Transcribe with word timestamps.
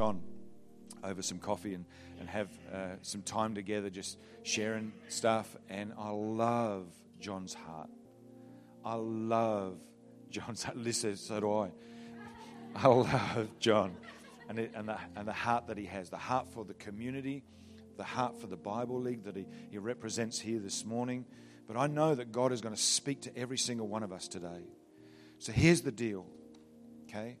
John 0.00 0.22
over 1.04 1.20
some 1.20 1.38
coffee 1.38 1.74
and, 1.74 1.84
and 2.20 2.26
have 2.26 2.48
uh, 2.72 2.76
some 3.02 3.20
time 3.20 3.54
together 3.54 3.90
just 3.90 4.16
sharing 4.44 4.94
stuff. 5.08 5.54
And 5.68 5.92
I 5.98 6.08
love 6.08 6.86
John's 7.20 7.52
heart. 7.52 7.90
I 8.82 8.94
love 8.94 9.76
John's 10.30 10.62
heart. 10.62 10.78
Listen, 10.78 11.16
so 11.16 11.40
do 11.40 11.52
I. 11.52 11.70
I 12.76 12.86
love 12.88 13.50
John 13.58 13.94
and, 14.48 14.58
it, 14.60 14.72
and, 14.74 14.88
the, 14.88 14.96
and 15.16 15.28
the 15.28 15.34
heart 15.34 15.66
that 15.66 15.76
he 15.76 15.84
has, 15.84 16.08
the 16.08 16.16
heart 16.16 16.48
for 16.48 16.64
the 16.64 16.72
community, 16.72 17.42
the 17.98 18.04
heart 18.04 18.40
for 18.40 18.46
the 18.46 18.56
Bible 18.56 19.02
League 19.02 19.24
that 19.24 19.36
he, 19.36 19.44
he 19.70 19.76
represents 19.76 20.40
here 20.40 20.60
this 20.60 20.86
morning. 20.86 21.26
But 21.68 21.76
I 21.76 21.88
know 21.88 22.14
that 22.14 22.32
God 22.32 22.52
is 22.52 22.62
going 22.62 22.74
to 22.74 22.80
speak 22.80 23.20
to 23.22 23.36
every 23.36 23.58
single 23.58 23.86
one 23.86 24.02
of 24.02 24.12
us 24.12 24.28
today. 24.28 24.64
So 25.40 25.52
here's 25.52 25.82
the 25.82 25.92
deal, 25.92 26.24
okay? 27.04 27.36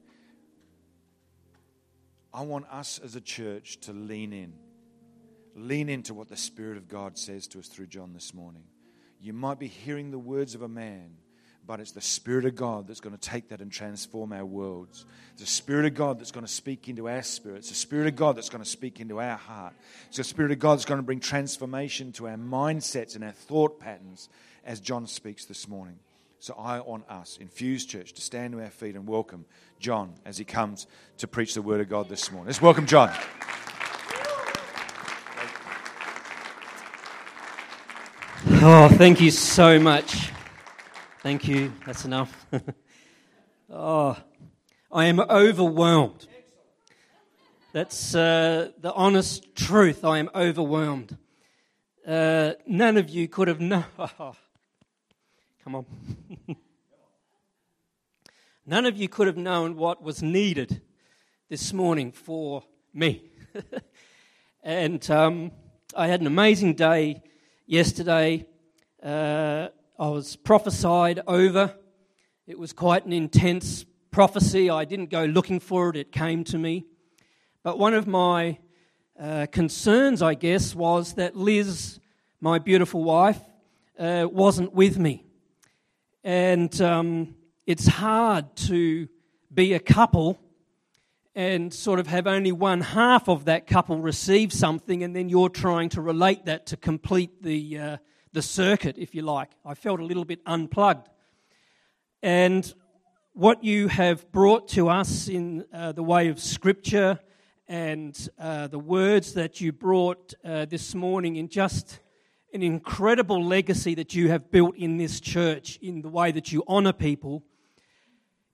I 2.32 2.42
want 2.42 2.66
us 2.70 3.00
as 3.02 3.16
a 3.16 3.20
church 3.20 3.78
to 3.82 3.92
lean 3.92 4.32
in. 4.32 4.52
Lean 5.56 5.88
into 5.88 6.14
what 6.14 6.28
the 6.28 6.36
Spirit 6.36 6.76
of 6.76 6.88
God 6.88 7.18
says 7.18 7.48
to 7.48 7.58
us 7.58 7.66
through 7.66 7.88
John 7.88 8.12
this 8.12 8.32
morning. 8.32 8.62
You 9.20 9.32
might 9.32 9.58
be 9.58 9.66
hearing 9.66 10.10
the 10.10 10.18
words 10.18 10.54
of 10.54 10.62
a 10.62 10.68
man, 10.68 11.16
but 11.66 11.80
it's 11.80 11.90
the 11.92 12.00
Spirit 12.00 12.44
of 12.44 12.54
God 12.54 12.86
that's 12.86 13.00
going 13.00 13.16
to 13.16 13.20
take 13.20 13.48
that 13.48 13.60
and 13.60 13.70
transform 13.70 14.32
our 14.32 14.44
worlds. 14.44 15.04
It's 15.32 15.42
the 15.42 15.46
Spirit 15.46 15.86
of 15.86 15.94
God 15.94 16.18
that's 16.18 16.30
going 16.30 16.46
to 16.46 16.52
speak 16.52 16.88
into 16.88 17.08
our 17.08 17.22
spirits. 17.22 17.68
It's 17.68 17.80
the 17.80 17.86
Spirit 17.86 18.06
of 18.06 18.16
God 18.16 18.36
that's 18.36 18.48
going 18.48 18.64
to 18.64 18.70
speak 18.70 19.00
into 19.00 19.20
our 19.20 19.36
heart. 19.36 19.74
It's 20.08 20.16
the 20.16 20.24
Spirit 20.24 20.52
of 20.52 20.60
God 20.60 20.74
that's 20.76 20.84
going 20.84 21.00
to 21.00 21.04
bring 21.06 21.20
transformation 21.20 22.12
to 22.12 22.28
our 22.28 22.36
mindsets 22.36 23.16
and 23.16 23.24
our 23.24 23.32
thought 23.32 23.80
patterns 23.80 24.28
as 24.64 24.80
John 24.80 25.06
speaks 25.06 25.46
this 25.46 25.68
morning. 25.68 25.98
So 26.42 26.54
I 26.54 26.80
want 26.80 27.06
us, 27.06 27.36
Infuse 27.38 27.84
Church, 27.84 28.14
to 28.14 28.22
stand 28.22 28.54
to 28.54 28.62
our 28.62 28.70
feet 28.70 28.94
and 28.94 29.06
welcome 29.06 29.44
John 29.78 30.14
as 30.24 30.38
he 30.38 30.44
comes 30.46 30.86
to 31.18 31.28
preach 31.28 31.52
the 31.52 31.60
Word 31.60 31.82
of 31.82 31.90
God 31.90 32.08
this 32.08 32.32
morning. 32.32 32.46
Let's 32.46 32.62
welcome 32.62 32.86
John. 32.86 33.10
Oh, 38.62 38.88
thank 38.88 39.20
you 39.20 39.30
so 39.30 39.78
much. 39.78 40.30
Thank 41.22 41.46
you. 41.46 41.74
That's 41.84 42.06
enough. 42.06 42.46
oh, 43.70 44.16
I 44.90 45.04
am 45.04 45.20
overwhelmed. 45.20 46.26
That's 47.74 48.14
uh, 48.14 48.70
the 48.80 48.94
honest 48.94 49.54
truth. 49.54 50.06
I 50.06 50.16
am 50.16 50.30
overwhelmed. 50.34 51.18
Uh, 52.06 52.52
none 52.66 52.96
of 52.96 53.10
you 53.10 53.28
could 53.28 53.48
have 53.48 53.60
known. 53.60 53.84
Come 55.64 55.74
on. 55.74 55.84
none 58.66 58.86
of 58.86 58.96
you 58.96 59.10
could 59.10 59.26
have 59.26 59.36
known 59.36 59.76
what 59.76 60.02
was 60.02 60.22
needed 60.22 60.80
this 61.50 61.74
morning 61.74 62.12
for 62.12 62.64
me. 62.94 63.24
and 64.62 65.10
um, 65.10 65.52
I 65.94 66.06
had 66.06 66.22
an 66.22 66.26
amazing 66.26 66.74
day 66.74 67.22
yesterday. 67.66 68.46
Uh, 69.02 69.68
I 69.98 70.08
was 70.08 70.34
prophesied 70.34 71.20
over. 71.26 71.74
It 72.46 72.58
was 72.58 72.72
quite 72.72 73.04
an 73.04 73.12
intense 73.12 73.84
prophecy. 74.10 74.70
I 74.70 74.86
didn't 74.86 75.10
go 75.10 75.26
looking 75.26 75.60
for 75.60 75.90
it, 75.90 75.96
it 75.96 76.10
came 76.10 76.42
to 76.44 76.56
me. 76.56 76.86
But 77.62 77.78
one 77.78 77.92
of 77.92 78.06
my 78.06 78.58
uh, 79.20 79.46
concerns, 79.52 80.22
I 80.22 80.32
guess, 80.32 80.74
was 80.74 81.14
that 81.14 81.36
Liz, 81.36 82.00
my 82.40 82.58
beautiful 82.58 83.04
wife, 83.04 83.40
uh, 83.98 84.26
wasn't 84.30 84.72
with 84.72 84.98
me. 84.98 85.26
And 86.22 86.78
um, 86.82 87.34
it's 87.66 87.86
hard 87.86 88.54
to 88.56 89.08
be 89.52 89.72
a 89.72 89.80
couple 89.80 90.38
and 91.34 91.72
sort 91.72 91.98
of 91.98 92.06
have 92.08 92.26
only 92.26 92.52
one 92.52 92.82
half 92.82 93.28
of 93.28 93.46
that 93.46 93.66
couple 93.66 93.98
receive 93.98 94.52
something, 94.52 95.02
and 95.02 95.16
then 95.16 95.30
you're 95.30 95.48
trying 95.48 95.88
to 95.90 96.02
relate 96.02 96.44
that 96.44 96.66
to 96.66 96.76
complete 96.76 97.42
the, 97.42 97.78
uh, 97.78 97.96
the 98.32 98.42
circuit, 98.42 98.98
if 98.98 99.14
you 99.14 99.22
like. 99.22 99.48
I 99.64 99.72
felt 99.72 100.00
a 100.00 100.04
little 100.04 100.26
bit 100.26 100.40
unplugged. 100.44 101.08
And 102.22 102.70
what 103.32 103.64
you 103.64 103.88
have 103.88 104.30
brought 104.30 104.68
to 104.68 104.90
us 104.90 105.26
in 105.26 105.64
uh, 105.72 105.92
the 105.92 106.02
way 106.02 106.28
of 106.28 106.38
Scripture 106.38 107.18
and 107.66 108.28
uh, 108.38 108.66
the 108.66 108.78
words 108.78 109.32
that 109.34 109.60
you 109.60 109.72
brought 109.72 110.34
uh, 110.44 110.66
this 110.66 110.94
morning 110.94 111.36
in 111.36 111.48
just 111.48 112.00
an 112.52 112.62
incredible 112.62 113.44
legacy 113.44 113.94
that 113.94 114.14
you 114.14 114.28
have 114.28 114.50
built 114.50 114.76
in 114.76 114.96
this 114.96 115.20
church 115.20 115.78
in 115.80 116.02
the 116.02 116.08
way 116.08 116.32
that 116.32 116.52
you 116.52 116.64
honour 116.68 116.92
people 116.92 117.42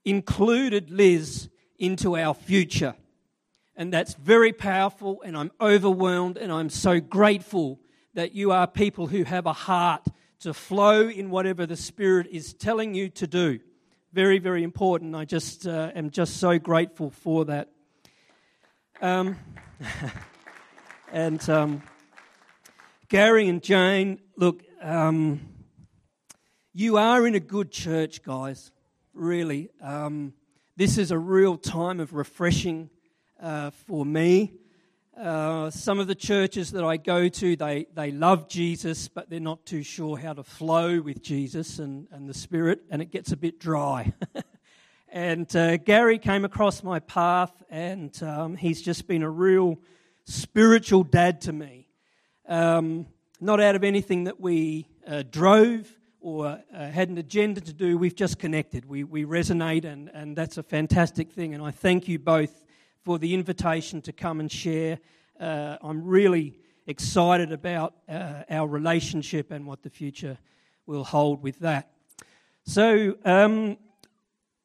included 0.05 0.91
Liz 0.91 1.49
into 1.79 2.17
our 2.17 2.35
future. 2.35 2.95
And 3.75 3.93
that's 3.93 4.15
very 4.15 4.53
powerful, 4.53 5.21
and 5.23 5.37
I'm 5.37 5.51
overwhelmed, 5.61 6.39
and 6.39 6.51
I'm 6.51 6.71
so 6.71 7.01
grateful 7.01 7.81
that 8.15 8.35
you 8.35 8.51
are 8.51 8.67
people 8.67 9.07
who 9.07 9.25
have 9.25 9.45
a 9.45 9.53
heart 9.53 10.07
to 10.41 10.55
flow 10.55 11.09
in 11.09 11.29
whatever 11.29 11.67
the 11.67 11.77
Spirit 11.77 12.29
is 12.31 12.55
telling 12.55 12.95
you 12.95 13.11
to 13.11 13.27
do. 13.27 13.61
Very, 14.13 14.39
very 14.39 14.63
important. 14.63 15.15
I 15.15 15.27
just 15.27 15.67
uh, 15.67 15.91
am 15.95 16.11
just 16.11 16.39
so 16.39 16.59
grateful 16.59 17.11
for 17.11 17.45
that. 17.47 17.69
Um, 19.03 19.37
and 21.13 21.51
um, 21.51 21.83
Gary 23.09 23.49
and 23.49 23.63
Jane, 23.63 24.19
look, 24.37 24.65
um, 24.83 25.41
you 26.75 26.97
are 26.97 27.25
in 27.25 27.37
a 27.37 27.41
good 27.41 27.71
church, 27.71 28.21
guys. 28.25 28.73
Really, 29.15 29.71
um, 29.81 30.33
this 30.77 30.99
is 30.99 31.13
a 31.13 31.19
real 31.19 31.57
time 31.57 32.01
of 32.01 32.15
refreshing 32.15 32.91
uh, 33.41 33.71
for 33.71 34.05
me. 34.05 34.55
Uh, 35.17 35.71
some 35.71 36.01
of 36.01 36.09
the 36.09 36.17
churches 36.17 36.73
that 36.73 36.83
I 36.83 36.97
go 36.97 37.29
to, 37.29 37.55
they, 37.55 37.87
they 37.95 38.11
love 38.11 38.49
Jesus, 38.49 39.07
but 39.07 39.31
they're 39.31 39.39
not 39.39 39.65
too 39.65 39.85
sure 39.85 40.19
how 40.19 40.33
to 40.33 40.43
flow 40.43 41.01
with 41.01 41.23
Jesus 41.23 41.79
and, 41.79 42.09
and 42.11 42.29
the 42.29 42.35
Spirit, 42.35 42.81
and 42.91 43.01
it 43.01 43.13
gets 43.13 43.31
a 43.31 43.37
bit 43.37 43.61
dry. 43.61 44.15
and 45.09 45.55
uh, 45.55 45.77
Gary 45.77 46.19
came 46.19 46.45
across 46.45 46.83
my 46.83 46.99
path, 46.99 47.53
and 47.71 48.21
um, 48.25 48.57
he's 48.57 48.83
just 48.83 49.07
been 49.07 49.23
a 49.23 49.31
real 49.31 49.79
spiritual 50.25 51.05
dad 51.05 51.41
to 51.43 51.53
me. 51.53 51.86
Um, 52.49 53.07
not 53.41 53.61
out 53.61 53.75
of 53.75 53.83
anything 53.83 54.25
that 54.25 54.41
we 54.41 54.87
uh, 55.07 55.25
drove 55.29 55.91
or 56.21 56.61
uh, 56.75 56.89
had 56.91 57.09
an 57.09 57.19
agenda 57.19 57.61
to 57.61 57.73
do, 57.73 57.99
we've 57.99 58.15
just 58.15 58.39
connected. 58.39 58.85
We, 58.85 59.05
we 59.05 59.25
resonate, 59.25 59.85
and, 59.85 60.11
and 60.15 60.37
that's 60.37 60.57
a 60.57 60.63
fantastic 60.63 61.33
thing. 61.33 61.55
And 61.55 61.63
I 61.63 61.73
thank 61.73 62.09
you 62.09 62.19
both 62.19 62.65
for 63.03 63.19
the 63.19 63.35
invitation 63.35 64.01
to 64.03 64.13
come 64.13 64.41
and 64.41 64.51
share. 64.51 64.99
Uh, 65.39 65.77
I'm 65.83 66.05
really 66.05 66.59
excited 66.87 67.53
about 67.53 67.95
uh, 68.09 68.45
our 68.49 68.69
relationship 68.69 69.51
and 69.51 69.67
what 69.67 69.83
the 69.83 69.91
future 69.91 70.39
will 70.87 71.05
hold 71.05 71.43
with 71.43 71.59
that. 71.61 71.91
So, 72.65 73.17
um, 73.25 73.77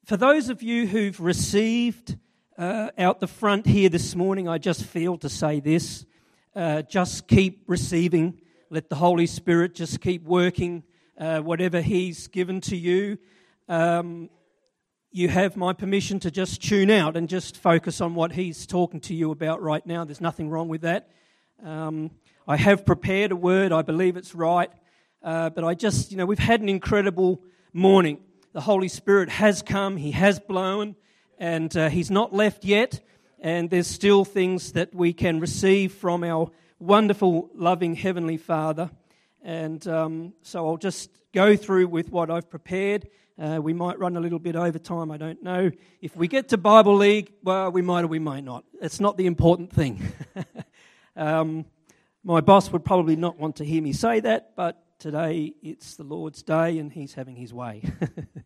for 0.05 0.17
those 0.17 0.49
of 0.49 0.63
you 0.63 0.87
who've 0.87 1.19
received 1.19 2.17
uh, 2.57 2.89
out 2.97 3.19
the 3.19 3.27
front 3.27 3.65
here 3.65 3.89
this 3.89 4.15
morning, 4.15 4.47
I 4.47 4.57
just 4.57 4.83
feel 4.83 5.17
to 5.17 5.29
say 5.29 5.59
this 5.59 6.05
uh, 6.55 6.81
just 6.83 7.27
keep 7.27 7.63
receiving. 7.67 8.39
Let 8.69 8.89
the 8.89 8.95
Holy 8.95 9.27
Spirit 9.27 9.75
just 9.75 10.01
keep 10.01 10.23
working 10.23 10.83
uh, 11.17 11.39
whatever 11.39 11.81
He's 11.81 12.27
given 12.27 12.61
to 12.61 12.75
you. 12.75 13.17
Um, 13.69 14.29
you 15.13 15.27
have 15.27 15.57
my 15.57 15.73
permission 15.73 16.19
to 16.21 16.31
just 16.31 16.61
tune 16.61 16.89
out 16.89 17.17
and 17.17 17.27
just 17.27 17.57
focus 17.57 17.99
on 17.99 18.15
what 18.15 18.31
he's 18.31 18.65
talking 18.65 19.01
to 19.01 19.13
you 19.13 19.31
about 19.31 19.61
right 19.61 19.85
now. 19.85 20.05
There's 20.05 20.21
nothing 20.21 20.49
wrong 20.49 20.69
with 20.69 20.81
that. 20.81 21.09
Um, 21.63 22.11
I 22.47 22.55
have 22.55 22.85
prepared 22.85 23.33
a 23.33 23.35
word. 23.35 23.73
I 23.73 23.81
believe 23.81 24.15
it's 24.15 24.33
right. 24.33 24.71
Uh, 25.21 25.49
but 25.49 25.65
I 25.65 25.73
just, 25.73 26.11
you 26.11 26.17
know, 26.17 26.25
we've 26.25 26.39
had 26.39 26.61
an 26.61 26.69
incredible 26.69 27.41
morning. 27.73 28.19
The 28.53 28.61
Holy 28.61 28.87
Spirit 28.87 29.29
has 29.29 29.61
come, 29.61 29.97
He 29.97 30.11
has 30.11 30.39
blown, 30.39 30.95
and 31.37 31.75
uh, 31.75 31.89
He's 31.89 32.09
not 32.09 32.33
left 32.33 32.63
yet. 32.63 33.01
And 33.43 33.71
there's 33.71 33.87
still 33.87 34.23
things 34.23 34.73
that 34.73 34.93
we 34.93 35.13
can 35.13 35.39
receive 35.39 35.93
from 35.93 36.23
our 36.23 36.51
wonderful, 36.77 37.49
loving 37.55 37.95
Heavenly 37.95 38.37
Father. 38.37 38.91
And 39.41 39.85
um, 39.87 40.33
so 40.43 40.67
I'll 40.67 40.77
just 40.77 41.09
go 41.33 41.55
through 41.55 41.87
with 41.87 42.11
what 42.11 42.29
I've 42.29 42.51
prepared. 42.51 43.07
Uh, 43.41 43.59
we 43.59 43.73
might 43.73 43.97
run 43.97 44.15
a 44.15 44.19
little 44.19 44.37
bit 44.37 44.55
over 44.55 44.77
time, 44.77 45.09
I 45.09 45.17
don't 45.17 45.41
know. 45.41 45.71
If 46.01 46.15
we 46.15 46.27
get 46.27 46.49
to 46.49 46.57
Bible 46.59 46.95
League, 46.95 47.31
well, 47.41 47.71
we 47.71 47.81
might 47.81 48.03
or 48.03 48.07
we 48.07 48.19
might 48.19 48.43
not. 48.43 48.63
It's 48.79 48.99
not 48.99 49.17
the 49.17 49.25
important 49.25 49.73
thing. 49.73 50.03
um, 51.15 51.65
my 52.23 52.41
boss 52.41 52.71
would 52.71 52.85
probably 52.85 53.15
not 53.15 53.39
want 53.39 53.55
to 53.55 53.65
hear 53.65 53.81
me 53.81 53.93
say 53.93 54.19
that, 54.19 54.55
but 54.55 54.83
today 54.99 55.55
it's 55.63 55.95
the 55.95 56.03
Lord's 56.03 56.43
day 56.43 56.77
and 56.77 56.93
He's 56.93 57.15
having 57.15 57.35
His 57.35 57.51
way. 57.51 57.81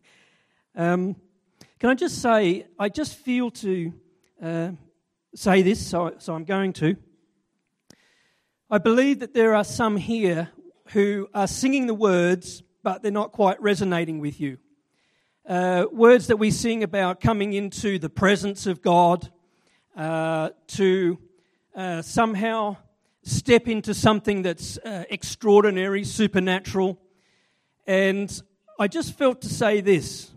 um, 0.74 1.16
can 1.78 1.90
I 1.90 1.94
just 1.94 2.22
say, 2.22 2.66
I 2.78 2.88
just 2.88 3.16
feel 3.16 3.50
to 3.50 3.92
uh, 4.42 4.70
say 5.36 5.60
this, 5.60 5.86
so, 5.86 6.14
so 6.18 6.34
I'm 6.34 6.44
going 6.44 6.72
to. 6.74 6.96
I 8.70 8.78
believe 8.78 9.18
that 9.20 9.34
there 9.34 9.54
are 9.54 9.64
some 9.64 9.98
here 9.98 10.48
who 10.88 11.28
are 11.34 11.46
singing 11.46 11.86
the 11.86 11.94
words, 11.94 12.62
but 12.82 13.02
they're 13.02 13.12
not 13.12 13.32
quite 13.32 13.60
resonating 13.60 14.18
with 14.18 14.40
you. 14.40 14.56
Uh, 15.46 15.84
words 15.92 16.28
that 16.28 16.38
we 16.38 16.50
sing 16.50 16.82
about 16.82 17.20
coming 17.20 17.52
into 17.52 17.98
the 17.98 18.08
presence 18.08 18.66
of 18.66 18.80
God, 18.80 19.30
uh, 19.94 20.50
to 20.68 21.18
uh, 21.74 22.00
somehow 22.00 22.76
step 23.22 23.68
into 23.68 23.92
something 23.92 24.40
that's 24.42 24.78
uh, 24.78 25.04
extraordinary, 25.10 26.02
supernatural. 26.02 26.98
And 27.86 28.42
I 28.78 28.88
just 28.88 29.18
felt 29.18 29.42
to 29.42 29.48
say 29.48 29.82
this 29.82 30.30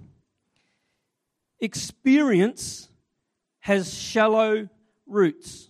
experience 1.61 2.89
has 3.59 3.93
shallow 3.93 4.69
roots. 5.09 5.69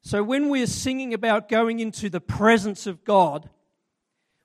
So 0.00 0.22
when 0.22 0.48
we're 0.48 0.66
singing 0.66 1.12
about 1.12 1.48
going 1.48 1.80
into 1.80 2.08
the 2.08 2.20
presence 2.20 2.86
of 2.86 3.04
God, 3.04 3.50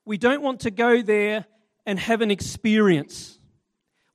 we 0.06 0.18
don't 0.18 0.42
want 0.42 0.62
to 0.62 0.72
go 0.72 1.02
there 1.02 1.46
and 1.86 2.00
have 2.00 2.22
an 2.22 2.32
experience. 2.32 3.40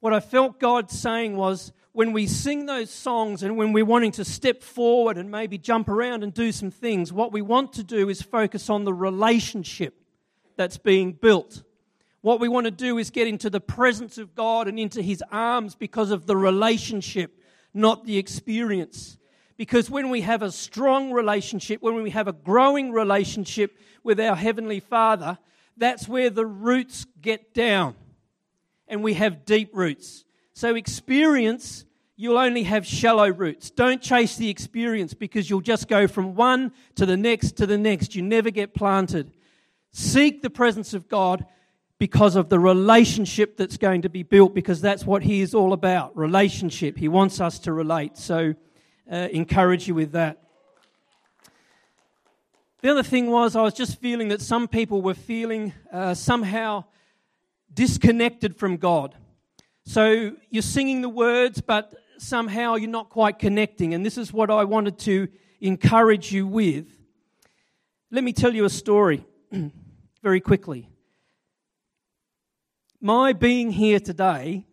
What 0.00 0.12
I 0.12 0.20
felt 0.20 0.60
God 0.60 0.90
saying 0.90 1.36
was 1.36 1.72
when 1.92 2.12
we 2.12 2.26
sing 2.26 2.66
those 2.66 2.90
songs 2.90 3.42
and 3.42 3.56
when 3.56 3.72
we're 3.72 3.84
wanting 3.84 4.12
to 4.12 4.24
step 4.24 4.62
forward 4.62 5.16
and 5.16 5.30
maybe 5.30 5.58
jump 5.58 5.88
around 5.88 6.22
and 6.22 6.32
do 6.32 6.52
some 6.52 6.70
things, 6.70 7.12
what 7.12 7.32
we 7.32 7.42
want 7.42 7.72
to 7.74 7.82
do 7.82 8.08
is 8.08 8.22
focus 8.22 8.70
on 8.70 8.84
the 8.84 8.94
relationship 8.94 9.94
that's 10.56 10.78
being 10.78 11.12
built. 11.12 11.62
What 12.20 12.40
we 12.40 12.48
want 12.48 12.66
to 12.66 12.70
do 12.70 12.98
is 12.98 13.10
get 13.10 13.26
into 13.26 13.48
the 13.48 13.60
presence 13.60 14.18
of 14.18 14.34
God 14.34 14.68
and 14.68 14.78
into 14.78 15.02
His 15.02 15.22
arms 15.32 15.74
because 15.74 16.10
of 16.10 16.26
the 16.26 16.36
relationship, 16.36 17.40
not 17.72 18.04
the 18.04 18.18
experience. 18.18 19.16
Because 19.58 19.90
when 19.90 20.08
we 20.08 20.22
have 20.22 20.40
a 20.40 20.52
strong 20.52 21.12
relationship, 21.12 21.82
when 21.82 22.02
we 22.02 22.10
have 22.10 22.28
a 22.28 22.32
growing 22.32 22.92
relationship 22.92 23.76
with 24.04 24.20
our 24.20 24.36
Heavenly 24.36 24.80
Father, 24.80 25.36
that's 25.76 26.08
where 26.08 26.30
the 26.30 26.46
roots 26.46 27.06
get 27.20 27.52
down 27.52 27.96
and 28.86 29.02
we 29.02 29.14
have 29.14 29.44
deep 29.44 29.76
roots. 29.76 30.24
So, 30.54 30.76
experience, 30.76 31.84
you'll 32.16 32.38
only 32.38 32.62
have 32.62 32.86
shallow 32.86 33.28
roots. 33.28 33.70
Don't 33.70 34.00
chase 34.00 34.36
the 34.36 34.48
experience 34.48 35.12
because 35.12 35.50
you'll 35.50 35.60
just 35.60 35.88
go 35.88 36.06
from 36.06 36.36
one 36.36 36.72
to 36.94 37.04
the 37.04 37.16
next 37.16 37.56
to 37.58 37.66
the 37.66 37.78
next. 37.78 38.14
You 38.14 38.22
never 38.22 38.50
get 38.50 38.74
planted. 38.74 39.32
Seek 39.90 40.40
the 40.40 40.50
presence 40.50 40.94
of 40.94 41.08
God 41.08 41.44
because 41.98 42.36
of 42.36 42.48
the 42.48 42.60
relationship 42.60 43.56
that's 43.56 43.76
going 43.76 44.02
to 44.02 44.08
be 44.08 44.22
built, 44.22 44.54
because 44.54 44.80
that's 44.80 45.04
what 45.04 45.24
He 45.24 45.40
is 45.40 45.52
all 45.52 45.72
about 45.72 46.16
relationship. 46.16 46.96
He 46.96 47.08
wants 47.08 47.40
us 47.40 47.58
to 47.60 47.72
relate. 47.72 48.16
So, 48.16 48.54
uh, 49.10 49.28
encourage 49.32 49.88
you 49.88 49.94
with 49.94 50.12
that. 50.12 50.42
The 52.80 52.90
other 52.90 53.02
thing 53.02 53.30
was, 53.30 53.56
I 53.56 53.62
was 53.62 53.74
just 53.74 54.00
feeling 54.00 54.28
that 54.28 54.40
some 54.40 54.68
people 54.68 55.02
were 55.02 55.14
feeling 55.14 55.72
uh, 55.92 56.14
somehow 56.14 56.84
disconnected 57.72 58.56
from 58.56 58.76
God. 58.76 59.16
So 59.84 60.32
you're 60.50 60.62
singing 60.62 61.00
the 61.00 61.08
words, 61.08 61.60
but 61.60 61.92
somehow 62.18 62.76
you're 62.76 62.90
not 62.90 63.08
quite 63.08 63.38
connecting. 63.38 63.94
And 63.94 64.04
this 64.04 64.18
is 64.18 64.32
what 64.32 64.50
I 64.50 64.64
wanted 64.64 64.98
to 65.00 65.28
encourage 65.60 66.30
you 66.30 66.46
with. 66.46 66.86
Let 68.10 68.22
me 68.22 68.32
tell 68.32 68.54
you 68.54 68.64
a 68.64 68.70
story 68.70 69.24
very 70.22 70.40
quickly. 70.40 70.88
My 73.00 73.32
being 73.32 73.70
here 73.70 74.00
today 74.00 74.66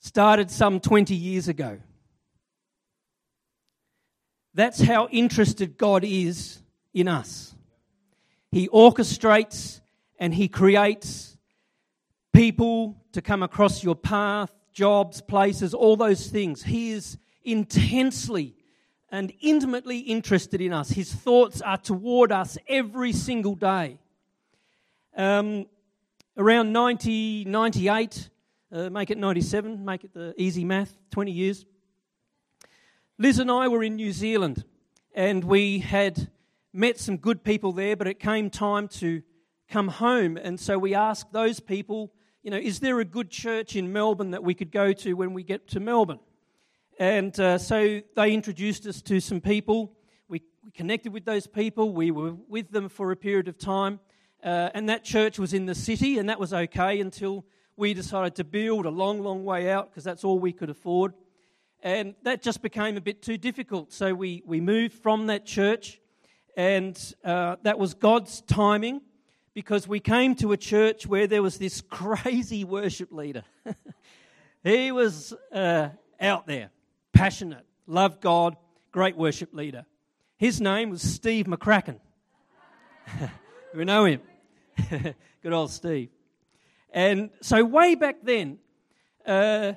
started 0.00 0.50
some 0.50 0.80
20 0.80 1.14
years 1.14 1.48
ago. 1.48 1.78
That's 4.56 4.80
how 4.80 5.08
interested 5.08 5.76
God 5.76 6.02
is 6.02 6.62
in 6.94 7.08
us. 7.08 7.54
He 8.50 8.68
orchestrates 8.68 9.82
and 10.18 10.32
He 10.32 10.48
creates 10.48 11.36
people 12.32 12.96
to 13.12 13.20
come 13.20 13.42
across 13.42 13.84
your 13.84 13.94
path, 13.94 14.50
jobs, 14.72 15.20
places, 15.20 15.74
all 15.74 15.94
those 15.94 16.28
things. 16.28 16.62
He 16.62 16.92
is 16.92 17.18
intensely 17.44 18.56
and 19.10 19.30
intimately 19.42 19.98
interested 19.98 20.62
in 20.62 20.72
us. 20.72 20.88
His 20.88 21.12
thoughts 21.12 21.60
are 21.60 21.76
toward 21.76 22.32
us 22.32 22.56
every 22.66 23.12
single 23.12 23.56
day. 23.56 23.98
Um, 25.14 25.66
around 26.38 26.72
90, 26.72 27.44
98, 27.44 28.30
uh, 28.72 28.88
make 28.88 29.10
it 29.10 29.18
97, 29.18 29.84
make 29.84 30.04
it 30.04 30.14
the 30.14 30.32
easy 30.38 30.64
math, 30.64 30.96
20 31.10 31.30
years. 31.30 31.66
Liz 33.18 33.38
and 33.38 33.50
I 33.50 33.66
were 33.66 33.82
in 33.82 33.96
New 33.96 34.12
Zealand 34.12 34.62
and 35.14 35.42
we 35.42 35.78
had 35.78 36.28
met 36.74 36.98
some 36.98 37.16
good 37.16 37.42
people 37.42 37.72
there, 37.72 37.96
but 37.96 38.06
it 38.06 38.20
came 38.20 38.50
time 38.50 38.88
to 38.88 39.22
come 39.70 39.88
home. 39.88 40.36
And 40.36 40.60
so 40.60 40.78
we 40.78 40.94
asked 40.94 41.32
those 41.32 41.58
people, 41.58 42.12
you 42.42 42.50
know, 42.50 42.58
is 42.58 42.80
there 42.80 43.00
a 43.00 43.06
good 43.06 43.30
church 43.30 43.74
in 43.74 43.90
Melbourne 43.90 44.32
that 44.32 44.42
we 44.42 44.52
could 44.52 44.70
go 44.70 44.92
to 44.92 45.14
when 45.14 45.32
we 45.32 45.42
get 45.44 45.66
to 45.68 45.80
Melbourne? 45.80 46.18
And 46.98 47.38
uh, 47.40 47.56
so 47.56 48.02
they 48.14 48.34
introduced 48.34 48.86
us 48.86 49.00
to 49.02 49.18
some 49.18 49.40
people. 49.40 49.94
We, 50.28 50.42
we, 50.62 50.70
connected 50.70 51.14
with 51.14 51.24
those 51.24 51.46
people. 51.46 51.94
We 51.94 52.10
were 52.10 52.34
with 52.50 52.70
them 52.70 52.90
for 52.90 53.12
a 53.12 53.16
period 53.16 53.48
of 53.48 53.56
time. 53.56 53.98
Uh, 54.44 54.68
and 54.74 54.90
that 54.90 55.04
church 55.04 55.38
was 55.38 55.54
in 55.54 55.64
the 55.64 55.74
city, 55.74 56.18
and 56.18 56.28
that 56.28 56.38
was 56.38 56.52
okay 56.52 57.00
until 57.00 57.46
we 57.78 57.94
decided 57.94 58.34
to 58.34 58.44
build 58.44 58.84
a 58.84 58.90
long, 58.90 59.22
long 59.22 59.42
way 59.42 59.70
out 59.70 59.90
because 59.90 60.04
that's 60.04 60.22
all 60.22 60.38
we 60.38 60.52
could 60.52 60.68
afford. 60.68 61.14
And 61.86 62.16
that 62.24 62.42
just 62.42 62.62
became 62.62 62.96
a 62.96 63.00
bit 63.00 63.22
too 63.22 63.38
difficult. 63.38 63.92
So 63.92 64.12
we, 64.12 64.42
we 64.44 64.60
moved 64.60 64.92
from 64.92 65.28
that 65.28 65.46
church, 65.46 66.00
and 66.56 66.98
uh, 67.22 67.58
that 67.62 67.78
was 67.78 67.94
God's 67.94 68.40
timing 68.40 69.02
because 69.54 69.86
we 69.86 70.00
came 70.00 70.34
to 70.34 70.50
a 70.50 70.56
church 70.56 71.06
where 71.06 71.28
there 71.28 71.44
was 71.44 71.58
this 71.58 71.80
crazy 71.88 72.64
worship 72.64 73.12
leader. 73.12 73.44
he 74.64 74.90
was 74.90 75.32
uh, 75.52 75.90
out 76.20 76.48
there, 76.48 76.70
passionate, 77.12 77.64
loved 77.86 78.20
God, 78.20 78.56
great 78.90 79.16
worship 79.16 79.54
leader. 79.54 79.86
His 80.38 80.60
name 80.60 80.90
was 80.90 81.02
Steve 81.02 81.46
McCracken. 81.46 82.00
we 83.76 83.84
know 83.84 84.06
him. 84.06 84.22
Good 84.90 85.52
old 85.52 85.70
Steve. 85.70 86.08
And 86.90 87.30
so, 87.42 87.64
way 87.64 87.94
back 87.94 88.16
then, 88.24 88.58
uh, 89.24 89.74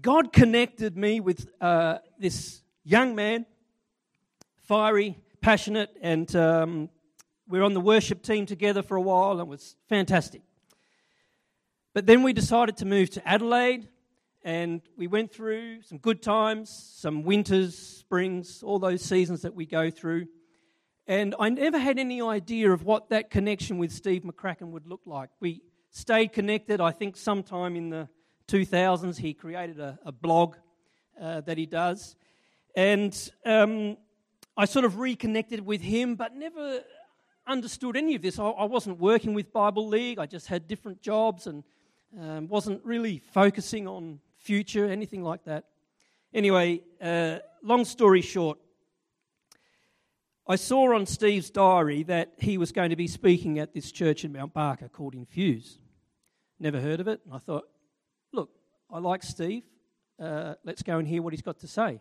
God 0.00 0.32
connected 0.32 0.96
me 0.96 1.18
with 1.18 1.48
uh, 1.60 1.98
this 2.18 2.62
young 2.84 3.14
man, 3.14 3.46
fiery, 4.66 5.18
passionate, 5.40 5.90
and 6.00 6.34
um, 6.36 6.88
we 7.48 7.58
were 7.58 7.64
on 7.64 7.74
the 7.74 7.80
worship 7.80 8.22
team 8.22 8.46
together 8.46 8.82
for 8.82 8.96
a 8.96 9.00
while, 9.00 9.32
and 9.32 9.40
it 9.40 9.48
was 9.48 9.76
fantastic. 9.88 10.42
But 11.94 12.06
then 12.06 12.22
we 12.22 12.32
decided 12.32 12.76
to 12.76 12.84
move 12.84 13.10
to 13.10 13.28
Adelaide, 13.28 13.88
and 14.44 14.82
we 14.96 15.08
went 15.08 15.32
through 15.32 15.82
some 15.82 15.98
good 15.98 16.22
times, 16.22 16.70
some 16.96 17.24
winters, 17.24 17.76
springs, 17.76 18.62
all 18.62 18.78
those 18.78 19.02
seasons 19.02 19.42
that 19.42 19.54
we 19.54 19.66
go 19.66 19.90
through. 19.90 20.26
And 21.08 21.34
I 21.40 21.48
never 21.48 21.78
had 21.78 21.98
any 21.98 22.22
idea 22.22 22.70
of 22.70 22.84
what 22.84 23.08
that 23.08 23.30
connection 23.30 23.78
with 23.78 23.90
Steve 23.90 24.22
McCracken 24.22 24.70
would 24.70 24.86
look 24.86 25.00
like. 25.06 25.30
We 25.40 25.62
stayed 25.90 26.32
connected, 26.32 26.80
I 26.80 26.92
think, 26.92 27.16
sometime 27.16 27.74
in 27.74 27.88
the 27.88 28.08
2000s, 28.48 29.18
he 29.18 29.34
created 29.34 29.78
a, 29.78 29.98
a 30.04 30.12
blog 30.12 30.56
uh, 31.20 31.42
that 31.42 31.58
he 31.58 31.66
does. 31.66 32.16
And 32.74 33.14
um, 33.44 33.96
I 34.56 34.64
sort 34.64 34.84
of 34.84 34.98
reconnected 34.98 35.64
with 35.64 35.80
him, 35.80 36.14
but 36.14 36.34
never 36.34 36.80
understood 37.46 37.96
any 37.96 38.14
of 38.14 38.22
this. 38.22 38.38
I, 38.38 38.44
I, 38.44 38.64
wasn't 38.64 38.98
working 38.98 39.34
with 39.34 39.52
Bible 39.52 39.86
League, 39.86 40.18
I 40.18 40.26
just 40.26 40.46
had 40.46 40.66
different 40.66 41.00
jobs 41.02 41.46
and 41.46 41.62
um, 42.18 42.48
wasn't 42.48 42.84
really 42.84 43.18
focusing 43.18 43.86
on 43.86 44.20
future, 44.38 44.86
anything 44.86 45.22
like 45.22 45.44
that. 45.44 45.64
Anyway, 46.32 46.80
uh, 47.02 47.38
long 47.62 47.84
story 47.84 48.20
short, 48.20 48.58
I 50.46 50.56
saw 50.56 50.94
on 50.94 51.04
Steve's 51.04 51.50
diary 51.50 52.04
that 52.04 52.32
he 52.38 52.56
was 52.56 52.72
going 52.72 52.90
to 52.90 52.96
be 52.96 53.06
speaking 53.06 53.58
at 53.58 53.74
this 53.74 53.92
church 53.92 54.24
in 54.24 54.32
Mount 54.32 54.54
Barker 54.54 54.88
called 54.88 55.14
Infuse. 55.14 55.78
Never 56.58 56.80
heard 56.80 57.00
of 57.00 57.08
it. 57.08 57.20
And 57.26 57.34
I 57.34 57.38
thought, 57.38 57.64
I 58.90 59.00
like 59.00 59.22
Steve. 59.22 59.64
Uh, 60.18 60.54
let's 60.64 60.82
go 60.82 60.98
and 60.98 61.06
hear 61.06 61.20
what 61.20 61.34
he's 61.34 61.42
got 61.42 61.58
to 61.60 61.68
say. 61.68 62.00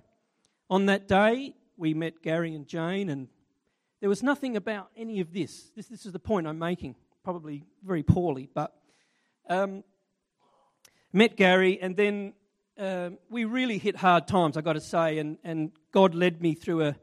On 0.70 0.86
that 0.86 1.08
day, 1.08 1.54
we 1.76 1.94
met 1.94 2.22
Gary 2.22 2.56
and 2.56 2.66
Jane, 2.66 3.10
and 3.10 3.28
there 4.00 4.08
was 4.08 4.24
nothing 4.24 4.56
about 4.56 4.90
any 4.96 5.20
of 5.20 5.34
this. 5.34 5.70
This, 5.76 5.88
this 5.88 6.06
is 6.06 6.14
the 6.14 6.20
point 6.20 6.48
I'm 6.48 6.58
making, 6.58 6.96
probably 7.26 7.66
very 7.84 8.04
poorly, 8.04 8.50
but 8.54 8.74
um, 9.50 9.84
met 11.12 11.36
Gary, 11.36 11.78
and 11.82 11.98
then 11.98 12.34
um, 12.78 13.18
we 13.30 13.44
really 13.44 13.78
hit 13.80 13.98
hard 13.98 14.26
times, 14.26 14.56
I've 14.56 14.64
got 14.64 14.74
to 14.74 14.82
say, 14.82 15.18
and, 15.18 15.38
and 15.44 15.72
God 15.92 16.16
led 16.16 16.42
me 16.42 16.54
through 16.54 16.86
a, 16.86 16.96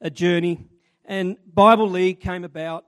a 0.00 0.08
journey. 0.08 0.64
And 1.04 1.36
Bible 1.52 1.90
League 1.90 2.20
came 2.20 2.44
about, 2.44 2.86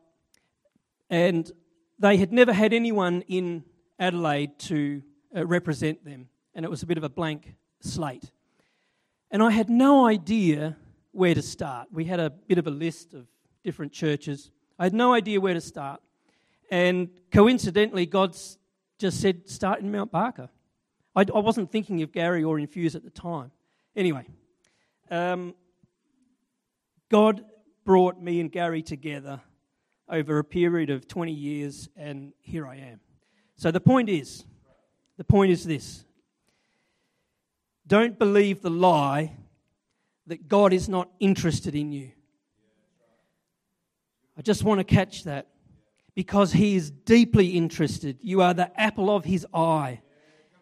and 1.11 1.51
they 1.99 2.17
had 2.17 2.33
never 2.33 2.55
had 2.55 2.73
anyone 2.73 3.25
in 3.29 3.65
Adelaide 3.99 4.59
to 4.61 5.03
uh, 5.37 5.47
represent 5.47 6.05
them, 6.05 6.29
and 6.55 6.65
it 6.65 6.71
was 6.71 6.83
a 6.83 6.87
bit 6.87 6.99
of 6.99 7.05
a 7.05 7.09
blank 7.09 7.55
slate. 7.81 8.31
And 9.31 9.43
I 9.43 9.51
had 9.51 9.71
no 9.71 10.07
idea 10.07 10.77
where 11.13 11.35
to 11.35 11.43
start. 11.43 11.89
We 11.93 12.05
had 12.05 12.21
a 12.21 12.31
bit 12.31 12.59
of 12.59 12.67
a 12.67 12.71
list 12.71 13.15
of 13.15 13.27
different 13.63 13.93
churches. 13.93 14.51
I 14.79 14.85
had 14.85 14.95
no 14.95 15.13
idea 15.13 15.41
where 15.41 15.55
to 15.55 15.61
start. 15.61 16.01
And 16.71 17.11
coincidentally, 17.33 18.07
God 18.07 18.37
just 18.99 19.21
said, 19.21 19.49
start 19.49 19.81
in 19.81 19.91
Mount 19.91 20.13
Barker. 20.13 20.49
I, 21.17 21.25
I 21.35 21.39
wasn't 21.39 21.71
thinking 21.71 22.03
of 22.03 22.13
Gary 22.13 22.45
or 22.45 22.59
Infuse 22.59 22.95
at 22.95 23.03
the 23.03 23.11
time. 23.11 23.51
Anyway, 23.97 24.25
Um, 25.11 25.55
God 27.09 27.45
brought 27.85 28.23
me 28.23 28.41
and 28.41 28.53
Gary 28.53 28.83
together 28.83 29.41
over 30.09 30.39
a 30.39 30.45
period 30.45 30.91
of 30.91 31.09
20 31.09 31.33
years, 31.33 31.89
and 31.97 32.33
here 32.41 32.67
I 32.67 32.77
am. 32.77 33.01
So 33.57 33.73
the 33.73 33.81
point 33.81 34.09
is, 34.09 34.45
the 35.21 35.25
point 35.25 35.53
is 35.53 35.65
this 35.65 36.03
don't 37.87 38.19
believe 38.19 38.63
the 38.63 38.71
lie 38.71 39.37
that 40.27 40.49
God 40.49 40.73
is 40.73 40.89
not 40.89 41.11
interested 41.21 41.75
in 41.75 41.93
you. 41.93 42.13
I 44.39 44.41
just 44.41 44.65
want 44.65 44.79
to 44.79 44.85
catch 44.85 45.25
that 45.25 45.49
because 46.15 46.55
He 46.55 46.75
is 46.75 46.91
deeply 46.91 47.49
interested. 47.49 48.17
You 48.23 48.41
are 48.41 48.55
the 48.55 48.73
apple 48.81 49.15
of 49.15 49.27
His 49.27 49.47
eye. 49.53 50.01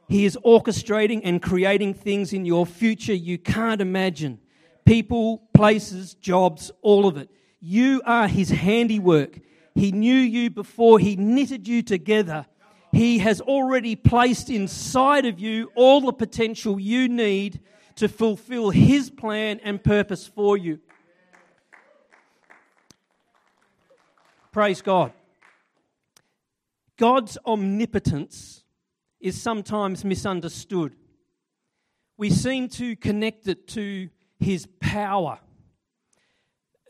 He 0.08 0.24
is 0.24 0.36
orchestrating 0.44 1.20
and 1.22 1.40
creating 1.40 1.94
things 1.94 2.32
in 2.32 2.44
your 2.44 2.66
future 2.66 3.14
you 3.14 3.38
can't 3.38 3.80
imagine 3.80 4.40
people, 4.84 5.48
places, 5.54 6.14
jobs, 6.14 6.72
all 6.82 7.06
of 7.06 7.16
it. 7.16 7.30
You 7.60 8.02
are 8.04 8.26
His 8.26 8.50
handiwork. 8.50 9.38
He 9.76 9.92
knew 9.92 10.16
you 10.16 10.50
before 10.50 10.98
He 10.98 11.14
knitted 11.14 11.68
you 11.68 11.82
together. 11.82 12.46
He 12.92 13.18
has 13.18 13.40
already 13.40 13.96
placed 13.96 14.50
inside 14.50 15.26
of 15.26 15.38
you 15.38 15.70
all 15.74 16.00
the 16.00 16.12
potential 16.12 16.80
you 16.80 17.08
need 17.08 17.60
to 17.96 18.08
fulfill 18.08 18.70
His 18.70 19.10
plan 19.10 19.60
and 19.62 19.82
purpose 19.82 20.26
for 20.26 20.56
you. 20.56 20.80
Praise 24.52 24.82
God. 24.82 25.12
God's 26.96 27.38
omnipotence 27.46 28.64
is 29.20 29.40
sometimes 29.40 30.04
misunderstood. 30.04 30.94
We 32.16 32.30
seem 32.30 32.68
to 32.70 32.96
connect 32.96 33.46
it 33.46 33.68
to 33.68 34.08
his 34.40 34.66
power. 34.80 35.38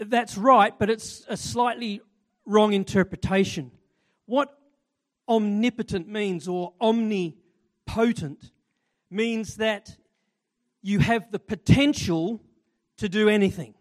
That's 0.00 0.38
right, 0.38 0.72
but 0.78 0.88
it's 0.88 1.26
a 1.28 1.36
slightly 1.36 2.00
wrong 2.46 2.72
interpretation. 2.72 3.70
What 4.26 4.57
omnipotent 5.28 6.08
means, 6.08 6.48
or 6.48 6.72
omnipotent, 6.80 8.50
means 9.10 9.56
that 9.56 9.96
you 10.82 10.98
have 11.00 11.30
the 11.30 11.38
potential 11.38 12.40
to 12.96 13.08
do 13.08 13.28
anything. 13.28 13.74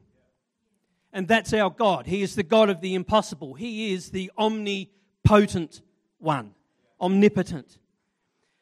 And 1.14 1.28
that's 1.28 1.54
our 1.54 1.70
God. 1.70 2.06
He 2.06 2.22
is 2.22 2.36
the 2.36 2.44
God 2.44 2.70
of 2.70 2.82
the 2.82 2.94
impossible. 2.94 3.54
He 3.56 3.94
is 3.94 4.12
the 4.12 4.32
omnipotent 4.38 5.82
one, 6.20 6.54
omnipotent. 7.00 7.78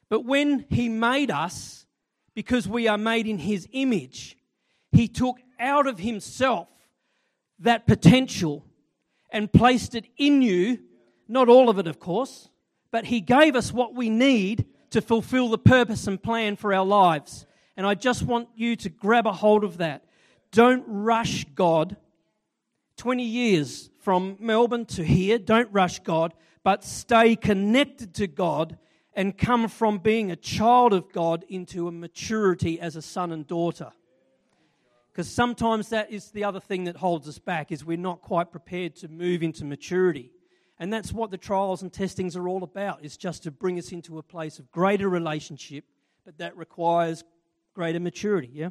But 0.09 0.25
when 0.25 0.65
He 0.69 0.87
made 0.87 1.31
us, 1.31 1.85
because 2.33 2.67
we 2.67 2.87
are 2.87 2.97
made 2.97 3.27
in 3.27 3.39
His 3.39 3.67
image, 3.71 4.37
He 4.91 5.07
took 5.07 5.37
out 5.59 5.87
of 5.87 5.99
Himself 5.99 6.67
that 7.59 7.87
potential 7.87 8.65
and 9.29 9.51
placed 9.51 9.95
it 9.95 10.05
in 10.17 10.41
you. 10.41 10.79
Not 11.27 11.49
all 11.49 11.69
of 11.69 11.79
it, 11.79 11.87
of 11.87 11.99
course, 11.99 12.49
but 12.95 13.03
He 13.03 13.19
gave 13.19 13.57
us 13.57 13.73
what 13.73 13.93
we 13.93 14.09
need 14.09 14.63
to 14.91 15.01
fulfill 15.01 15.49
the 15.49 15.57
purpose 15.57 16.07
and 16.07 16.23
plan 16.23 16.55
for 16.55 16.73
our 16.73 16.85
lives. 16.85 17.45
And 17.75 17.85
I 17.85 17.93
just 17.93 18.23
want 18.23 18.47
you 18.55 18.77
to 18.77 18.89
grab 18.89 19.27
a 19.27 19.33
hold 19.33 19.65
of 19.65 19.79
that. 19.79 20.05
Don't 20.53 20.85
rush 20.87 21.43
God. 21.55 21.97
20 22.95 23.21
years 23.21 23.89
from 23.99 24.37
Melbourne 24.39 24.85
to 24.85 25.03
here, 25.03 25.37
don't 25.37 25.67
rush 25.73 25.99
God, 25.99 26.33
but 26.63 26.85
stay 26.85 27.35
connected 27.35 28.13
to 28.13 28.27
God 28.27 28.77
and 29.13 29.37
come 29.37 29.67
from 29.67 29.97
being 29.97 30.31
a 30.31 30.37
child 30.37 30.93
of 30.93 31.11
God 31.11 31.43
into 31.49 31.89
a 31.89 31.91
maturity 31.91 32.79
as 32.79 32.95
a 32.95 33.01
son 33.01 33.33
and 33.33 33.45
daughter. 33.45 33.91
Because 35.11 35.29
sometimes 35.29 35.89
that 35.89 36.11
is 36.11 36.31
the 36.31 36.45
other 36.45 36.61
thing 36.61 36.85
that 36.85 36.95
holds 36.95 37.27
us 37.27 37.39
back 37.39 37.73
is 37.73 37.83
we're 37.83 37.97
not 37.97 38.21
quite 38.21 38.51
prepared 38.51 38.95
to 38.95 39.09
move 39.09 39.43
into 39.43 39.65
maturity. 39.65 40.31
And 40.77 40.91
that's 40.91 41.13
what 41.13 41.31
the 41.31 41.37
trials 41.37 41.81
and 41.81 41.91
testings 41.91 42.35
are 42.35 42.47
all 42.47 42.63
about, 42.63 43.03
is 43.03 43.17
just 43.17 43.43
to 43.43 43.51
bring 43.51 43.79
us 43.79 43.91
into 43.91 44.17
a 44.17 44.23
place 44.23 44.59
of 44.59 44.71
greater 44.71 45.07
relationship, 45.07 45.85
but 46.25 46.37
that 46.39 46.57
requires 46.57 47.23
greater 47.73 47.99
maturity, 47.99 48.49
yeah? 48.51 48.69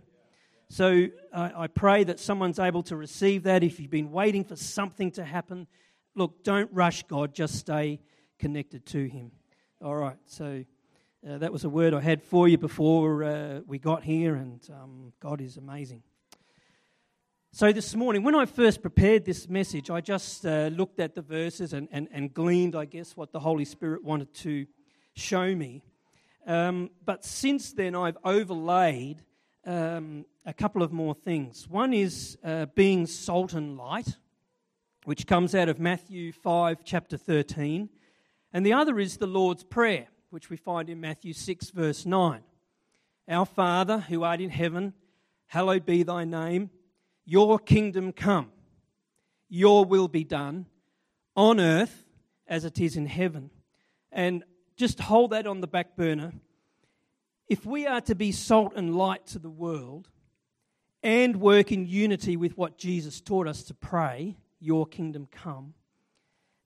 So 0.68 1.08
I 1.32 1.66
pray 1.68 2.04
that 2.04 2.18
someone's 2.18 2.58
able 2.58 2.82
to 2.84 2.96
receive 2.96 3.44
that. 3.44 3.62
If 3.62 3.78
you've 3.78 3.90
been 3.90 4.10
waiting 4.10 4.44
for 4.44 4.56
something 4.56 5.10
to 5.12 5.24
happen, 5.24 5.66
look, 6.14 6.42
don't 6.42 6.70
rush 6.72 7.04
God, 7.04 7.34
just 7.34 7.56
stay 7.56 8.00
connected 8.38 8.84
to 8.86 9.06
Him. 9.06 9.30
All 9.82 9.94
right, 9.94 10.16
so 10.26 10.64
uh, 11.28 11.38
that 11.38 11.52
was 11.52 11.64
a 11.64 11.68
word 11.68 11.94
I 11.94 12.00
had 12.00 12.22
for 12.22 12.48
you 12.48 12.58
before 12.58 13.24
uh, 13.24 13.60
we 13.66 13.78
got 13.78 14.02
here, 14.02 14.34
and 14.34 14.60
um, 14.70 15.12
God 15.20 15.40
is 15.40 15.58
amazing. 15.58 16.02
So, 17.56 17.70
this 17.70 17.94
morning, 17.94 18.24
when 18.24 18.34
I 18.34 18.46
first 18.46 18.82
prepared 18.82 19.24
this 19.24 19.48
message, 19.48 19.88
I 19.88 20.00
just 20.00 20.44
uh, 20.44 20.70
looked 20.72 20.98
at 20.98 21.14
the 21.14 21.22
verses 21.22 21.72
and, 21.72 21.86
and, 21.92 22.08
and, 22.10 22.34
gleaned, 22.34 22.74
I 22.74 22.84
guess, 22.84 23.16
what 23.16 23.30
the 23.30 23.38
Holy 23.38 23.64
Spirit 23.64 24.02
wanted 24.02 24.34
to 24.38 24.66
show 25.14 25.54
me. 25.54 25.84
Um, 26.48 26.90
but 27.04 27.24
since 27.24 27.72
then, 27.72 27.94
I've 27.94 28.18
overlaid 28.24 29.22
um, 29.64 30.26
a 30.44 30.52
couple 30.52 30.82
of 30.82 30.90
more 30.90 31.14
things. 31.14 31.68
One 31.68 31.94
is 31.94 32.36
uh, 32.42 32.66
being 32.74 33.06
salt 33.06 33.52
and 33.52 33.76
light, 33.76 34.16
which 35.04 35.24
comes 35.28 35.54
out 35.54 35.68
of 35.68 35.78
Matthew 35.78 36.32
5, 36.32 36.78
chapter 36.84 37.16
13. 37.16 37.88
And 38.52 38.66
the 38.66 38.72
other 38.72 38.98
is 38.98 39.18
the 39.18 39.28
Lord's 39.28 39.62
Prayer, 39.62 40.08
which 40.30 40.50
we 40.50 40.56
find 40.56 40.90
in 40.90 41.00
Matthew 41.00 41.32
6, 41.32 41.70
verse 41.70 42.04
9. 42.04 42.42
Our 43.28 43.46
Father, 43.46 44.00
who 44.00 44.24
art 44.24 44.40
in 44.40 44.50
heaven, 44.50 44.92
hallowed 45.46 45.86
be 45.86 46.02
thy 46.02 46.24
name. 46.24 46.70
Your 47.24 47.58
kingdom 47.58 48.12
come. 48.12 48.50
Your 49.48 49.84
will 49.84 50.08
be 50.08 50.24
done 50.24 50.66
on 51.36 51.60
earth 51.60 52.04
as 52.46 52.64
it 52.64 52.80
is 52.80 52.96
in 52.96 53.06
heaven. 53.06 53.50
And 54.12 54.44
just 54.76 55.00
hold 55.00 55.30
that 55.30 55.46
on 55.46 55.60
the 55.60 55.66
back 55.66 55.96
burner. 55.96 56.32
If 57.48 57.64
we 57.64 57.86
are 57.86 58.00
to 58.02 58.14
be 58.14 58.32
salt 58.32 58.72
and 58.76 58.96
light 58.96 59.26
to 59.28 59.38
the 59.38 59.50
world 59.50 60.08
and 61.02 61.36
work 61.36 61.70
in 61.70 61.86
unity 61.86 62.36
with 62.36 62.56
what 62.56 62.78
Jesus 62.78 63.20
taught 63.20 63.46
us 63.46 63.62
to 63.64 63.74
pray, 63.74 64.36
Your 64.60 64.86
kingdom 64.86 65.28
come, 65.30 65.74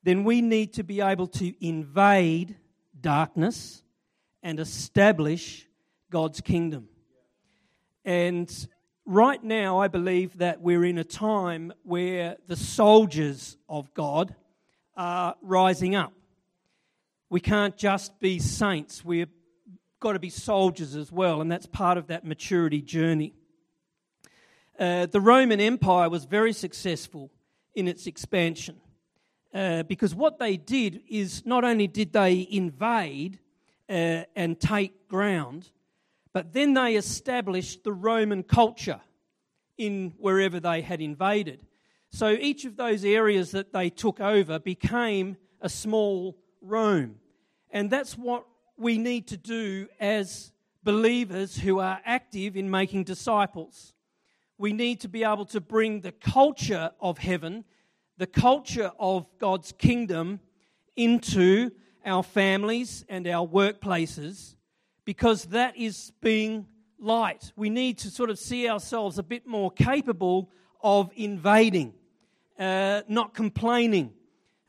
then 0.03 0.25
we 0.25 0.41
need 0.41 0.75
to 0.75 0.85
be 0.85 1.01
able 1.01 1.27
to 1.27 1.67
invade 1.67 2.57
darkness 3.01 3.83
and 4.43 4.61
establish 4.61 5.67
God's 6.11 6.41
kingdom. 6.41 6.89
And 8.05 8.51
right 9.09 9.43
now, 9.43 9.79
I 9.79 9.89
believe 9.89 10.37
that 10.39 10.61
we're 10.61 10.85
in 10.85 10.99
a 10.99 11.05
time 11.05 11.73
where 11.83 12.37
the 12.47 12.57
soldiers 12.57 13.57
of 13.67 13.93
God 13.95 14.35
are 14.97 15.35
rising 15.41 15.95
up. 15.95 16.13
We 17.31 17.41
can't 17.41 17.75
just 17.77 18.21
be 18.21 18.39
saints, 18.39 19.05
we've 19.05 19.31
got 19.99 20.13
to 20.13 20.19
be 20.19 20.31
soldiers 20.31 20.95
as 20.95 21.11
well, 21.11 21.41
and 21.41 21.51
that's 21.51 21.67
part 21.67 21.97
of 21.97 22.09
that 22.09 22.25
maturity 22.25 22.83
journey. 22.83 23.33
Uh, 24.79 25.07
the 25.07 25.21
Roman 25.21 25.59
Empire 25.59 26.11
was 26.11 26.27
very 26.27 26.53
successful 26.53 27.31
in 27.75 27.89
its 27.89 28.07
expansion. 28.07 28.77
Uh, 29.55 29.83
because 29.85 30.15
what 30.15 30.39
they 30.39 30.59
did 30.59 31.01
is 31.09 31.47
not 31.47 31.65
only 31.65 31.87
did 31.87 32.13
they 32.13 32.47
invade 32.51 33.39
uh, 33.89 34.23
and 34.37 34.61
take 34.61 35.09
ground, 35.09 35.71
but 36.33 36.53
then 36.53 36.75
they 36.75 36.97
established 36.97 37.85
the 37.85 37.93
Roman 37.93 38.43
culture 38.43 39.01
in 39.77 40.15
wherever 40.19 40.61
they 40.61 40.81
had 40.81 41.01
invaded. 41.01 41.67
So 42.11 42.31
each 42.31 42.65
of 42.65 42.77
those 42.77 43.05
areas 43.05 43.51
that 43.53 43.73
they 43.73 43.91
took 43.91 44.21
over 44.21 44.59
became 44.59 45.37
a 45.61 45.69
small 45.69 46.37
Rome. 46.61 47.17
And 47.71 47.91
that's 47.91 48.17
what 48.17 48.45
we 48.77 48.99
need 48.99 49.29
to 49.29 49.37
do 49.37 49.89
as 50.01 50.53
believers 50.83 51.59
who 51.59 51.81
are 51.81 52.01
active 52.05 52.57
in 52.57 52.71
making 52.71 53.05
disciples. 53.05 53.93
We 54.57 54.73
need 54.73 55.01
to 55.01 55.09
be 55.09 55.23
able 55.23 55.45
to 55.47 55.61
bring 55.61 56.01
the 56.01 56.13
culture 56.13 56.91
of 57.01 57.19
heaven 57.19 57.65
the 58.19 58.27
culture 58.27 58.91
of 58.99 59.27
God's 59.39 59.73
kingdom 59.73 60.41
into 60.97 61.71
our 62.05 62.25
families 62.25 63.05
and 63.09 63.27
our 63.29 63.47
workplaces 63.47 64.57
because 65.09 65.45
that 65.47 65.75
is 65.75 66.13
being 66.21 66.67
light. 67.01 67.51
We 67.57 67.71
need 67.71 67.97
to 68.01 68.11
sort 68.11 68.29
of 68.29 68.39
see 68.39 68.69
ourselves 68.69 69.19
a 69.19 69.23
bit 69.23 69.47
more 69.47 69.71
capable 69.71 70.51
of 70.83 71.11
invading, 71.17 71.95
uh, 72.59 73.01
not 73.09 73.33
complaining. 73.33 74.13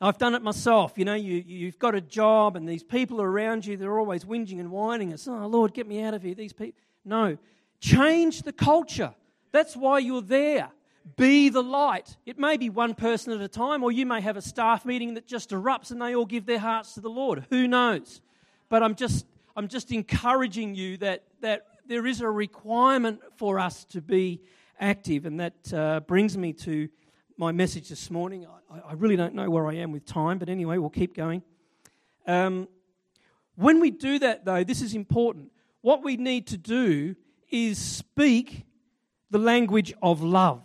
I've 0.00 0.16
done 0.16 0.34
it 0.34 0.40
myself. 0.40 0.94
You 0.96 1.04
know, 1.04 1.14
you, 1.14 1.44
you've 1.46 1.78
got 1.78 1.94
a 1.94 2.00
job 2.00 2.56
and 2.56 2.66
these 2.66 2.82
people 2.82 3.20
around 3.20 3.66
you, 3.66 3.76
they're 3.76 3.98
always 3.98 4.24
whinging 4.24 4.60
and 4.60 4.70
whining. 4.70 5.10
It's, 5.10 5.28
oh, 5.28 5.46
Lord, 5.46 5.74
get 5.74 5.86
me 5.86 6.02
out 6.02 6.14
of 6.14 6.22
here. 6.22 6.34
These 6.34 6.54
people. 6.54 6.80
No. 7.04 7.36
Change 7.78 8.40
the 8.40 8.54
culture. 8.54 9.12
That's 9.52 9.76
why 9.76 9.98
you're 9.98 10.22
there. 10.22 10.70
Be 11.16 11.50
the 11.50 11.62
light. 11.62 12.16
It 12.24 12.38
may 12.38 12.56
be 12.56 12.70
one 12.70 12.94
person 12.94 13.34
at 13.34 13.42
a 13.42 13.48
time, 13.48 13.84
or 13.84 13.92
you 13.92 14.06
may 14.06 14.22
have 14.22 14.38
a 14.38 14.42
staff 14.42 14.86
meeting 14.86 15.12
that 15.14 15.26
just 15.26 15.50
erupts 15.50 15.90
and 15.90 16.00
they 16.00 16.14
all 16.16 16.24
give 16.24 16.46
their 16.46 16.60
hearts 16.60 16.94
to 16.94 17.02
the 17.02 17.10
Lord. 17.10 17.44
Who 17.50 17.68
knows? 17.68 18.22
But 18.70 18.82
I'm 18.82 18.94
just, 18.94 19.26
I'm 19.60 19.68
just 19.68 19.92
encouraging 19.92 20.74
you 20.74 20.96
that, 20.96 21.24
that 21.42 21.66
there 21.86 22.06
is 22.06 22.22
a 22.22 22.30
requirement 22.30 23.20
for 23.36 23.58
us 23.58 23.84
to 23.90 24.00
be 24.00 24.40
active. 24.80 25.26
And 25.26 25.38
that 25.38 25.74
uh, 25.74 26.00
brings 26.00 26.34
me 26.38 26.54
to 26.54 26.88
my 27.36 27.52
message 27.52 27.90
this 27.90 28.10
morning. 28.10 28.46
I, 28.72 28.78
I, 28.78 28.92
really 28.94 29.16
don't 29.16 29.34
know 29.34 29.50
where 29.50 29.66
I 29.66 29.74
am 29.74 29.92
with 29.92 30.06
time, 30.06 30.38
but 30.38 30.48
anyway, 30.48 30.78
we'll 30.78 30.88
keep 30.88 31.14
going. 31.14 31.42
Um, 32.26 32.68
when 33.54 33.80
we 33.80 33.90
do 33.90 34.18
that, 34.20 34.46
though, 34.46 34.64
this 34.64 34.80
is 34.80 34.94
important. 34.94 35.52
What 35.82 36.02
we 36.02 36.16
need 36.16 36.46
to 36.46 36.56
do 36.56 37.14
is 37.50 37.76
speak 37.76 38.64
the 39.30 39.38
language 39.38 39.92
of 40.00 40.22
love. 40.22 40.62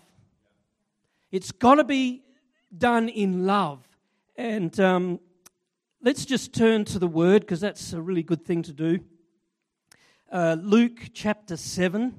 It's 1.34 1.52
got 1.52 1.76
to 1.76 1.84
be 1.84 2.24
done 2.78 3.10
in 3.10 3.46
love. 3.46 3.86
And 4.38 4.80
um, 4.80 5.20
let's 6.06 6.24
just 6.24 6.54
turn 6.54 6.86
to 6.86 7.00
the 7.00 7.08
word 7.08 7.42
because 7.42 7.60
that's 7.60 7.92
a 7.92 8.00
really 8.00 8.22
good 8.22 8.46
thing 8.46 8.62
to 8.62 8.72
do. 8.72 9.00
Uh, 10.32 10.56
Luke 10.62 11.00
chapter 11.16 11.58
7. 11.58 12.14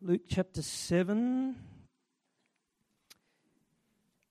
Luke 0.00 0.20
chapter 0.28 0.62
7. 0.62 1.56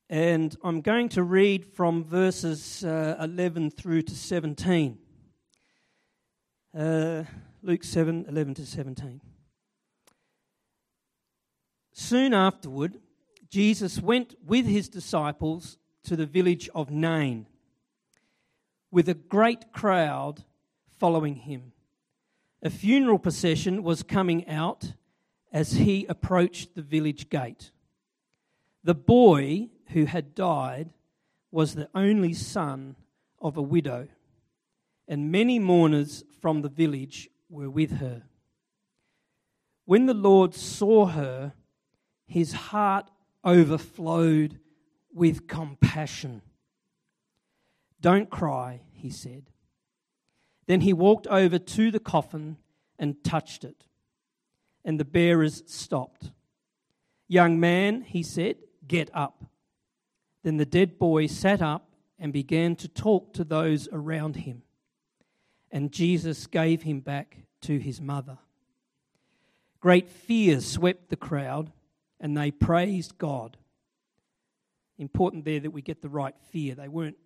And 0.10 0.56
I'm 0.64 0.80
going 0.80 1.10
to 1.10 1.24
read 1.24 1.66
from 1.66 2.06
verses 2.06 2.86
uh, 2.86 3.18
11 3.20 3.72
through 3.72 4.04
to 4.04 4.16
17. 4.16 4.98
Uh, 6.74 7.24
Luke 7.62 7.84
7 7.84 8.26
11 8.30 8.54
to 8.54 8.66
17. 8.66 9.20
Soon 11.92 12.34
afterward, 12.34 12.98
Jesus 13.50 14.00
went 14.00 14.36
with 14.46 14.66
his 14.66 14.90
disciples 14.90 15.78
to 16.04 16.16
the 16.16 16.26
village 16.26 16.70
of 16.76 16.92
Nain, 16.92 17.48
with 18.92 19.10
a 19.10 19.14
great 19.14 19.72
crowd 19.74 20.44
following 20.98 21.36
him. 21.36 21.72
A 22.62 22.70
funeral 22.70 23.20
procession 23.20 23.84
was 23.84 24.04
coming 24.04 24.48
out 24.48 24.94
as 25.52 25.74
he 25.74 26.06
approached 26.06 26.76
the 26.76 26.82
village 26.82 27.30
gate. 27.30 27.72
The 28.84 28.96
boy 28.96 29.70
who 29.90 30.06
had 30.06 30.36
died 30.36 30.92
was 31.52 31.74
the 31.74 31.90
only 31.96 32.34
son 32.34 32.96
of 33.42 33.58
a 33.58 33.62
widow, 33.62 34.08
and 35.08 35.32
many 35.32 35.58
mourners 35.58 36.24
from 36.40 36.62
the 36.62 36.70
village 36.70 37.30
were 37.50 37.70
with 37.70 37.94
her. 37.94 38.24
When 39.86 40.06
the 40.06 40.14
Lord 40.14 40.54
saw 40.54 41.08
her, 41.08 41.54
his 42.28 42.54
heart 42.54 43.10
overflowed 43.44 44.60
with 45.14 45.48
compassion. 45.48 46.42
Don't 48.02 48.30
cry, 48.30 48.82
he 48.94 49.10
said. 49.10 49.50
Then 50.68 50.82
he 50.82 50.94
walked 50.94 51.28
over 51.28 51.58
to 51.58 51.92
the 51.92 52.00
coffin 52.00 52.58
and 52.98 53.24
touched 53.24 53.64
it, 53.64 53.86
and 54.86 55.00
the 55.00 55.06
bearers 55.06 55.64
stopped. 55.66 56.32
Young 57.28 57.60
man, 57.60 58.02
he 58.02 58.24
said, 58.24 58.58
get 58.88 59.10
up. 59.14 59.46
Then 60.44 60.58
the 60.58 60.66
dead 60.66 60.98
boy 60.98 61.28
sat 61.28 61.62
up 61.62 61.94
and 62.18 62.34
began 62.34 62.76
to 62.78 62.88
talk 62.88 63.34
to 63.34 63.44
those 63.44 63.88
around 63.92 64.38
him. 64.38 64.64
And 65.72 65.92
Jesus 65.92 66.48
gave 66.48 66.84
him 66.84 67.00
back 67.00 67.38
to 67.62 67.78
his 67.78 68.02
mother. 68.02 68.38
Great 69.80 70.10
fear 70.10 70.60
swept 70.60 71.10
the 71.10 71.16
crowd, 71.16 71.72
and 72.20 72.36
they 72.36 72.52
praised 72.52 73.18
God. 73.18 73.58
Important 74.98 75.46
there 75.46 75.60
that 75.60 75.72
we 75.72 75.82
get 75.82 76.02
the 76.02 76.10
right 76.10 76.36
fear. 76.52 76.76
They 76.76 76.88
weren't, 76.88 77.18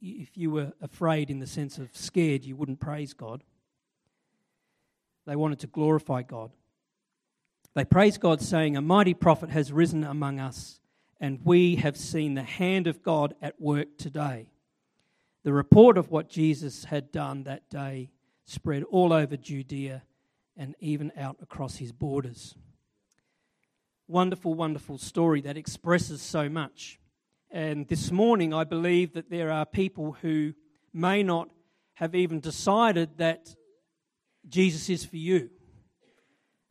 if 0.00 0.36
you 0.36 0.50
were 0.50 0.72
afraid 0.80 1.30
in 1.30 1.38
the 1.38 1.46
sense 1.46 1.78
of 1.78 1.94
scared, 1.94 2.44
you 2.44 2.56
wouldn't 2.56 2.80
praise 2.80 3.12
God. 3.12 3.44
They 5.26 5.36
wanted 5.36 5.60
to 5.60 5.66
glorify 5.66 6.22
God. 6.22 6.50
They 7.74 7.84
praised 7.84 8.20
God, 8.20 8.40
saying, 8.40 8.76
A 8.76 8.82
mighty 8.82 9.14
prophet 9.14 9.50
has 9.50 9.72
risen 9.72 10.04
among 10.04 10.38
us 10.38 10.80
and 11.20 11.40
we 11.44 11.76
have 11.76 11.96
seen 11.96 12.34
the 12.34 12.42
hand 12.42 12.86
of 12.86 13.02
God 13.02 13.34
at 13.40 13.60
work 13.60 13.96
today. 13.96 14.48
The 15.42 15.52
report 15.52 15.96
of 15.96 16.10
what 16.10 16.28
Jesus 16.28 16.84
had 16.84 17.12
done 17.12 17.44
that 17.44 17.70
day 17.70 18.10
spread 18.44 18.82
all 18.84 19.12
over 19.12 19.36
Judea 19.36 20.02
and 20.56 20.74
even 20.80 21.12
out 21.16 21.36
across 21.40 21.76
his 21.76 21.92
borders. 21.92 22.54
Wonderful, 24.06 24.52
wonderful 24.52 24.98
story 24.98 25.40
that 25.40 25.56
expresses 25.56 26.20
so 26.20 26.50
much. 26.50 26.98
And 27.50 27.88
this 27.88 28.10
morning, 28.10 28.52
I 28.52 28.64
believe 28.64 29.14
that 29.14 29.30
there 29.30 29.50
are 29.50 29.64
people 29.64 30.12
who 30.20 30.52
may 30.92 31.22
not 31.22 31.48
have 31.94 32.14
even 32.14 32.38
decided 32.38 33.16
that 33.16 33.54
Jesus 34.46 34.90
is 34.90 35.06
for 35.06 35.16
you. 35.16 35.48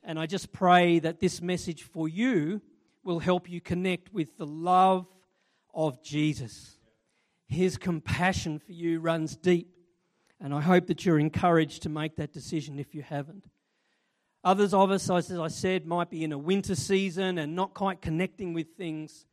And 0.04 0.20
I 0.20 0.28
just 0.28 0.52
pray 0.52 1.00
that 1.00 1.20
this 1.20 1.42
message 1.42 1.82
for 1.82 2.08
you 2.08 2.62
will 3.04 3.18
help 3.20 3.50
you 3.50 3.62
connect 3.62 4.14
with 4.14 4.38
the 4.38 4.46
love 4.46 5.08
of 5.74 6.04
Jesus. 6.04 6.78
His 7.48 7.78
compassion 7.78 8.60
for 8.60 8.74
you 8.74 9.00
runs 9.00 9.36
deep, 9.36 9.70
and 10.40 10.54
I 10.54 10.62
hope 10.62 10.86
that 10.86 11.04
you're 11.04 11.20
encouraged 11.20 11.82
to 11.84 11.90
make 11.90 12.16
that 12.18 12.32
decision 12.32 12.78
if 12.78 12.94
you 12.94 13.02
haven't. 13.02 13.46
Others 14.44 14.74
of 14.74 14.92
us, 14.92 15.10
as 15.10 15.32
I 15.32 15.48
said, 15.48 15.86
might 15.86 16.10
be 16.10 16.24
in 16.24 16.34
a 16.34 16.38
winter 16.38 16.76
season 16.76 17.38
and 17.38 17.56
not 17.56 17.74
quite 17.74 18.02
connecting 18.02 18.54
with 18.54 18.76
things. 18.76 19.26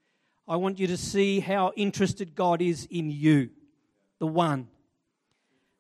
I 0.46 0.55
want 0.55 0.79
you 0.79 0.87
to 0.87 0.96
see 0.96 1.40
how 1.40 1.73
interested 1.75 2.37
God 2.37 2.62
is 2.62 2.87
in 2.90 3.11
you, 3.11 3.51
the 4.20 4.29
one. 4.29 4.68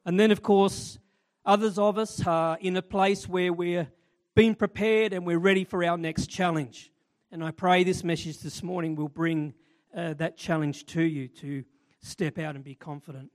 And 0.04 0.18
then, 0.18 0.32
of 0.32 0.42
course, 0.42 0.98
others 1.44 1.78
of 1.78 1.96
us 1.96 2.26
are 2.26 2.58
in 2.60 2.76
a 2.76 2.82
place 2.82 3.28
where 3.28 3.52
we're 3.52 3.88
being 4.34 4.56
prepared 4.56 5.12
and 5.12 5.24
we're 5.24 5.38
ready 5.38 5.62
for 5.62 5.84
our 5.84 5.96
next 5.96 6.26
challenge. 6.26 6.90
And 7.30 7.44
I 7.44 7.52
pray 7.52 7.84
this 7.84 8.02
message 8.02 8.38
this 8.38 8.64
morning 8.64 8.96
will 8.96 9.08
bring 9.08 9.54
uh, 9.96 10.14
that 10.14 10.36
challenge 10.36 10.86
to 10.86 11.02
you 11.02 11.28
to 11.28 11.62
step 12.00 12.36
out 12.38 12.56
and 12.56 12.64
be 12.64 12.74
confident. 12.74 13.30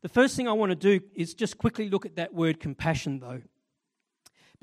The 0.00 0.08
first 0.08 0.36
thing 0.36 0.48
I 0.48 0.52
want 0.52 0.70
to 0.70 0.76
do 0.76 1.04
is 1.14 1.34
just 1.34 1.58
quickly 1.58 1.90
look 1.90 2.06
at 2.06 2.16
that 2.16 2.32
word 2.32 2.60
compassion, 2.60 3.20
though. 3.20 3.42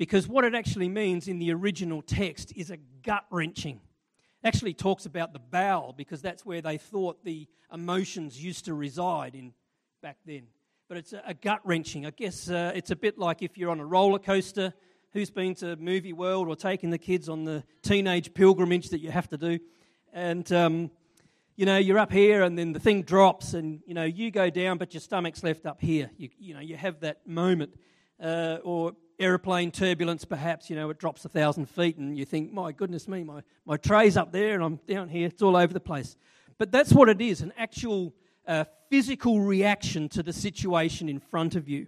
Because 0.02 0.26
what 0.26 0.44
it 0.44 0.52
actually 0.52 0.88
means 0.88 1.28
in 1.28 1.38
the 1.38 1.52
original 1.52 2.02
text 2.02 2.52
is 2.56 2.72
a 2.72 2.78
gut 3.04 3.24
wrenching. 3.30 3.80
Actually, 4.42 4.74
talks 4.74 5.06
about 5.06 5.32
the 5.32 5.38
bowel 5.38 5.94
because 5.96 6.20
that's 6.20 6.44
where 6.44 6.60
they 6.60 6.76
thought 6.76 7.24
the 7.24 7.46
emotions 7.72 8.42
used 8.42 8.64
to 8.64 8.74
reside 8.74 9.36
in 9.36 9.52
back 10.02 10.16
then. 10.26 10.48
But 10.88 10.96
it's 10.96 11.12
a, 11.12 11.22
a 11.24 11.34
gut 11.34 11.60
wrenching. 11.62 12.04
I 12.04 12.10
guess 12.10 12.50
uh, 12.50 12.72
it's 12.74 12.90
a 12.90 12.96
bit 12.96 13.16
like 13.16 13.42
if 13.42 13.56
you're 13.56 13.70
on 13.70 13.78
a 13.78 13.86
roller 13.86 14.18
coaster 14.18 14.74
who's 15.12 15.30
been 15.30 15.54
to 15.54 15.76
Movie 15.76 16.12
World 16.12 16.48
or 16.48 16.56
taken 16.56 16.90
the 16.90 16.98
kids 16.98 17.28
on 17.28 17.44
the 17.44 17.62
teenage 17.82 18.34
pilgrimage 18.34 18.88
that 18.88 18.98
you 18.98 19.12
have 19.12 19.28
to 19.28 19.38
do? 19.38 19.60
And, 20.12 20.50
um, 20.50 20.90
you 21.54 21.64
know, 21.64 21.78
you're 21.78 22.00
up 22.00 22.10
here 22.10 22.42
and 22.42 22.58
then 22.58 22.72
the 22.72 22.80
thing 22.80 23.02
drops 23.02 23.54
and, 23.54 23.78
you 23.86 23.94
know, 23.94 24.02
you 24.02 24.32
go 24.32 24.50
down 24.50 24.78
but 24.78 24.94
your 24.94 25.00
stomach's 25.00 25.44
left 25.44 25.64
up 25.64 25.80
here. 25.80 26.10
You, 26.16 26.28
you 26.40 26.54
know, 26.54 26.60
you 26.60 26.76
have 26.76 26.98
that 27.02 27.24
moment. 27.24 27.74
Uh, 28.20 28.58
or 28.62 28.92
aeroplane 29.18 29.70
turbulence, 29.70 30.24
perhaps, 30.24 30.70
you 30.70 30.76
know, 30.76 30.90
it 30.90 30.98
drops 30.98 31.24
a 31.24 31.28
thousand 31.28 31.66
feet 31.66 31.96
and 31.96 32.16
you 32.16 32.24
think, 32.24 32.52
my 32.52 32.72
goodness 32.72 33.08
me, 33.08 33.24
my, 33.24 33.42
my 33.66 33.76
tray's 33.76 34.16
up 34.16 34.32
there 34.32 34.54
and 34.54 34.64
I'm 34.64 34.76
down 34.86 35.08
here. 35.08 35.26
It's 35.26 35.42
all 35.42 35.56
over 35.56 35.72
the 35.72 35.80
place. 35.80 36.16
But 36.58 36.72
that's 36.72 36.92
what 36.92 37.08
it 37.08 37.20
is 37.20 37.40
an 37.40 37.52
actual 37.56 38.14
uh, 38.46 38.64
physical 38.90 39.40
reaction 39.40 40.08
to 40.10 40.22
the 40.22 40.32
situation 40.32 41.08
in 41.08 41.20
front 41.20 41.54
of 41.54 41.68
you. 41.68 41.86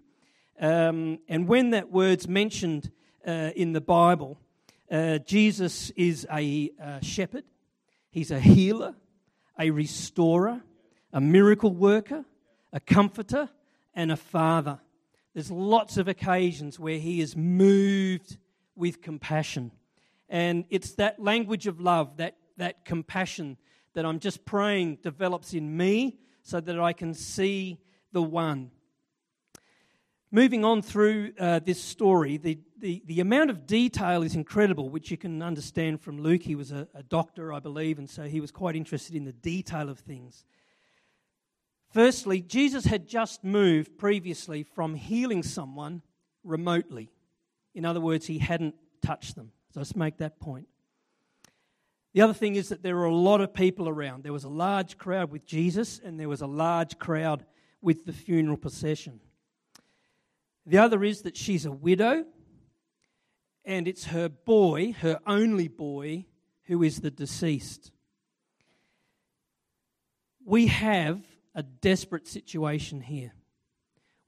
Um, 0.60 1.18
and 1.28 1.48
when 1.48 1.70
that 1.70 1.90
word's 1.90 2.28
mentioned 2.28 2.90
uh, 3.26 3.50
in 3.56 3.72
the 3.72 3.80
Bible. 3.80 4.38
Uh, 4.90 5.18
Jesus 5.18 5.90
is 5.96 6.26
a 6.30 6.70
uh, 6.82 7.00
shepherd, 7.00 7.44
he's 8.10 8.30
a 8.30 8.38
healer, 8.38 8.94
a 9.58 9.70
restorer, 9.70 10.60
a 11.12 11.20
miracle 11.20 11.72
worker, 11.72 12.24
a 12.72 12.80
comforter, 12.80 13.48
and 13.94 14.12
a 14.12 14.16
father. 14.16 14.80
There's 15.34 15.50
lots 15.50 15.96
of 15.96 16.08
occasions 16.08 16.78
where 16.78 16.98
he 16.98 17.20
is 17.20 17.36
moved 17.36 18.38
with 18.76 19.02
compassion. 19.02 19.72
And 20.28 20.64
it's 20.70 20.92
that 20.92 21.20
language 21.20 21.66
of 21.66 21.80
love, 21.80 22.16
that, 22.16 22.36
that 22.56 22.84
compassion, 22.84 23.58
that 23.94 24.06
I'm 24.06 24.20
just 24.20 24.44
praying 24.44 24.98
develops 25.02 25.52
in 25.52 25.76
me 25.76 26.18
so 26.42 26.60
that 26.60 26.80
I 26.80 26.92
can 26.92 27.14
see 27.14 27.80
the 28.12 28.22
one 28.22 28.70
moving 30.34 30.64
on 30.64 30.82
through 30.82 31.32
uh, 31.38 31.60
this 31.60 31.80
story, 31.80 32.36
the, 32.38 32.58
the, 32.80 33.00
the 33.06 33.20
amount 33.20 33.50
of 33.50 33.68
detail 33.68 34.24
is 34.24 34.34
incredible, 34.34 34.88
which 34.88 35.08
you 35.08 35.16
can 35.16 35.40
understand 35.40 36.00
from 36.00 36.20
Luke. 36.20 36.42
He 36.42 36.56
was 36.56 36.72
a, 36.72 36.88
a 36.92 37.04
doctor, 37.04 37.52
I 37.52 37.60
believe, 37.60 38.00
and 38.00 38.10
so 38.10 38.24
he 38.24 38.40
was 38.40 38.50
quite 38.50 38.74
interested 38.74 39.14
in 39.14 39.24
the 39.24 39.32
detail 39.32 39.88
of 39.88 40.00
things. 40.00 40.44
Firstly, 41.94 42.40
Jesus 42.40 42.86
had 42.86 43.06
just 43.06 43.44
moved 43.44 43.96
previously 43.98 44.64
from 44.64 44.96
healing 44.96 45.44
someone 45.44 46.02
remotely. 46.42 47.08
In 47.72 47.84
other 47.84 48.00
words, 48.00 48.26
he 48.26 48.38
hadn't 48.38 48.74
touched 49.00 49.36
them. 49.36 49.52
So 49.72 49.78
let's 49.78 49.94
make 49.94 50.16
that 50.16 50.40
point. 50.40 50.66
The 52.12 52.22
other 52.22 52.34
thing 52.34 52.56
is 52.56 52.70
that 52.70 52.82
there 52.82 52.96
were 52.96 53.04
a 53.04 53.14
lot 53.14 53.40
of 53.40 53.54
people 53.54 53.88
around. 53.88 54.24
There 54.24 54.32
was 54.32 54.42
a 54.42 54.48
large 54.48 54.98
crowd 54.98 55.30
with 55.30 55.46
Jesus, 55.46 56.00
and 56.04 56.18
there 56.18 56.28
was 56.28 56.40
a 56.40 56.48
large 56.48 56.98
crowd 56.98 57.46
with 57.80 58.06
the 58.06 58.12
funeral 58.12 58.56
procession. 58.56 59.20
The 60.66 60.78
other 60.78 61.04
is 61.04 61.22
that 61.22 61.36
she's 61.36 61.64
a 61.64 61.70
widow, 61.70 62.24
and 63.64 63.86
it's 63.86 64.06
her 64.06 64.28
boy, 64.28 64.96
her 64.98 65.20
only 65.28 65.68
boy, 65.68 66.26
who 66.64 66.82
is 66.82 67.02
the 67.02 67.12
deceased. 67.12 67.92
We 70.44 70.66
have 70.66 71.24
a 71.54 71.62
desperate 71.62 72.26
situation 72.26 73.00
here. 73.00 73.32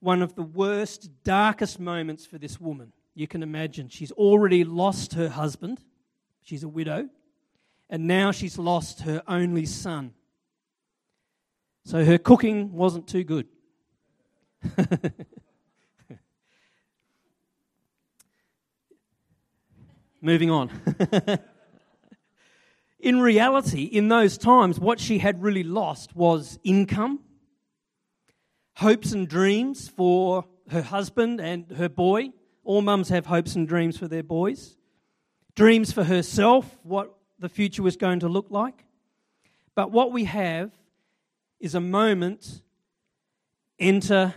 One 0.00 0.22
of 0.22 0.34
the 0.34 0.42
worst, 0.42 1.10
darkest 1.24 1.80
moments 1.80 2.24
for 2.26 2.38
this 2.38 2.60
woman. 2.60 2.92
You 3.14 3.26
can 3.26 3.42
imagine. 3.42 3.88
She's 3.88 4.12
already 4.12 4.62
lost 4.64 5.14
her 5.14 5.28
husband, 5.28 5.80
she's 6.42 6.62
a 6.62 6.68
widow, 6.68 7.08
and 7.88 8.06
now 8.06 8.30
she's 8.30 8.58
lost 8.58 9.00
her 9.02 9.22
only 9.26 9.66
son. 9.66 10.12
So 11.84 12.04
her 12.04 12.18
cooking 12.18 12.72
wasn't 12.72 13.06
too 13.06 13.24
good. 13.24 13.46
Moving 20.20 20.50
on. 20.50 20.70
in 22.98 23.20
reality, 23.20 23.82
in 23.82 24.09
those 24.09 24.38
times, 24.38 24.80
what 24.80 24.98
she 24.98 25.18
had 25.18 25.42
really 25.42 25.62
lost 25.62 26.16
was 26.16 26.59
income, 26.64 27.20
hopes 28.76 29.12
and 29.12 29.28
dreams 29.28 29.88
for 29.88 30.44
her 30.70 30.82
husband 30.82 31.40
and 31.40 31.70
her 31.72 31.88
boy. 31.88 32.30
All 32.64 32.82
mums 32.82 33.11
have 33.11 33.26
hopes 33.26 33.54
and 33.54 33.68
dreams 33.68 33.96
for 33.96 34.09
their 34.09 34.22
boys, 34.22 34.76
dreams 35.54 35.92
for 35.92 36.04
herself, 36.04 36.78
what 36.82 37.14
the 37.38 37.48
future 37.48 37.82
was 37.82 37.96
going 37.96 38.20
to 38.20 38.28
look 38.28 38.46
like. 38.50 38.85
But 39.74 39.92
what 39.92 40.11
we 40.11 40.24
have 40.24 40.72
is 41.61 41.74
a 41.74 41.80
moment 41.80 42.62
enter 43.78 44.35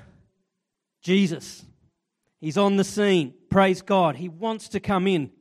Jesus. 1.01 1.65
He's 2.39 2.57
on 2.57 2.77
the 2.77 2.83
scene. 2.83 3.33
Praise 3.49 3.81
God. 3.81 4.17
He 4.17 4.29
wants 4.29 4.69
to 4.69 4.79
come 4.79 5.07
in. 5.07 5.31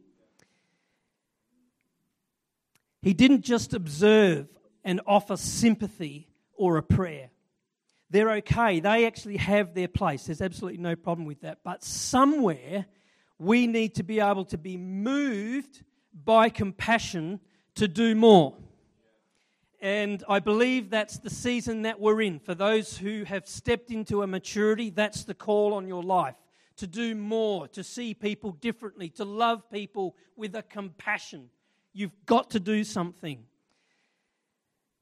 He 3.02 3.14
didn't 3.14 3.42
just 3.42 3.74
observe 3.74 4.48
and 4.84 5.00
offer 5.06 5.36
sympathy 5.36 6.28
or 6.56 6.76
a 6.76 6.82
prayer. 6.82 7.30
They're 8.10 8.30
okay. 8.36 8.80
They 8.80 9.06
actually 9.06 9.36
have 9.36 9.74
their 9.74 9.88
place. 9.88 10.26
There's 10.26 10.40
absolutely 10.40 10.80
no 10.80 10.96
problem 10.96 11.26
with 11.26 11.42
that. 11.42 11.58
But 11.62 11.84
somewhere 11.84 12.86
we 13.38 13.66
need 13.66 13.94
to 13.96 14.02
be 14.02 14.20
able 14.20 14.44
to 14.46 14.58
be 14.58 14.76
moved 14.76 15.82
by 16.24 16.48
compassion 16.48 17.40
to 17.76 17.86
do 17.86 18.14
more. 18.14 18.56
And 19.80 20.24
I 20.28 20.40
believe 20.40 20.90
that's 20.90 21.18
the 21.18 21.30
season 21.30 21.82
that 21.82 22.00
we're 22.00 22.20
in. 22.22 22.40
For 22.40 22.54
those 22.54 22.96
who 22.96 23.22
have 23.24 23.46
stepped 23.46 23.92
into 23.92 24.22
a 24.22 24.26
maturity, 24.26 24.90
that's 24.90 25.22
the 25.22 25.34
call 25.34 25.74
on 25.74 25.86
your 25.86 26.02
life 26.02 26.34
to 26.78 26.86
do 26.86 27.14
more, 27.14 27.68
to 27.68 27.84
see 27.84 28.14
people 28.14 28.52
differently, 28.52 29.08
to 29.10 29.24
love 29.24 29.70
people 29.70 30.16
with 30.36 30.54
a 30.54 30.62
compassion. 30.62 31.50
You've 31.98 32.26
got 32.26 32.50
to 32.50 32.60
do 32.60 32.84
something. 32.84 33.42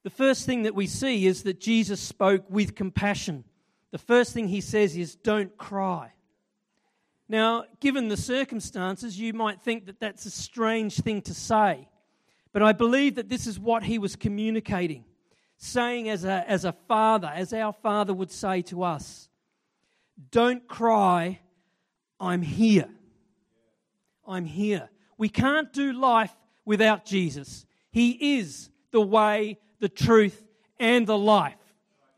The 0.02 0.08
first 0.08 0.46
thing 0.46 0.62
that 0.62 0.74
we 0.74 0.86
see 0.86 1.26
is 1.26 1.42
that 1.42 1.60
Jesus 1.60 2.00
spoke 2.00 2.48
with 2.48 2.74
compassion. 2.74 3.44
The 3.90 3.98
first 3.98 4.32
thing 4.32 4.48
he 4.48 4.62
says 4.62 4.96
is, 4.96 5.14
Don't 5.14 5.54
cry. 5.58 6.14
Now, 7.28 7.64
given 7.80 8.08
the 8.08 8.16
circumstances, 8.16 9.20
you 9.20 9.34
might 9.34 9.60
think 9.60 9.84
that 9.84 10.00
that's 10.00 10.24
a 10.24 10.30
strange 10.30 10.98
thing 10.98 11.20
to 11.22 11.34
say. 11.34 11.86
But 12.54 12.62
I 12.62 12.72
believe 12.72 13.16
that 13.16 13.28
this 13.28 13.46
is 13.46 13.60
what 13.60 13.82
he 13.82 13.98
was 13.98 14.16
communicating, 14.16 15.04
saying 15.58 16.08
as 16.08 16.24
a, 16.24 16.48
as 16.48 16.64
a 16.64 16.72
father, 16.72 17.28
as 17.28 17.52
our 17.52 17.74
father 17.74 18.14
would 18.14 18.30
say 18.30 18.62
to 18.62 18.84
us 18.84 19.28
Don't 20.30 20.66
cry, 20.66 21.40
I'm 22.18 22.40
here. 22.40 22.88
I'm 24.26 24.46
here. 24.46 24.88
We 25.18 25.28
can't 25.28 25.70
do 25.74 25.92
life 25.92 26.34
without 26.66 27.06
Jesus. 27.06 27.64
He 27.90 28.36
is 28.36 28.68
the 28.90 29.00
way, 29.00 29.58
the 29.80 29.88
truth, 29.88 30.44
and 30.78 31.06
the 31.06 31.16
life. 31.16 31.54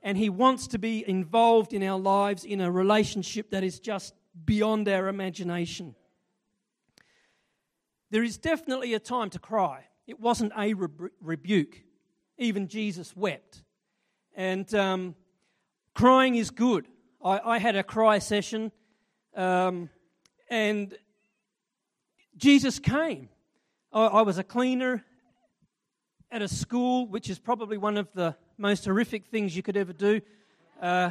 And 0.03 0.19
He 0.19 0.29
wants 0.29 0.67
to 0.69 0.79
be 0.79 1.09
involved 1.09 1.73
in 1.73 1.85
our 1.85 2.01
lives 2.01 2.45
in 2.45 2.61
a 2.61 2.71
relationship 2.71 3.51
that 3.51 3.63
is 3.63 3.79
just 3.79 4.15
beyond 4.45 4.89
our 4.89 5.07
imagination. 5.07 5.95
There 8.11 8.25
is 8.25 8.39
definitely 8.39 8.95
a 8.95 8.99
time 8.99 9.31
to 9.31 9.39
cry. 9.39 9.85
It 10.07 10.19
wasn't 10.19 10.53
a 10.57 10.75
rebuke. 11.21 11.83
Even 12.39 12.69
Jesus 12.69 13.15
wept. 13.15 13.63
And 14.35 14.73
um, 14.75 15.15
crying 15.95 16.37
is 16.37 16.51
good. 16.51 16.87
I, 17.23 17.41
I, 17.45 17.59
had 17.59 17.75
a 17.77 17.83
cry 17.83 18.21
session, 18.21 18.71
um, 19.35 19.91
and 20.49 20.97
Jesus 22.37 22.79
came. 22.79 23.29
I, 24.07 24.23
was 24.23 24.39
a 24.39 24.45
cleaner 24.45 25.05
at 26.31 26.41
a 26.41 26.47
school, 26.47 27.09
which 27.09 27.29
is 27.29 27.41
probably 27.41 27.79
one 27.79 27.97
of 27.97 28.09
the 28.15 28.37
most 28.57 28.85
horrific 28.85 29.27
things 29.27 29.57
you 29.57 29.63
could 29.63 29.77
ever 29.77 29.93
do. 29.93 30.21
Uh, 30.81 31.11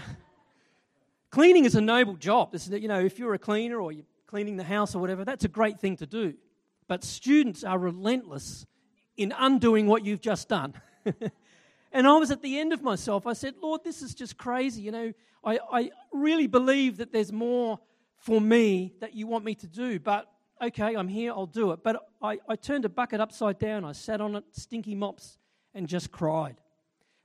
cleaning 1.29 1.65
is 1.65 1.75
a 1.75 1.81
noble 1.81 2.15
job. 2.15 2.55
You 2.69 2.87
know, 2.87 3.01
if 3.01 3.19
you're 3.19 3.33
a 3.33 3.39
cleaner 3.39 3.81
or 3.81 3.91
you're 3.91 4.05
cleaning 4.25 4.55
the 4.55 4.63
house 4.63 4.95
or 4.95 4.99
whatever, 4.99 5.25
that's 5.25 5.43
a 5.43 5.49
great 5.49 5.81
thing 5.81 5.97
to 5.97 6.05
do. 6.05 6.35
But 6.87 7.03
students 7.03 7.65
are 7.65 7.77
relentless 7.77 8.65
in 9.17 9.33
undoing 9.37 9.87
what 9.87 10.05
you've 10.05 10.21
just 10.21 10.47
done. 10.47 10.73
and 11.91 12.07
I 12.07 12.17
was 12.17 12.31
at 12.31 12.41
the 12.41 12.57
end 12.57 12.71
of 12.71 12.81
myself. 12.81 13.27
I 13.27 13.33
said, 13.33 13.55
Lord, 13.61 13.83
this 13.83 14.01
is 14.01 14.15
just 14.15 14.37
crazy. 14.37 14.83
You 14.83 14.91
know, 14.91 15.13
I, 15.43 15.59
I 15.69 15.91
really 16.13 16.47
believe 16.47 16.97
that 16.97 17.11
there's 17.11 17.33
more 17.33 17.79
for 18.17 18.39
me 18.39 18.93
that 19.01 19.13
you 19.13 19.27
want 19.27 19.43
me 19.43 19.55
to 19.55 19.67
do, 19.67 19.99
but 19.99 20.31
okay, 20.61 20.95
I'm 20.95 21.07
here, 21.07 21.31
I'll 21.31 21.45
do 21.45 21.71
it. 21.71 21.79
But 21.83 22.07
I, 22.21 22.39
I 22.47 22.55
turned 22.55 22.85
a 22.85 22.89
bucket 22.89 23.19
upside 23.19 23.59
down, 23.59 23.85
I 23.85 23.91
sat 23.91 24.21
on 24.21 24.35
it, 24.35 24.43
stinky 24.51 24.95
mops, 24.95 25.37
and 25.73 25.87
just 25.87 26.11
cried. 26.11 26.57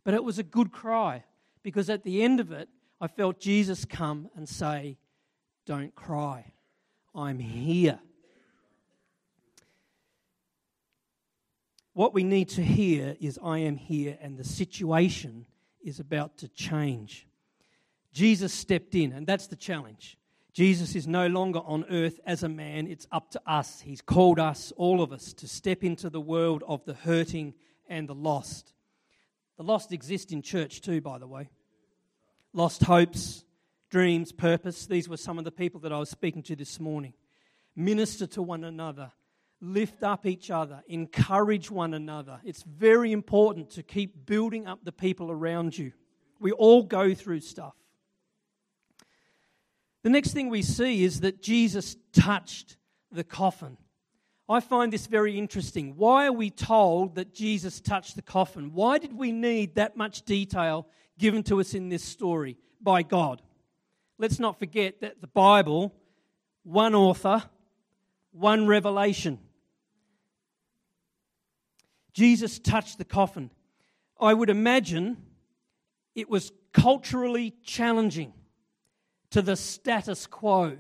But 0.05 0.15
it 0.15 0.25
was 0.25 0.39
a 0.39 0.43
good 0.43 0.73
cry 0.73 1.25
because 1.63 1.89
at 1.89 2.03
the 2.03 2.23
end 2.23 2.41
of 2.41 2.53
it, 2.53 2.69
I 3.01 3.09
felt 3.09 3.41
Jesus 3.41 3.85
come 3.85 4.29
and 4.37 4.49
say, 4.49 4.99
Don't 5.67 5.95
cry, 5.95 6.53
I'm 7.15 7.39
here. 7.39 7.99
What 11.95 12.15
we 12.15 12.25
need 12.25 12.49
to 12.51 12.63
hear 12.63 13.17
is, 13.21 13.39
I 13.43 13.59
am 13.59 13.77
here, 13.77 14.17
and 14.21 14.39
the 14.39 14.45
situation 14.45 15.47
is 15.85 16.01
about 16.01 16.39
to 16.39 16.49
change. 16.49 17.27
Jesus 18.13 18.53
stepped 18.53 18.95
in, 18.95 19.13
and 19.13 19.27
that's 19.27 19.47
the 19.47 19.57
challenge. 19.57 20.17
Jesus 20.53 20.95
is 20.95 21.07
no 21.07 21.29
longer 21.29 21.61
on 21.61 21.87
earth 21.91 22.21
as 22.27 22.43
a 22.43 22.49
man, 22.49 22.87
it's 22.87 23.07
up 23.11 23.31
to 23.31 23.41
us. 23.47 23.81
He's 23.81 24.03
called 24.03 24.39
us, 24.39 24.73
all 24.77 25.03
of 25.03 25.13
us, 25.13 25.33
to 25.35 25.49
step 25.49 25.83
into 25.83 26.11
the 26.11 26.21
world 26.21 26.63
of 26.69 26.85
the 26.85 26.93
hurting 26.93 27.55
and 27.89 28.07
the 28.07 28.15
lost. 28.15 28.75
The 29.57 29.63
lost 29.63 29.93
exist 29.93 30.31
in 30.31 30.43
church 30.43 30.83
too, 30.83 31.01
by 31.01 31.19
the 31.19 31.27
way. 31.27 31.49
Lost 32.53 32.83
hopes, 32.85 33.45
dreams, 33.89 34.31
purpose. 34.31 34.87
These 34.87 35.09
were 35.09 35.17
some 35.17 35.39
of 35.39 35.45
the 35.45 35.51
people 35.51 35.81
that 35.81 35.93
I 35.93 35.99
was 35.99 36.11
speaking 36.11 36.43
to 36.45 36.57
this 36.57 36.79
morning. 36.79 37.15
Minister 37.75 38.27
to 38.29 38.43
one 38.43 38.65
another, 38.65 39.11
lift 39.63 40.03
up 40.03 40.27
each 40.27 40.51
other, 40.51 40.83
encourage 40.87 41.71
one 41.71 41.95
another. 41.95 42.41
It's 42.45 42.63
very 42.63 43.13
important 43.13 43.71
to 43.71 43.83
keep 43.83 44.27
building 44.27 44.67
up 44.67 44.81
the 44.85 44.93
people 44.93 45.31
around 45.31 45.79
you. 45.79 45.93
We 46.41 46.53
all 46.53 46.83
go 46.83 47.15
through 47.15 47.41
stuff. 47.41 47.75
The 50.03 50.11
next 50.11 50.33
thing 50.33 50.49
we 50.49 50.63
see 50.63 51.05
is 51.05 51.21
that 51.21 51.43
Jesus 51.43 51.97
touched 52.13 52.77
the 53.11 53.25
coffin. 53.25 53.77
I 54.49 54.61
find 54.61 54.93
this 54.93 55.07
very 55.07 55.39
interesting. 55.39 55.97
Why 55.97 56.27
are 56.27 56.33
we 56.33 56.51
told 56.51 57.15
that 57.15 57.33
Jesus 57.33 57.81
touched 57.81 58.17
the 58.17 58.23
coffin? 58.23 58.73
Why 58.75 58.99
did 58.99 59.13
we 59.13 59.31
need 59.31 59.77
that 59.77 59.97
much 59.97 60.23
detail 60.23 60.89
given 61.19 61.43
to 61.45 61.61
us 61.61 61.75
in 61.75 61.89
this 61.89 62.03
story 62.03 62.59
by 62.81 63.03
God? 63.03 63.41
Let's 64.19 64.41
not 64.41 64.59
forget 64.59 65.01
that 65.01 65.21
the 65.21 65.29
Bible, 65.29 65.95
one 66.65 66.95
author, 66.95 67.45
one 68.33 68.67
revelation. 68.67 69.39
Jesus 72.13 72.59
touched 72.59 72.99
the 72.99 73.05
coffin. 73.05 73.51
I 74.21 74.35
would 74.35 74.51
imagine 74.51 75.17
it 76.15 76.29
was 76.29 76.53
culturally 76.73 77.55
challenging 77.63 78.33
to 79.33 79.43
the 79.43 79.57
status 79.57 80.27
quo. 80.27 80.77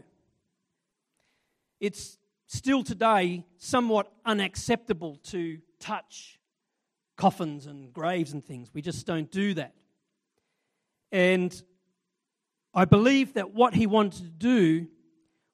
It's 1.81 2.19
still 2.47 2.85
today 2.85 3.45
somewhat 3.57 4.13
unacceptable 4.25 5.17
to 5.25 5.59
touch 5.81 6.39
coffins 7.17 7.67
and 7.67 7.93
graves 7.93 8.33
and 8.33 8.45
things. 8.45 8.71
We 8.73 8.83
just 8.83 9.07
don't 9.07 9.31
do 9.31 9.55
that. 9.55 9.75
And 11.11 11.63
I 12.75 12.85
believe 12.85 13.35
that 13.35 13.53
what 13.53 13.75
he 13.75 13.87
wanted 13.87 14.23
to 14.23 14.31
do 14.31 14.87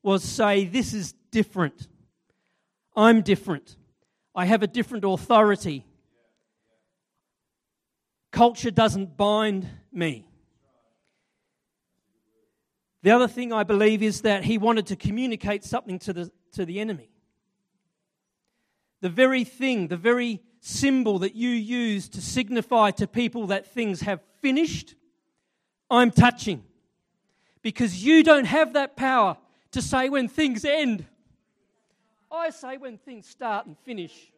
was 0.03 0.23
say, 0.23 0.65
This 0.65 0.93
is 0.93 1.15
different. 1.31 1.89
I'm 2.97 3.23
different. 3.23 3.77
I 4.35 4.45
have 4.45 4.63
a 4.63 4.67
different 4.67 5.05
authority. 5.05 5.85
Culture 8.33 8.71
doesn't 8.71 9.17
bind 9.17 9.69
me. 9.93 10.28
The 13.03 13.11
other 13.11 13.29
thing 13.29 13.53
I 13.53 13.63
believe 13.63 14.03
is 14.03 14.23
that 14.23 14.45
he 14.45 14.59
wanted 14.59 14.87
to 14.87 14.97
communicate 14.97 15.65
something 15.65 15.99
to 16.01 16.13
the, 16.13 16.31
to 16.53 16.65
the 16.65 16.81
enemy. 16.81 17.11
the 19.01 19.09
very 19.09 19.45
thing, 19.45 19.89
the 19.89 19.97
very 19.97 20.41
symbol 20.61 21.21
that 21.21 21.35
you 21.35 21.51
use 21.51 22.09
to 22.11 22.21
signify 22.21 22.91
to 22.91 23.07
people 23.07 23.47
that 23.49 23.73
things 23.73 24.01
have 24.01 24.21
finished, 24.41 24.95
I'm 25.91 26.11
touching. 26.11 26.65
Because 27.63 28.05
you 28.05 28.23
don't 28.23 28.47
have 28.47 28.73
that 28.73 28.97
power 28.97 29.37
to 29.73 29.83
say 29.83 30.09
when 30.09 30.29
things 30.29 30.65
end. 30.65 31.05
I 32.31 32.51
say 32.51 32.77
when 32.77 32.99
things 32.99 33.27
start 33.29 33.67
and 33.67 33.77
finish. 33.79 34.33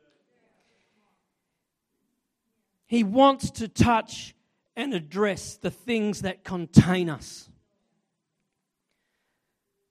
He 2.86 3.04
wants 3.04 3.50
to 3.52 3.68
touch 3.68 4.34
and 4.76 4.94
address 4.94 5.56
the 5.56 5.70
things 5.70 6.22
that 6.22 6.44
contain 6.44 7.08
us. 7.08 7.48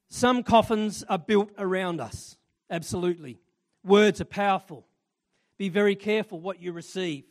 Some 0.10 0.42
coffins 0.44 1.04
are 1.08 1.20
built 1.20 1.52
around 1.58 2.02
us, 2.02 2.38
absolutely. 2.70 3.40
Words 3.84 4.20
are 4.20 4.26
powerful. 4.26 4.88
Be 5.58 5.70
very 5.70 5.96
careful 5.96 6.40
what 6.40 6.62
you 6.62 6.72
receive. 6.72 7.26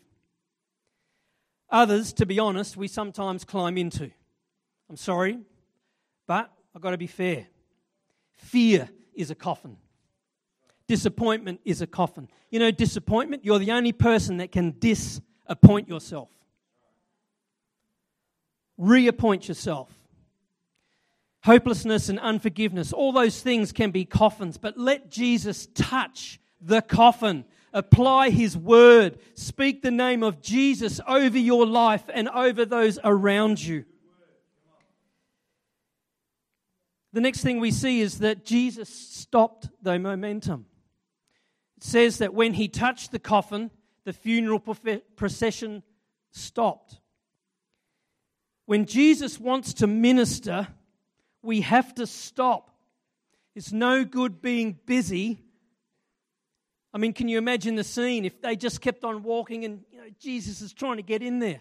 Others, 1.71 2.13
to 2.15 2.27
be 2.27 2.39
honest, 2.39 2.77
we 2.77 2.89
sometimes 2.89 3.45
climb 3.45 3.77
into. 3.77 4.11
I'm 4.89 4.97
sorry, 4.97 5.39
but 6.27 6.51
I've 6.75 6.81
got 6.81 6.93
to 6.93 6.99
be 6.99 7.09
fair. 7.09 7.47
Fear 8.37 8.89
is 9.13 9.31
a 9.31 9.35
coffin. 9.35 9.77
Disappointment 10.87 11.61
is 11.65 11.83
a 11.83 11.87
coffin. 11.87 12.29
You 12.51 12.61
know, 12.61 12.71
disappointment, 12.71 13.45
you're 13.45 13.59
the 13.59 13.73
only 13.73 13.93
person 13.93 14.39
that 14.39 14.53
can 14.53 14.77
disappoint 14.79 15.89
yourself. 15.89 16.31
Reappoint 18.79 19.49
yourself. 19.49 19.91
Hopelessness 21.45 22.09
and 22.09 22.19
unforgiveness, 22.19 22.93
all 22.93 23.13
those 23.13 23.41
things 23.41 23.73
can 23.73 23.91
be 23.91 24.05
coffins, 24.05 24.59
but 24.59 24.77
let 24.77 25.11
Jesus 25.11 25.69
touch 25.75 26.41
the 26.61 26.83
coffin. 26.83 27.45
Apply 27.73 28.31
his 28.31 28.57
word. 28.57 29.19
Speak 29.35 29.83
the 29.83 29.91
name 29.91 30.23
of 30.23 30.43
Jesus 30.43 31.01
over 31.07 31.39
your 31.39 31.67
life 31.67 32.03
and 32.13 32.29
over 32.29 32.65
those 32.65 32.99
around 33.05 33.63
you. 33.63 33.85
The 37.13 37.21
next 37.21 37.43
thing 37.43 37.61
we 37.61 37.71
see 37.71 38.01
is 38.01 38.19
that 38.19 38.45
Jesus 38.45 38.89
stopped 38.89 39.69
the 39.83 39.99
momentum. 39.99 40.67
It 41.77 41.85
says 41.85 42.19
that 42.19 42.35
when 42.35 42.55
he 42.55 42.69
touched 42.69 43.13
the 43.13 43.19
coffin, 43.19 43.71
the 44.05 44.13
funeral 44.13 44.61
procession 45.17 45.83
stopped. 46.31 46.99
When 48.67 48.85
Jesus 48.85 49.39
wants 49.39 49.73
to 49.75 49.87
minister, 49.87 50.69
we 51.43 51.61
have 51.63 51.95
to 51.97 52.07
stop. 52.07 52.71
It's 53.55 53.73
no 53.73 54.05
good 54.05 54.41
being 54.41 54.79
busy 54.87 55.43
I 56.93 56.99
mean, 56.99 57.13
can 57.13 57.29
you 57.29 57.39
imagine 57.39 57.75
the 57.75 57.85
scene 57.85 58.25
if 58.25 58.41
they 58.41 58.57
just 58.57 58.81
kept 58.81 59.05
on 59.05 59.23
walking 59.23 59.65
and 59.65 59.85
you 59.93 59.99
know, 59.99 60.09
Jesus 60.19 60.63
is 60.63 60.73
trying 60.73 60.97
to 60.97 61.03
get 61.03 61.23
in 61.23 61.39
there? 61.39 61.61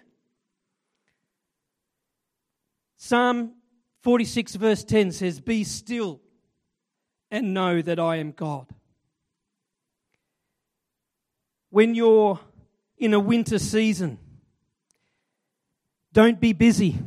Psalm 2.95 3.51
46, 4.03 4.55
verse 4.55 4.83
10 4.83 5.11
says, 5.11 5.39
Be 5.39 5.63
still 5.63 6.21
and 7.29 7.53
know 7.53 7.81
that 7.81 7.99
I 7.99 8.15
am 8.17 8.31
God. 8.31 8.67
When 11.69 11.93
you're 11.93 12.39
in 12.97 13.13
a 13.13 13.19
winter 13.19 13.59
season, 13.59 14.17
don't 16.13 16.39
be 16.39 16.53
busy. 16.53 16.97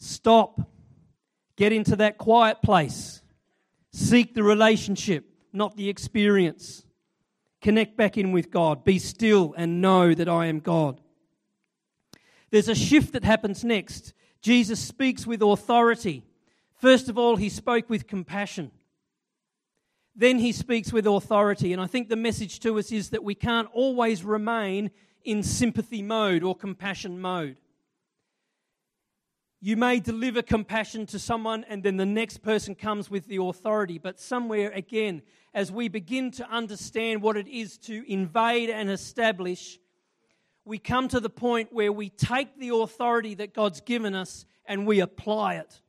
Stop. 0.00 0.60
Get 1.62 1.72
into 1.72 1.94
that 1.94 2.18
quiet 2.18 2.60
place. 2.60 3.22
Seek 3.92 4.34
the 4.34 4.42
relationship 4.42 5.26
not 5.52 5.76
the 5.76 5.88
experience. 5.88 6.84
Connect 7.60 7.96
back 7.96 8.18
in 8.18 8.32
with 8.32 8.50
God. 8.50 8.82
Be 8.82 8.98
still 8.98 9.54
and 9.56 9.80
know 9.80 10.12
that 10.12 10.28
I 10.28 10.46
am 10.46 10.58
God. 10.58 11.00
There's 12.50 12.68
a 12.68 12.74
shift 12.74 13.12
that 13.12 13.22
happens 13.22 13.62
next. 13.62 14.12
Jesus 14.40 14.80
speaks 14.80 15.24
with 15.24 15.40
authority. 15.40 16.24
First 16.80 17.08
of 17.08 17.16
all, 17.16 17.36
he 17.36 17.48
spoke 17.48 17.88
with 17.88 18.08
compassion. 18.08 18.72
Then 20.16 20.40
he 20.40 20.50
speaks 20.50 20.92
with 20.92 21.06
authority. 21.06 21.72
And 21.72 21.80
I 21.80 21.86
think 21.86 22.08
the 22.08 22.16
message 22.16 22.58
to 22.58 22.76
us 22.76 22.90
is 22.90 23.10
that 23.10 23.22
we 23.22 23.36
can't 23.36 23.68
always 23.72 24.24
remain 24.24 24.90
in 25.22 25.44
sympathy 25.44 26.02
mode 26.02 26.42
or 26.42 26.56
compassion 26.56 27.20
mode. 27.20 27.56
You 29.64 29.76
may 29.76 30.00
deliver 30.00 30.42
compassion 30.42 31.06
to 31.06 31.20
someone, 31.20 31.64
and 31.68 31.84
then 31.84 31.96
the 31.96 32.04
next 32.04 32.38
person 32.38 32.74
comes 32.74 33.08
with 33.08 33.28
the 33.28 33.40
authority. 33.40 33.96
But 33.96 34.18
somewhere, 34.18 34.72
again, 34.72 35.22
as 35.54 35.70
we 35.70 35.86
begin 35.86 36.32
to 36.32 36.50
understand 36.50 37.22
what 37.22 37.36
it 37.36 37.46
is 37.46 37.78
to 37.78 38.02
invade 38.10 38.70
and 38.70 38.90
establish, 38.90 39.78
we 40.64 40.80
come 40.80 41.06
to 41.06 41.20
the 41.20 41.30
point 41.30 41.72
where 41.72 41.92
we 41.92 42.08
take 42.08 42.58
the 42.58 42.70
authority 42.70 43.36
that 43.36 43.54
God's 43.54 43.80
given 43.80 44.16
us 44.16 44.46
and 44.66 44.84
we 44.84 44.98
apply 44.98 45.54
it. 45.54 45.80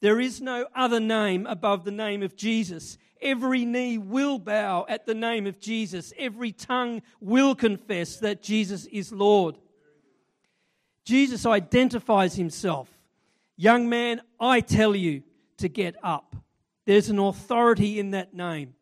There 0.00 0.18
is 0.18 0.40
no 0.40 0.66
other 0.74 1.00
name 1.00 1.44
above 1.46 1.84
the 1.84 1.90
name 1.90 2.22
of 2.22 2.36
Jesus. 2.36 2.96
Every 3.20 3.66
knee 3.66 3.98
will 3.98 4.38
bow 4.38 4.86
at 4.88 5.04
the 5.04 5.14
name 5.14 5.46
of 5.46 5.60
Jesus. 5.60 6.14
Every 6.16 6.52
tongue 6.52 7.02
will 7.20 7.54
confess 7.54 8.16
that 8.20 8.42
Jesus 8.42 8.86
is 8.86 9.12
Lord. 9.12 9.58
Jesus 11.08 11.46
identifies 11.46 12.34
himself. 12.34 12.86
Young 13.56 13.88
man, 13.88 14.20
I 14.38 14.60
tell 14.60 14.94
you 14.94 15.22
to 15.56 15.66
get 15.66 15.96
up. 16.02 16.36
There's 16.84 17.08
an 17.08 17.18
authority 17.18 17.98
in 17.98 18.10
that 18.10 18.34
name. 18.34 18.74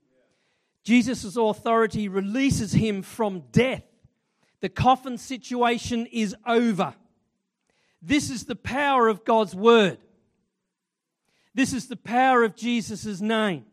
Jesus' 0.83 1.37
authority 1.37 2.09
releases 2.09 2.73
him 2.73 3.03
from 3.03 3.45
death. 3.53 3.85
The 4.59 4.69
coffin 4.69 5.19
situation 5.19 6.07
is 6.07 6.35
over. 6.45 6.95
This 8.03 8.29
is 8.29 8.47
the 8.47 8.57
power 8.57 9.07
of 9.07 9.25
God's 9.25 9.55
word. 9.55 9.99
This 11.55 11.73
is 11.73 11.87
the 11.87 11.95
power 11.95 12.43
of 12.43 12.57
Jesus' 12.57 13.21
name. 13.21 13.67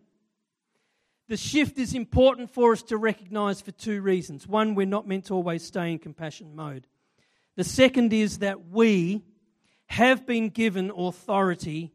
The 1.27 1.37
shift 1.37 1.79
is 1.79 1.95
important 1.95 2.51
for 2.51 2.73
us 2.73 2.83
to 2.83 2.97
recognize 2.97 3.61
for 3.61 3.71
two 3.71 4.03
reasons. 4.03 4.45
One, 4.45 4.75
we're 4.75 4.85
not 4.85 5.07
meant 5.07 5.25
to 5.25 5.33
always 5.33 5.63
stay 5.63 5.91
in 5.91 5.97
compassion 5.97 6.55
mode. 6.55 6.85
The 7.55 7.63
second 7.63 8.13
is 8.13 8.39
that 8.39 8.69
we 8.69 9.23
have 9.87 10.25
been 10.25 10.49
given 10.49 10.91
authority 10.95 11.93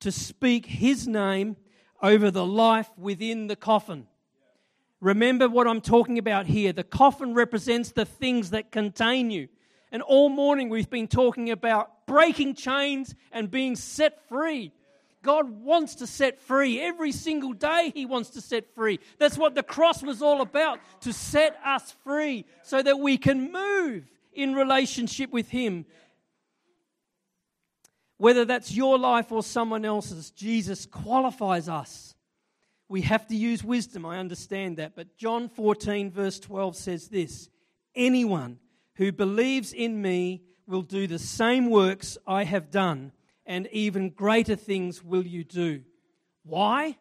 to 0.00 0.12
speak 0.12 0.66
His 0.66 1.08
name 1.08 1.56
over 2.02 2.30
the 2.30 2.46
life 2.46 2.88
within 2.96 3.48
the 3.48 3.56
coffin. 3.56 4.06
Remember 5.00 5.48
what 5.48 5.66
I'm 5.66 5.80
talking 5.80 6.18
about 6.18 6.46
here. 6.46 6.72
The 6.72 6.84
coffin 6.84 7.34
represents 7.34 7.92
the 7.92 8.04
things 8.04 8.50
that 8.50 8.70
contain 8.70 9.30
you. 9.30 9.48
And 9.90 10.02
all 10.02 10.28
morning 10.28 10.68
we've 10.68 10.90
been 10.90 11.08
talking 11.08 11.50
about 11.50 12.06
breaking 12.06 12.54
chains 12.54 13.14
and 13.32 13.50
being 13.50 13.74
set 13.76 14.28
free. 14.28 14.72
God 15.22 15.50
wants 15.50 15.96
to 15.96 16.06
set 16.06 16.40
free. 16.40 16.80
Every 16.80 17.12
single 17.12 17.52
day, 17.52 17.92
He 17.94 18.06
wants 18.06 18.30
to 18.30 18.40
set 18.40 18.72
free. 18.74 19.00
That's 19.18 19.36
what 19.36 19.54
the 19.54 19.62
cross 19.62 20.02
was 20.02 20.22
all 20.22 20.40
about 20.40 20.78
to 21.00 21.12
set 21.12 21.58
us 21.64 21.94
free 22.04 22.46
so 22.62 22.80
that 22.80 23.00
we 23.00 23.18
can 23.18 23.52
move 23.52 24.04
in 24.32 24.54
relationship 24.54 25.30
with 25.30 25.48
Him. 25.50 25.86
Whether 28.16 28.44
that's 28.44 28.72
your 28.72 28.98
life 28.98 29.32
or 29.32 29.42
someone 29.42 29.84
else's, 29.84 30.30
Jesus 30.30 30.84
qualifies 30.86 31.68
us. 31.68 32.14
We 32.88 33.02
have 33.02 33.26
to 33.28 33.36
use 33.36 33.62
wisdom, 33.62 34.04
I 34.04 34.18
understand 34.18 34.76
that. 34.76 34.94
But 34.96 35.16
John 35.16 35.48
14, 35.48 36.10
verse 36.10 36.40
12 36.40 36.76
says 36.76 37.08
this 37.08 37.48
Anyone 37.94 38.58
who 38.96 39.12
believes 39.12 39.72
in 39.72 40.02
me 40.02 40.42
will 40.66 40.82
do 40.82 41.06
the 41.06 41.18
same 41.18 41.70
works 41.70 42.18
I 42.26 42.44
have 42.44 42.70
done, 42.70 43.12
and 43.46 43.68
even 43.68 44.10
greater 44.10 44.56
things 44.56 45.02
will 45.02 45.26
you 45.26 45.44
do. 45.44 45.82
Why? 46.44 46.98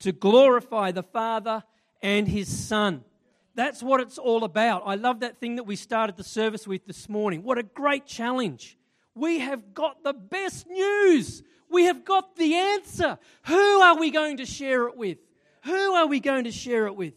To 0.00 0.12
glorify 0.12 0.92
the 0.92 1.02
Father 1.02 1.64
and 2.02 2.28
His 2.28 2.48
Son. 2.48 3.04
That's 3.54 3.82
what 3.82 4.00
it's 4.00 4.18
all 4.18 4.44
about. 4.44 4.82
I 4.84 4.96
love 4.96 5.20
that 5.20 5.38
thing 5.38 5.56
that 5.56 5.64
we 5.64 5.76
started 5.76 6.16
the 6.16 6.24
service 6.24 6.66
with 6.66 6.86
this 6.86 7.08
morning. 7.08 7.42
What 7.42 7.58
a 7.58 7.62
great 7.62 8.04
challenge. 8.04 8.76
We 9.14 9.38
have 9.38 9.74
got 9.74 10.02
the 10.02 10.12
best 10.12 10.68
news. 10.68 11.42
We 11.70 11.84
have 11.84 12.04
got 12.04 12.36
the 12.36 12.54
answer. 12.54 13.18
Who 13.46 13.80
are 13.80 13.96
we 13.96 14.10
going 14.10 14.38
to 14.38 14.46
share 14.46 14.88
it 14.88 14.96
with? 14.96 15.18
Who 15.64 15.92
are 15.92 16.06
we 16.06 16.20
going 16.20 16.44
to 16.44 16.52
share 16.52 16.86
it 16.86 16.96
with? 16.96 17.14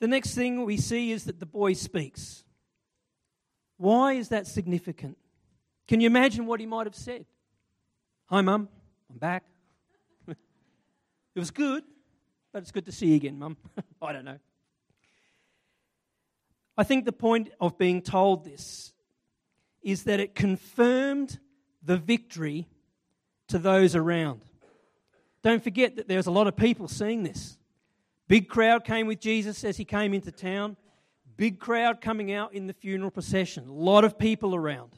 The 0.00 0.08
next 0.08 0.34
thing 0.34 0.64
we 0.64 0.76
see 0.76 1.10
is 1.10 1.24
that 1.24 1.40
the 1.40 1.46
boy 1.46 1.72
speaks. 1.72 2.44
Why 3.78 4.12
is 4.12 4.28
that 4.28 4.46
significant? 4.46 5.16
Can 5.88 6.00
you 6.00 6.06
imagine 6.06 6.46
what 6.46 6.60
he 6.60 6.66
might 6.66 6.86
have 6.86 6.94
said? 6.94 7.24
Hi, 8.26 8.42
Mum. 8.42 8.68
I'm 9.10 9.18
back. 9.18 9.44
it 10.28 10.36
was 11.34 11.50
good. 11.50 11.82
But 12.58 12.62
it's 12.62 12.72
good 12.72 12.86
to 12.86 12.92
see 12.92 13.10
you 13.10 13.14
again, 13.14 13.38
Mum. 13.38 13.56
I 14.02 14.12
don't 14.12 14.24
know. 14.24 14.40
I 16.76 16.82
think 16.82 17.04
the 17.04 17.12
point 17.12 17.52
of 17.60 17.78
being 17.78 18.02
told 18.02 18.44
this 18.44 18.92
is 19.80 20.02
that 20.02 20.18
it 20.18 20.34
confirmed 20.34 21.38
the 21.84 21.96
victory 21.96 22.66
to 23.46 23.60
those 23.60 23.94
around. 23.94 24.40
Don't 25.44 25.62
forget 25.62 25.94
that 25.94 26.08
there 26.08 26.16
was 26.16 26.26
a 26.26 26.32
lot 26.32 26.48
of 26.48 26.56
people 26.56 26.88
seeing 26.88 27.22
this. 27.22 27.56
Big 28.26 28.48
crowd 28.48 28.82
came 28.82 29.06
with 29.06 29.20
Jesus 29.20 29.62
as 29.62 29.76
he 29.76 29.84
came 29.84 30.12
into 30.12 30.32
town. 30.32 30.76
Big 31.36 31.60
crowd 31.60 32.00
coming 32.00 32.32
out 32.32 32.54
in 32.54 32.66
the 32.66 32.72
funeral 32.72 33.12
procession. 33.12 33.68
A 33.68 33.72
lot 33.72 34.02
of 34.02 34.18
people 34.18 34.56
around. 34.56 34.90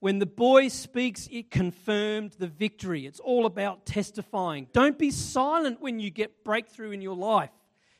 When 0.00 0.18
the 0.18 0.26
boy 0.26 0.68
speaks, 0.68 1.28
it 1.32 1.50
confirmed 1.50 2.32
the 2.38 2.46
victory. 2.46 3.06
It's 3.06 3.20
all 3.20 3.46
about 3.46 3.86
testifying. 3.86 4.68
Don't 4.72 4.98
be 4.98 5.10
silent 5.10 5.80
when 5.80 5.98
you 5.98 6.10
get 6.10 6.44
breakthrough 6.44 6.90
in 6.90 7.00
your 7.00 7.16
life. 7.16 7.50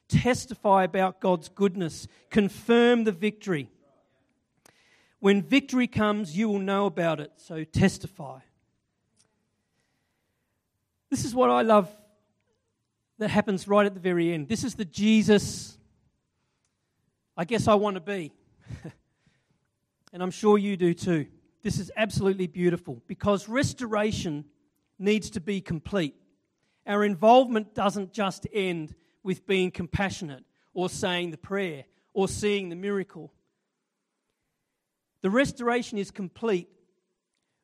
Testify 0.08 0.84
about 0.84 1.20
God's 1.20 1.48
goodness. 1.48 2.06
Confirm 2.30 3.04
the 3.04 3.12
victory. 3.12 3.70
When 5.20 5.42
victory 5.42 5.86
comes, 5.86 6.36
you 6.36 6.48
will 6.48 6.58
know 6.58 6.86
about 6.86 7.18
it, 7.20 7.32
so 7.36 7.64
testify. 7.64 8.40
This 11.10 11.24
is 11.24 11.34
what 11.34 11.50
I 11.50 11.62
love 11.62 11.90
that 13.18 13.28
happens 13.28 13.66
right 13.66 13.86
at 13.86 13.94
the 13.94 14.00
very 14.00 14.32
end. 14.32 14.48
This 14.48 14.62
is 14.62 14.74
the 14.74 14.84
Jesus 14.84 15.76
I 17.36 17.44
guess 17.44 17.68
I 17.68 17.74
want 17.74 17.96
to 17.96 18.00
be. 18.00 18.32
and 20.12 20.22
I'm 20.22 20.30
sure 20.30 20.56
you 20.56 20.76
do 20.76 20.94
too. 20.94 21.26
This 21.66 21.80
is 21.80 21.90
absolutely 21.96 22.46
beautiful 22.46 23.02
because 23.08 23.48
restoration 23.48 24.44
needs 25.00 25.30
to 25.30 25.40
be 25.40 25.60
complete. 25.60 26.14
Our 26.86 27.04
involvement 27.04 27.74
doesn't 27.74 28.12
just 28.12 28.46
end 28.52 28.94
with 29.24 29.48
being 29.48 29.72
compassionate 29.72 30.44
or 30.74 30.88
saying 30.88 31.32
the 31.32 31.36
prayer 31.36 31.82
or 32.14 32.28
seeing 32.28 32.68
the 32.68 32.76
miracle. 32.76 33.32
The 35.22 35.30
restoration 35.30 35.98
is 35.98 36.12
complete 36.12 36.68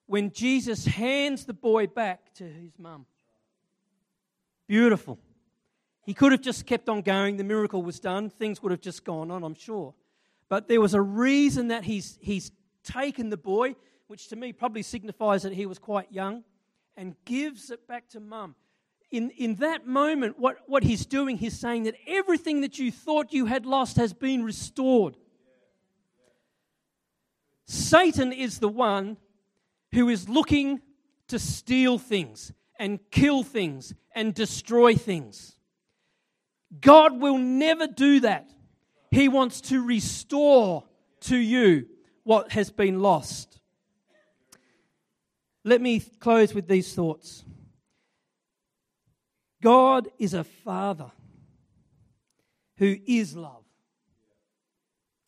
when 0.07 0.33
Jesus 0.33 0.85
hands 0.85 1.45
the 1.45 1.55
boy 1.55 1.87
back 1.87 2.35
to 2.35 2.43
his 2.43 2.77
mum. 2.81 3.07
Beautiful. 4.67 5.21
He 6.05 6.13
could 6.13 6.33
have 6.33 6.43
just 6.43 6.67
kept 6.67 6.89
on 6.89 7.03
going, 7.03 7.37
the 7.37 7.45
miracle 7.45 7.85
was 7.85 8.01
done, 8.01 8.31
things 8.31 8.61
would 8.65 8.73
have 8.73 8.81
just 8.81 9.05
gone 9.05 9.31
on, 9.31 9.45
I'm 9.45 9.55
sure. 9.55 9.95
But 10.49 10.67
there 10.67 10.81
was 10.81 10.95
a 10.95 11.01
reason 11.01 11.69
that 11.69 11.85
he's, 11.85 12.19
he's 12.21 12.51
taken 12.83 13.31
the 13.31 13.37
boy, 13.37 13.77
which 14.13 14.29
to 14.29 14.37
me 14.37 14.53
probably 14.53 14.83
signifies 14.83 15.43
that 15.43 15.55
he 15.55 15.65
was 15.65 15.79
quite 15.79 16.13
young, 16.13 16.45
and 16.99 17.17
gives 17.25 17.71
it 17.71 17.89
back 17.89 18.11
to 18.11 18.21
mum. 18.21 18.55
In, 19.11 19.31
in 19.39 19.55
that 19.55 19.87
moment, 19.87 20.39
what, 20.39 20.59
what 20.67 20.83
he's 20.83 21.07
doing, 21.07 21.39
he's 21.39 21.59
saying 21.59 21.85
that 21.85 21.95
everything 22.07 22.61
that 22.61 22.79
you 22.79 22.93
thought 22.93 23.33
you 23.33 23.47
had 23.47 23.65
lost 23.65 23.97
has 23.97 24.13
been 24.13 24.45
restored. 24.45 25.17
Satan 27.65 28.35
is 28.35 28.59
the 28.59 28.69
one 28.69 29.17
who 29.93 30.11
is 30.11 30.29
looking 30.29 30.83
to 31.29 31.39
steal 31.39 31.97
things 31.97 32.53
and 32.79 33.01
kill 33.11 33.43
things 33.43 33.95
and 34.15 34.35
destroy 34.35 34.95
things. 34.95 35.57
God 36.79 37.19
will 37.19 37.39
never 37.39 37.87
do 37.87 38.21
that. 38.21 38.51
He 39.11 39.29
wants 39.29 39.63
to 39.63 39.83
restore 39.83 40.85
to 41.21 41.37
you 41.39 41.87
what 42.25 42.53
has 42.53 42.71
been 42.71 43.01
lost. 43.01 43.61
Let 45.65 45.81
me 45.81 46.01
close 46.01 46.55
with 46.55 46.67
these 46.67 46.95
thoughts. 46.95 47.45
God 49.63 50.09
is 50.19 50.35
a 50.35 50.45
father 50.45 51.13
who 52.79 52.97
is 53.07 53.37
love. 53.37 53.65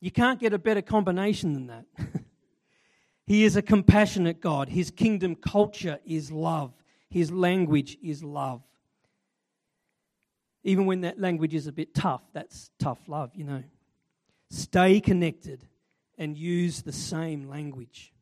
You 0.00 0.10
can't 0.10 0.40
get 0.40 0.52
a 0.52 0.58
better 0.58 0.82
combination 0.82 1.54
than 1.54 1.66
that. 1.68 1.86
he 3.26 3.44
is 3.44 3.56
a 3.56 3.62
compassionate 3.62 4.40
God. 4.40 4.68
His 4.68 4.90
kingdom 4.90 5.36
culture 5.36 6.00
is 6.04 6.32
love, 6.32 6.72
His 7.08 7.30
language 7.30 7.96
is 8.02 8.24
love. 8.24 8.62
Even 10.64 10.86
when 10.86 11.02
that 11.02 11.20
language 11.20 11.54
is 11.54 11.66
a 11.66 11.72
bit 11.72 11.94
tough, 11.94 12.22
that's 12.32 12.70
tough 12.78 12.98
love, 13.06 13.30
you 13.34 13.44
know. 13.44 13.62
Stay 14.50 14.98
connected 14.98 15.62
and 16.16 16.36
use 16.38 16.82
the 16.82 16.92
same 16.92 17.48
language. 17.48 18.13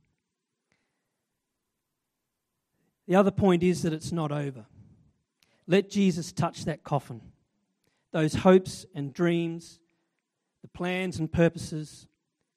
The 3.13 3.19
other 3.19 3.31
point 3.31 3.63
is 3.63 3.83
that 3.83 3.93
it's 3.93 4.11
not 4.11 4.33
over. 4.33 4.65
Let 5.67 5.91
Jesus 5.91 6.33
touch 6.33 6.65
that 6.65 6.83
coffin. 6.83 7.21
Those 8.11 8.37
hopes 8.37 8.87
and 8.95 9.13
dreams, 9.13 9.81
the 10.63 10.69
plans 10.69 11.19
and 11.19 11.31
purposes, 11.31 12.07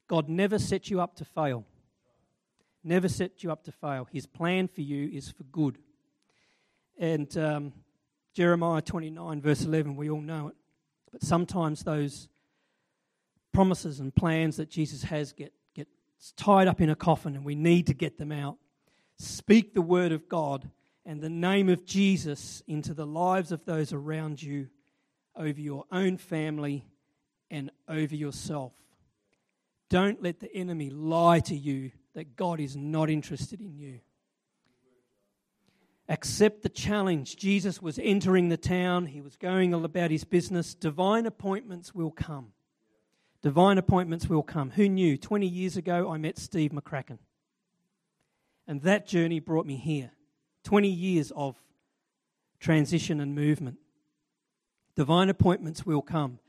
God 0.07 0.29
never 0.29 0.57
set 0.57 0.89
you 0.89 1.01
up 1.01 1.17
to 1.17 1.25
fail. 1.25 1.65
Never 2.85 3.09
set 3.09 3.43
you 3.43 3.51
up 3.51 3.65
to 3.65 3.73
fail. 3.73 4.07
His 4.09 4.27
plan 4.27 4.69
for 4.69 4.79
you 4.79 5.09
is 5.11 5.29
for 5.29 5.43
good. 5.43 5.77
And 6.97 7.37
um, 7.37 7.73
Jeremiah 8.33 8.81
29, 8.81 9.41
verse 9.41 9.65
11, 9.65 9.97
we 9.97 10.09
all 10.09 10.21
know 10.21 10.47
it. 10.47 10.55
But 11.11 11.21
sometimes 11.21 11.83
those 11.83 12.29
promises 13.51 13.99
and 13.99 14.15
plans 14.15 14.55
that 14.55 14.69
Jesus 14.69 15.03
has 15.03 15.33
get, 15.33 15.51
get 15.73 15.89
tied 16.37 16.69
up 16.69 16.79
in 16.79 16.89
a 16.89 16.95
coffin 16.95 17.35
and 17.35 17.43
we 17.43 17.55
need 17.55 17.87
to 17.87 17.93
get 17.93 18.17
them 18.17 18.31
out. 18.31 18.55
Speak 19.17 19.73
the 19.73 19.81
word 19.81 20.11
of 20.11 20.27
God 20.27 20.69
and 21.05 21.21
the 21.21 21.29
name 21.29 21.69
of 21.69 21.85
Jesus 21.85 22.63
into 22.67 22.93
the 22.93 23.05
lives 23.05 23.51
of 23.51 23.65
those 23.65 23.93
around 23.93 24.41
you, 24.41 24.69
over 25.35 25.59
your 25.59 25.85
own 25.91 26.17
family, 26.17 26.85
and 27.51 27.71
over 27.87 28.15
yourself. 28.15 28.73
Don't 29.89 30.21
let 30.21 30.39
the 30.39 30.53
enemy 30.53 30.89
lie 30.89 31.39
to 31.41 31.55
you 31.55 31.91
that 32.15 32.35
God 32.35 32.59
is 32.59 32.75
not 32.75 33.09
interested 33.09 33.61
in 33.61 33.75
you. 33.75 33.99
Accept 36.07 36.61
the 36.61 36.69
challenge. 36.69 37.35
Jesus 37.35 37.81
was 37.81 37.99
entering 38.01 38.49
the 38.49 38.57
town, 38.57 39.07
he 39.07 39.21
was 39.21 39.37
going 39.37 39.73
all 39.73 39.85
about 39.85 40.11
his 40.11 40.23
business. 40.23 40.75
Divine 40.75 41.25
appointments 41.25 41.93
will 41.95 42.11
come. 42.11 42.53
Divine 43.41 43.77
appointments 43.77 44.27
will 44.27 44.43
come. 44.43 44.71
Who 44.71 44.89
knew? 44.89 45.17
20 45.17 45.47
years 45.47 45.77
ago, 45.77 46.11
I 46.11 46.17
met 46.17 46.37
Steve 46.37 46.71
McCracken. 46.71 47.19
And 48.67 48.81
that 48.81 49.07
journey 49.07 49.39
brought 49.39 49.65
me 49.65 49.75
here. 49.75 50.11
20 50.63 50.89
years 50.89 51.31
of 51.35 51.55
transition 52.59 53.19
and 53.21 53.35
movement. 53.35 53.77
Divine 54.95 55.29
appointments 55.29 55.85
will 55.85 56.01
come. 56.01 56.39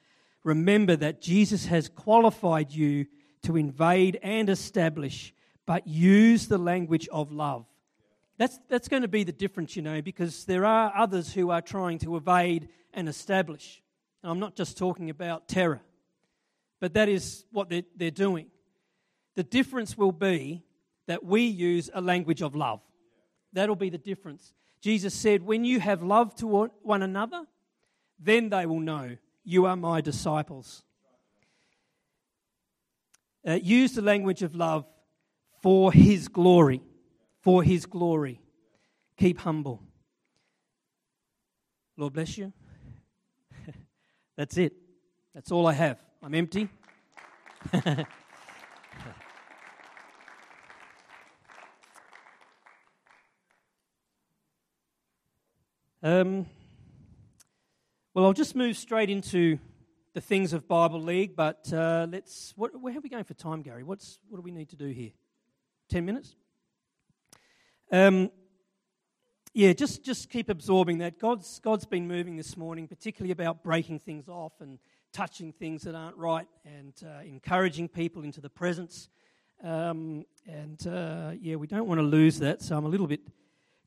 Remember 0.45 0.97
that 0.97 1.21
Jesus 1.21 1.67
has 1.67 1.89
qualified 1.89 2.73
you 2.73 3.07
to 3.43 3.57
invade 3.57 4.19
and 4.23 4.49
establish, 4.49 5.35
but 5.67 5.87
use 5.87 6.47
the 6.47 6.59
language 6.59 7.09
of 7.09 7.33
love. 7.33 7.67
That's, 8.39 8.59
that's 8.69 8.89
going 8.89 9.03
to 9.03 9.09
be 9.09 9.25
the 9.25 9.33
difference, 9.33 9.77
you 9.77 9.83
know, 9.83 10.03
because 10.03 10.45
there 10.45 10.65
are 10.65 10.93
others 10.97 11.33
who 11.33 11.51
are 11.51 11.63
trying 11.63 11.99
to 12.01 12.17
evade 12.17 12.69
and 12.93 13.09
establish. 13.09 13.83
And 14.23 14.31
I'm 14.31 14.41
not 14.41 14.55
just 14.55 14.77
talking 14.77 15.11
about 15.11 15.49
terror, 15.49 15.81
but 16.81 16.95
that 16.95 17.09
is 17.09 17.45
what 17.51 17.69
they're, 17.69 17.85
they're 17.97 18.11
doing. 18.11 18.47
The 19.35 19.43
difference 19.43 19.97
will 19.97 20.13
be 20.13 20.63
that 21.07 21.25
we 21.25 21.43
use 21.43 21.91
a 21.95 22.01
language 22.01 22.43
of 22.43 22.55
love. 22.55 22.81
That'll 23.53 23.77
be 23.77 23.91
the 23.91 23.99
difference. 23.99 24.53
Jesus 24.81 25.15
said, 25.15 25.43
When 25.43 25.65
you 25.65 25.81
have 25.81 26.03
love 26.03 26.35
toward 26.35 26.71
one 26.83 27.03
another, 27.03 27.45
then 28.19 28.49
they 28.49 28.67
will 28.67 28.81
know 28.81 29.17
you 29.45 29.67
are 29.67 29.77
my 29.77 30.01
disciples. 30.01 30.83
Uh, 33.47 33.53
use 33.53 33.93
the 33.93 34.03
language 34.03 34.43
of 34.43 34.55
love 34.55 34.85
for 35.63 35.93
his 35.93 36.29
glory 36.29 36.83
for 37.47 37.63
his 37.63 37.87
glory. 37.87 38.41
Keep 39.17 39.39
humble. 39.39 39.81
Lord 41.97 42.15
bless 42.15 42.37
you. 42.37 42.53
That's 44.37 44.59
it. 44.59 44.73
That's 45.33 45.53
all 45.53 45.69
I 45.69 45.73
have. 45.75 46.03
I'm 46.25 46.35
empty. 46.35 46.69
um, 56.07 56.47
well, 58.15 58.27
I'll 58.27 58.33
just 58.33 58.55
move 58.55 58.77
straight 58.77 59.11
into 59.11 59.59
the 60.15 60.21
things 60.21 60.53
of 60.53 60.69
Bible 60.69 61.03
League, 61.03 61.35
but 61.35 61.69
uh, 61.73 62.07
let's. 62.09 62.53
What, 62.55 62.81
where 62.81 62.97
are 62.97 63.01
we 63.01 63.09
going 63.09 63.25
for 63.25 63.35
time, 63.35 63.63
Gary? 63.63 63.83
What's, 63.83 64.21
what 64.29 64.39
do 64.39 64.43
we 64.43 64.53
need 64.53 64.69
to 64.69 64.77
do 64.77 64.87
here? 64.87 65.11
Ten 65.91 66.05
minutes? 66.05 66.37
Um, 67.91 68.31
yeah, 69.53 69.73
just, 69.73 70.05
just 70.05 70.31
keep 70.31 70.49
absorbing 70.49 70.99
that. 70.99 71.19
God's, 71.19 71.59
God's 71.59 71.87
been 71.87 72.07
moving 72.07 72.37
this 72.37 72.57
morning, 72.57 72.87
particularly 72.87 73.33
about 73.33 73.65
breaking 73.65 73.99
things 73.99 74.29
off 74.29 74.53
and 74.61 74.79
touching 75.13 75.53
things 75.53 75.83
that 75.83 75.97
aren't 75.97 76.17
right 76.17 76.47
and 76.65 76.93
uh, 77.05 77.23
encouraging 77.25 77.89
people 77.89 78.23
into 78.23 78.41
the 78.41 78.51
presence. 78.51 79.09
Um, 79.61 80.25
and 80.47 80.87
uh, 80.87 81.33
yeah, 81.41 81.57
we 81.57 81.67
don't 81.67 81.89
want 81.89 81.99
to 81.99 82.07
lose 82.07 82.39
that, 82.39 82.63
so 82.63 82.77
I'm 82.77 82.85
a 82.85 82.89
little 82.89 83.09
bit 83.09 83.23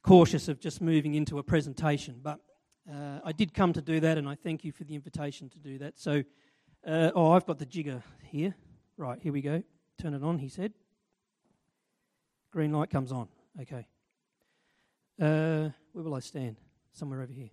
cautious 0.03 0.47
of 0.47 0.59
just 0.59 0.81
moving 0.81 1.15
into 1.15 1.39
a 1.39 1.43
presentation. 1.43 2.19
But 2.21 2.39
uh, 2.89 3.19
I 3.23 3.31
did 3.31 3.53
come 3.53 3.73
to 3.73 3.81
do 3.81 3.99
that, 3.99 4.17
and 4.17 4.27
I 4.27 4.35
thank 4.35 4.63
you 4.63 4.71
for 4.71 4.83
the 4.83 4.95
invitation 4.95 5.49
to 5.49 5.59
do 5.59 5.77
that. 5.79 5.99
So, 5.99 6.23
uh, 6.85 7.11
oh, 7.15 7.31
I've 7.31 7.45
got 7.45 7.59
the 7.59 7.65
jigger 7.65 8.03
here. 8.23 8.55
Right, 8.97 9.19
here 9.21 9.33
we 9.33 9.41
go. 9.41 9.63
Turn 10.01 10.13
it 10.13 10.23
on, 10.23 10.39
he 10.39 10.49
said. 10.49 10.73
Green 12.51 12.71
light 12.71 12.89
comes 12.89 13.11
on. 13.11 13.27
Okay. 13.61 13.85
Uh, 15.21 15.69
where 15.91 16.03
will 16.03 16.15
I 16.15 16.19
stand? 16.19 16.55
somewhere 16.93 17.21
over 17.21 17.31
here. 17.31 17.49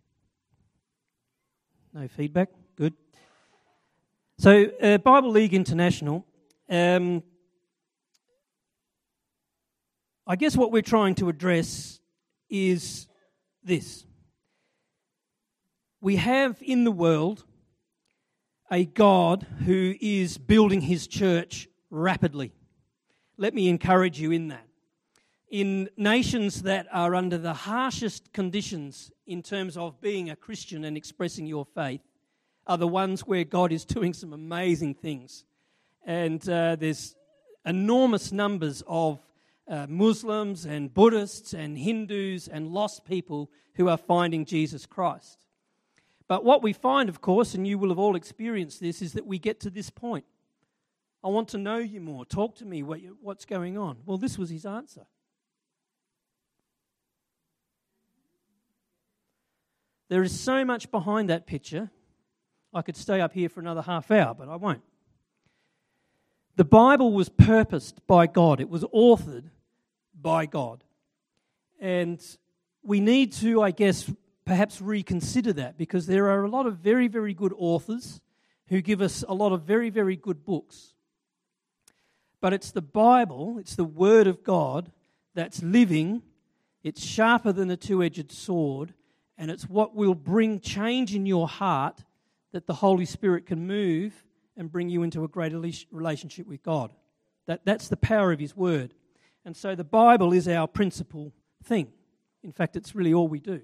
No 1.92 2.08
feedback. 2.08 2.50
Good. 2.76 2.94
So, 4.38 4.66
uh, 4.82 4.98
Bible 4.98 5.30
League 5.30 5.54
International. 5.54 6.26
Um, 6.68 7.22
I 10.26 10.36
guess 10.36 10.56
what 10.56 10.72
we're 10.72 10.82
trying 10.82 11.14
to 11.16 11.28
address 11.28 12.00
is 12.48 13.06
this. 13.62 14.04
We 16.00 16.16
have 16.16 16.58
in 16.60 16.84
the 16.84 16.92
world 16.92 17.44
a 18.70 18.84
God 18.84 19.46
who 19.64 19.94
is 20.00 20.38
building 20.38 20.80
his 20.82 21.06
church 21.06 21.68
rapidly. 21.90 22.52
Let 23.36 23.54
me 23.54 23.68
encourage 23.68 24.20
you 24.20 24.32
in 24.32 24.48
that. 24.48 24.66
In 25.50 25.88
nations 25.96 26.62
that 26.62 26.86
are 26.92 27.14
under 27.14 27.38
the 27.38 27.54
harshest 27.54 28.32
conditions 28.32 29.12
in 29.26 29.42
terms 29.42 29.76
of 29.76 30.00
being 30.00 30.30
a 30.30 30.36
Christian 30.36 30.84
and 30.84 30.96
expressing 30.96 31.46
your 31.46 31.64
faith, 31.64 32.00
are 32.66 32.78
the 32.78 32.88
ones 32.88 33.20
where 33.20 33.44
God 33.44 33.72
is 33.72 33.84
doing 33.84 34.12
some 34.12 34.32
amazing 34.32 34.94
things. 34.94 35.44
And 36.04 36.46
uh, 36.48 36.76
there's 36.76 37.14
enormous 37.64 38.32
numbers 38.32 38.82
of 38.86 39.20
uh, 39.68 39.86
Muslims 39.88 40.64
and 40.64 40.92
Buddhists 40.92 41.52
and 41.52 41.76
Hindus 41.76 42.48
and 42.48 42.68
lost 42.68 43.04
people 43.04 43.50
who 43.74 43.88
are 43.88 43.96
finding 43.96 44.44
Jesus 44.44 44.86
Christ. 44.86 45.46
But 46.28 46.44
what 46.44 46.62
we 46.62 46.72
find, 46.72 47.08
of 47.08 47.20
course, 47.20 47.54
and 47.54 47.66
you 47.66 47.78
will 47.78 47.90
have 47.90 47.98
all 47.98 48.16
experienced 48.16 48.80
this, 48.80 49.00
is 49.00 49.12
that 49.12 49.26
we 49.26 49.38
get 49.38 49.60
to 49.60 49.70
this 49.70 49.90
point. 49.90 50.24
I 51.22 51.28
want 51.28 51.48
to 51.48 51.58
know 51.58 51.78
you 51.78 52.00
more. 52.00 52.24
Talk 52.24 52.56
to 52.56 52.64
me. 52.64 52.82
What 52.82 53.00
you, 53.00 53.16
what's 53.20 53.44
going 53.44 53.76
on? 53.76 53.98
Well, 54.06 54.18
this 54.18 54.38
was 54.38 54.50
his 54.50 54.66
answer. 54.66 55.06
There 60.08 60.22
is 60.22 60.38
so 60.38 60.64
much 60.64 60.90
behind 60.90 61.30
that 61.30 61.46
picture. 61.46 61.90
I 62.72 62.82
could 62.82 62.96
stay 62.96 63.20
up 63.20 63.32
here 63.32 63.48
for 63.48 63.60
another 63.60 63.82
half 63.82 64.10
hour, 64.10 64.34
but 64.34 64.48
I 64.48 64.56
won't. 64.56 64.82
The 66.56 66.64
Bible 66.64 67.12
was 67.12 67.28
purposed 67.28 68.06
by 68.06 68.26
God, 68.26 68.60
it 68.60 68.70
was 68.70 68.84
authored 68.84 69.50
by 70.26 70.44
God. 70.44 70.82
And 71.78 72.20
we 72.82 72.98
need 72.98 73.32
to, 73.34 73.62
I 73.62 73.70
guess, 73.70 74.10
perhaps 74.44 74.80
reconsider 74.80 75.52
that 75.52 75.78
because 75.78 76.08
there 76.08 76.28
are 76.30 76.42
a 76.42 76.48
lot 76.48 76.66
of 76.66 76.78
very, 76.78 77.06
very 77.06 77.32
good 77.32 77.54
authors 77.56 78.20
who 78.66 78.80
give 78.82 79.00
us 79.00 79.22
a 79.28 79.32
lot 79.32 79.52
of 79.52 79.62
very, 79.62 79.88
very 79.88 80.16
good 80.16 80.44
books. 80.44 80.94
But 82.40 82.52
it's 82.52 82.72
the 82.72 82.82
Bible, 82.82 83.58
it's 83.60 83.76
the 83.76 83.84
Word 83.84 84.26
of 84.26 84.42
God 84.42 84.90
that's 85.36 85.62
living, 85.62 86.22
it's 86.82 87.04
sharper 87.04 87.52
than 87.52 87.70
a 87.70 87.76
two 87.76 88.02
edged 88.02 88.32
sword, 88.32 88.94
and 89.38 89.48
it's 89.48 89.68
what 89.68 89.94
will 89.94 90.16
bring 90.16 90.58
change 90.58 91.14
in 91.14 91.24
your 91.24 91.46
heart 91.46 92.02
that 92.50 92.66
the 92.66 92.74
Holy 92.74 93.04
Spirit 93.04 93.46
can 93.46 93.64
move 93.64 94.24
and 94.56 94.72
bring 94.72 94.88
you 94.88 95.04
into 95.04 95.22
a 95.22 95.28
greater 95.28 95.60
relationship 95.92 96.48
with 96.48 96.64
God. 96.64 96.90
That, 97.46 97.60
that's 97.64 97.86
the 97.86 97.96
power 97.96 98.32
of 98.32 98.40
His 98.40 98.56
Word. 98.56 98.92
And 99.46 99.56
so 99.56 99.76
the 99.76 99.84
Bible 99.84 100.32
is 100.32 100.48
our 100.48 100.66
principal 100.66 101.32
thing. 101.62 101.92
In 102.42 102.50
fact, 102.50 102.74
it's 102.74 102.96
really 102.96 103.14
all 103.14 103.28
we 103.28 103.38
do. 103.38 103.62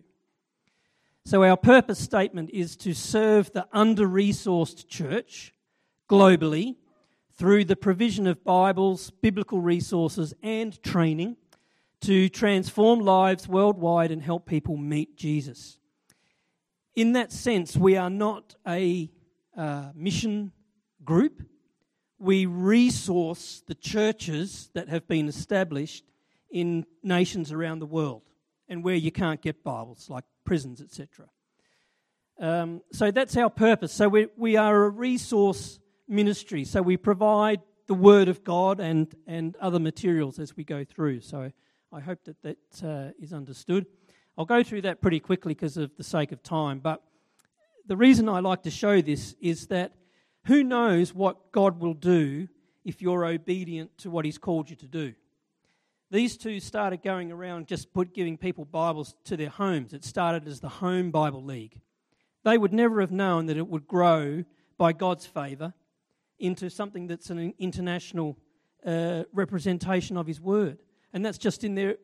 So, 1.24 1.44
our 1.44 1.56
purpose 1.56 1.98
statement 1.98 2.50
is 2.50 2.76
to 2.78 2.94
serve 2.94 3.52
the 3.52 3.66
under 3.72 4.06
resourced 4.06 4.88
church 4.88 5.52
globally 6.08 6.76
through 7.36 7.64
the 7.64 7.76
provision 7.76 8.28
of 8.28 8.44
Bibles, 8.44 9.10
biblical 9.10 9.60
resources, 9.60 10.34
and 10.42 10.80
training 10.82 11.36
to 12.02 12.28
transform 12.28 13.00
lives 13.00 13.48
worldwide 13.48 14.12
and 14.12 14.22
help 14.22 14.46
people 14.46 14.76
meet 14.76 15.16
Jesus. 15.16 15.78
In 16.94 17.12
that 17.12 17.32
sense, 17.32 17.76
we 17.76 17.96
are 17.96 18.10
not 18.10 18.54
a 18.66 19.10
uh, 19.56 19.90
mission 19.94 20.52
group. 21.04 21.42
We 22.22 22.46
resource 22.46 23.64
the 23.66 23.74
churches 23.74 24.70
that 24.74 24.88
have 24.88 25.08
been 25.08 25.26
established 25.26 26.04
in 26.52 26.86
nations 27.02 27.50
around 27.50 27.80
the 27.80 27.86
world 27.86 28.22
and 28.68 28.84
where 28.84 28.94
you 28.94 29.10
can't 29.10 29.42
get 29.42 29.64
Bibles, 29.64 30.08
like 30.08 30.22
prisons, 30.44 30.80
etc. 30.80 31.26
Um, 32.38 32.82
so 32.92 33.10
that's 33.10 33.36
our 33.36 33.50
purpose. 33.50 33.92
So 33.92 34.08
we, 34.08 34.28
we 34.36 34.56
are 34.56 34.84
a 34.84 34.88
resource 34.88 35.80
ministry. 36.06 36.64
So 36.64 36.80
we 36.80 36.96
provide 36.96 37.60
the 37.88 37.94
Word 37.94 38.28
of 38.28 38.44
God 38.44 38.78
and, 38.78 39.12
and 39.26 39.56
other 39.56 39.80
materials 39.80 40.38
as 40.38 40.56
we 40.56 40.62
go 40.62 40.84
through. 40.84 41.22
So 41.22 41.50
I 41.92 41.98
hope 41.98 42.20
that 42.26 42.40
that 42.42 42.84
uh, 42.84 43.10
is 43.20 43.32
understood. 43.32 43.86
I'll 44.38 44.44
go 44.44 44.62
through 44.62 44.82
that 44.82 45.02
pretty 45.02 45.18
quickly 45.18 45.54
because 45.54 45.76
of 45.76 45.90
the 45.96 46.04
sake 46.04 46.30
of 46.30 46.40
time. 46.40 46.78
But 46.78 47.02
the 47.88 47.96
reason 47.96 48.28
I 48.28 48.38
like 48.38 48.62
to 48.62 48.70
show 48.70 49.02
this 49.02 49.34
is 49.40 49.66
that 49.66 49.94
who 50.46 50.64
knows 50.64 51.14
what 51.14 51.52
God 51.52 51.80
will 51.80 51.94
do 51.94 52.48
if 52.84 53.00
you're 53.00 53.24
obedient 53.24 53.96
to 53.98 54.10
what 54.10 54.24
He's 54.24 54.38
called 54.38 54.68
you 54.70 54.76
to 54.76 54.86
do. 54.86 55.14
These 56.10 56.36
two 56.36 56.60
started 56.60 57.02
going 57.02 57.32
around 57.32 57.68
just 57.68 57.92
put, 57.94 58.12
giving 58.12 58.36
people 58.36 58.64
Bibles 58.64 59.14
to 59.24 59.36
their 59.36 59.48
homes. 59.48 59.94
It 59.94 60.04
started 60.04 60.46
as 60.46 60.60
the 60.60 60.68
Home 60.68 61.10
Bible 61.10 61.42
League. 61.42 61.80
They 62.44 62.58
would 62.58 62.72
never 62.72 63.00
have 63.00 63.12
known 63.12 63.46
that 63.46 63.56
it 63.56 63.66
would 63.66 63.86
grow 63.86 64.44
by 64.76 64.92
God's 64.92 65.24
favour 65.24 65.72
into 66.38 66.68
something 66.68 67.06
that's 67.06 67.30
an 67.30 67.54
international 67.58 68.36
uh, 68.84 69.22
representation 69.32 70.16
of 70.16 70.26
His 70.26 70.40
Word. 70.40 70.82
And 71.12 71.24
that's 71.24 71.38
just 71.38 71.62
in 71.62 71.74
their 71.74 71.96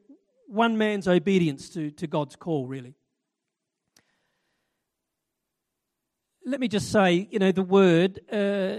one 0.46 0.78
man's 0.78 1.08
obedience 1.08 1.68
to, 1.70 1.90
to 1.90 2.06
God's 2.06 2.36
call, 2.36 2.66
really. 2.66 2.94
Let 6.48 6.60
me 6.60 6.68
just 6.68 6.90
say, 6.90 7.28
you 7.30 7.38
know, 7.38 7.52
the 7.52 7.62
Word 7.62 8.20
uh, 8.32 8.78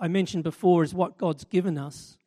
I 0.00 0.08
mentioned 0.08 0.42
before 0.42 0.82
is 0.82 0.92
what 0.92 1.18
God's 1.18 1.44
given 1.44 1.78
us. 1.78 2.18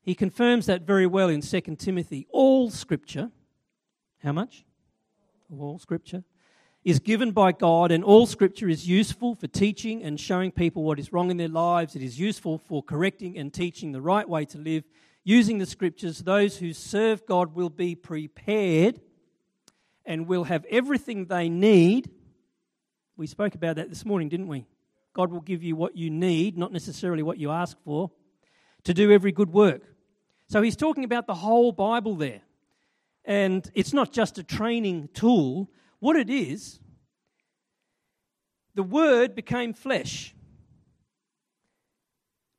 He 0.00 0.14
confirms 0.14 0.64
that 0.66 0.86
very 0.86 1.06
well 1.06 1.28
in 1.28 1.42
2 1.42 1.60
Timothy. 1.76 2.26
All 2.30 2.70
scripture, 2.70 3.30
how 4.22 4.32
much? 4.32 4.64
All 5.54 5.78
scripture 5.78 6.24
is 6.82 6.98
given 6.98 7.32
by 7.32 7.52
God, 7.52 7.90
and 7.90 8.02
all 8.02 8.24
scripture 8.24 8.70
is 8.70 8.88
useful 8.88 9.34
for 9.34 9.48
teaching 9.48 10.02
and 10.02 10.18
showing 10.18 10.50
people 10.50 10.82
what 10.82 10.98
is 10.98 11.12
wrong 11.12 11.30
in 11.30 11.36
their 11.36 11.48
lives. 11.48 11.94
It 11.94 12.02
is 12.02 12.18
useful 12.18 12.56
for 12.56 12.82
correcting 12.82 13.36
and 13.36 13.52
teaching 13.52 13.92
the 13.92 14.00
right 14.00 14.26
way 14.26 14.46
to 14.46 14.56
live. 14.56 14.84
Using 15.24 15.58
the 15.58 15.66
scriptures, 15.66 16.20
those 16.20 16.56
who 16.56 16.72
serve 16.72 17.26
God 17.26 17.54
will 17.54 17.68
be 17.68 17.94
prepared 17.94 19.02
and 20.06 20.26
will 20.26 20.44
have 20.44 20.64
everything 20.70 21.26
they 21.26 21.50
need. 21.50 22.10
We 23.16 23.26
spoke 23.26 23.54
about 23.54 23.76
that 23.76 23.88
this 23.88 24.04
morning, 24.04 24.28
didn't 24.28 24.48
we? 24.48 24.66
God 25.12 25.30
will 25.30 25.40
give 25.40 25.62
you 25.62 25.76
what 25.76 25.96
you 25.96 26.10
need, 26.10 26.58
not 26.58 26.72
necessarily 26.72 27.22
what 27.22 27.38
you 27.38 27.50
ask 27.50 27.76
for, 27.84 28.10
to 28.82 28.92
do 28.92 29.12
every 29.12 29.30
good 29.30 29.52
work. 29.52 29.82
So 30.48 30.60
he's 30.62 30.76
talking 30.76 31.04
about 31.04 31.26
the 31.26 31.34
whole 31.34 31.70
Bible 31.70 32.16
there. 32.16 32.42
And 33.24 33.70
it's 33.74 33.92
not 33.92 34.12
just 34.12 34.38
a 34.38 34.42
training 34.42 35.08
tool. 35.14 35.70
What 36.00 36.16
it 36.16 36.28
is, 36.28 36.80
the 38.74 38.82
Word 38.82 39.34
became 39.34 39.72
flesh, 39.72 40.34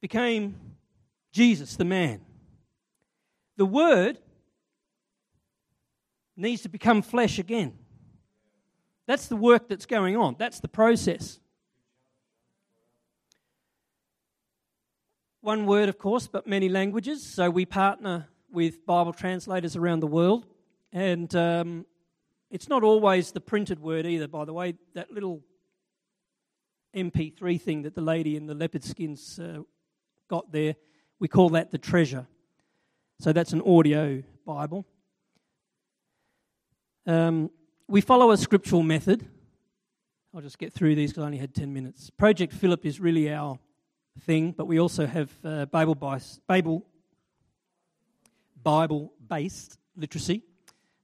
became 0.02 0.56
Jesus, 1.34 1.76
the 1.76 1.86
man. 1.86 2.22
The 3.58 3.66
Word 3.66 4.18
needs 6.38 6.62
to 6.64 6.70
become 6.70 7.02
flesh 7.02 7.38
again. 7.40 7.78
That's 9.08 9.28
the 9.28 9.36
work 9.36 9.70
that's 9.70 9.86
going 9.86 10.18
on, 10.18 10.36
that's 10.38 10.60
the 10.60 10.68
process. 10.68 11.40
one 15.46 15.68
word, 15.68 15.90
of 15.90 16.00
course, 16.00 16.26
but 16.26 16.48
many 16.48 16.68
languages. 16.68 17.24
So 17.24 17.52
we 17.52 17.68
partner 17.68 18.28
with 18.52 18.84
Bible 18.84 19.14
translators 19.14 19.76
around 19.76 20.00
the 20.00 20.08
world. 20.08 20.48
And 20.92 21.34
um, 21.36 21.86
it's 22.50 22.68
not 22.68 22.84
always 22.84 23.32
the 23.32 23.40
printed 23.40 23.80
word 23.80 24.08
either, 24.08 24.28
by 24.28 24.46
the 24.46 24.54
way. 24.54 24.74
That 24.96 25.12
little 25.12 25.44
MP3 26.96 27.62
thing 27.62 27.84
that 27.84 27.94
the 27.94 28.02
lady 28.02 28.36
in 28.36 28.48
the 28.48 28.56
leopard 28.56 28.84
skins 28.84 29.38
uh, 29.38 29.60
got 30.28 30.52
there, 30.52 30.78
we 31.20 31.28
call 31.28 31.50
that 31.50 31.70
the 31.70 31.78
treasure. 31.78 32.26
So 33.20 33.32
that's 33.32 33.54
an 33.54 33.62
audio 33.62 34.24
Bible. 34.48 34.84
Um, 37.06 37.52
we 37.88 38.02
follow 38.02 38.32
a 38.32 38.38
scriptural 38.38 38.82
method. 38.82 39.28
I'll 40.34 40.42
just 40.42 40.58
get 40.58 40.74
through 40.74 40.96
these 40.96 41.12
because 41.12 41.24
I 41.24 41.26
only 41.28 41.38
had 41.38 41.54
10 41.54 41.72
minutes. 41.72 42.10
Project 42.10 42.52
Philip 42.52 42.86
is 42.86 43.00
really 43.00 43.32
our 43.32 43.60
thing, 44.22 44.52
but 44.52 44.66
we 44.66 44.80
also 44.80 45.06
have 45.06 45.32
uh, 45.44 45.66
Bible, 45.68 45.96
Bible, 46.48 46.86
Bible 48.62 49.14
based 49.28 49.78
literacy 49.96 50.42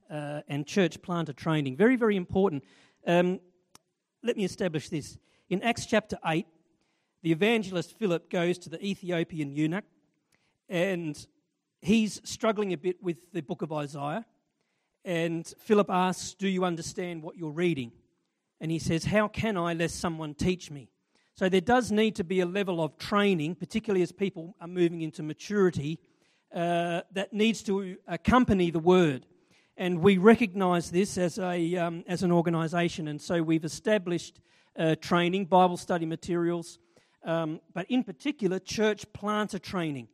uh, 0.10 0.42
and 0.48 0.66
church 0.66 1.02
planter 1.02 1.34
training. 1.34 1.78
Very, 1.78 1.96
very 1.96 2.16
important. 2.16 2.64
Um, 3.06 3.40
let 4.24 4.36
me 4.36 4.44
establish 4.44 4.90
this. 4.90 5.18
In 5.50 5.62
Acts 5.62 5.86
chapter 5.86 6.18
8, 6.26 6.48
the 7.22 7.32
evangelist 7.32 7.98
Philip 7.98 8.30
goes 8.30 8.58
to 8.58 8.70
the 8.70 8.84
Ethiopian 8.84 9.52
eunuch 9.52 9.86
and 10.68 11.28
he's 11.82 12.22
struggling 12.24 12.74
a 12.74 12.78
bit 12.78 13.02
with 13.04 13.18
the 13.34 13.42
book 13.42 13.62
of 13.62 13.72
Isaiah. 13.72 14.26
And 15.04 15.52
Philip 15.60 15.90
asks, 15.90 16.34
Do 16.34 16.48
you 16.48 16.64
understand 16.64 17.24
what 17.24 17.38
you're 17.38 17.52
reading? 17.52 17.92
And 18.60 18.70
he 18.70 18.80
says, 18.80 19.06
How 19.06 19.28
can 19.28 19.58
I 19.58 19.74
lest 19.74 20.00
someone 20.00 20.36
teach 20.36 20.70
me? 20.70 20.90
So 21.36 21.50
there 21.50 21.62
does 21.62 21.92
need 21.92 22.16
to 22.18 22.24
be 22.24 22.42
a 22.42 22.46
level 22.46 22.84
of 22.84 22.98
training, 22.98 23.56
particularly 23.56 24.04
as 24.04 24.12
people 24.12 24.56
are 24.62 24.68
moving 24.68 25.02
into 25.02 25.24
maturity, 25.24 26.00
uh, 26.54 27.02
that 27.14 27.34
needs 27.34 27.64
to 27.64 27.98
accompany 28.08 28.70
the 28.70 28.80
word. 28.80 29.26
And 29.78 30.02
we 30.02 30.18
recognize 30.18 30.92
this 30.92 31.18
as, 31.18 31.40
a, 31.40 31.78
um, 31.78 32.04
as 32.08 32.22
an 32.22 32.32
organization. 32.32 33.08
And 33.08 33.20
so 33.20 33.42
we've 33.42 33.66
established 33.66 34.40
uh, 34.78 34.96
training, 34.96 35.46
Bible 35.46 35.78
study 35.78 36.06
materials, 36.06 36.78
um, 37.24 37.62
but 37.74 37.90
in 37.90 38.04
particular, 38.04 38.60
church 38.60 39.06
planter 39.14 39.60
training. 39.60 40.10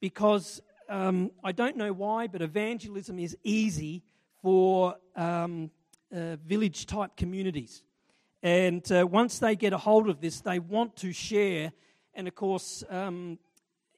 Because 0.00 0.60
um, 0.88 1.30
I 1.42 1.52
don't 1.52 1.76
know 1.76 1.92
why, 1.92 2.26
but 2.26 2.42
evangelism 2.42 3.18
is 3.18 3.36
easy 3.42 4.02
for 4.46 4.94
um, 5.16 5.72
uh, 6.14 6.36
village 6.36 6.86
type 6.86 7.16
communities. 7.16 7.82
And 8.44 8.80
uh, 8.92 9.04
once 9.04 9.40
they 9.40 9.56
get 9.56 9.72
a 9.72 9.76
hold 9.76 10.08
of 10.08 10.20
this, 10.20 10.40
they 10.40 10.60
want 10.60 10.94
to 10.98 11.12
share. 11.12 11.72
And 12.14 12.28
of 12.28 12.36
course, 12.36 12.84
um, 12.88 13.40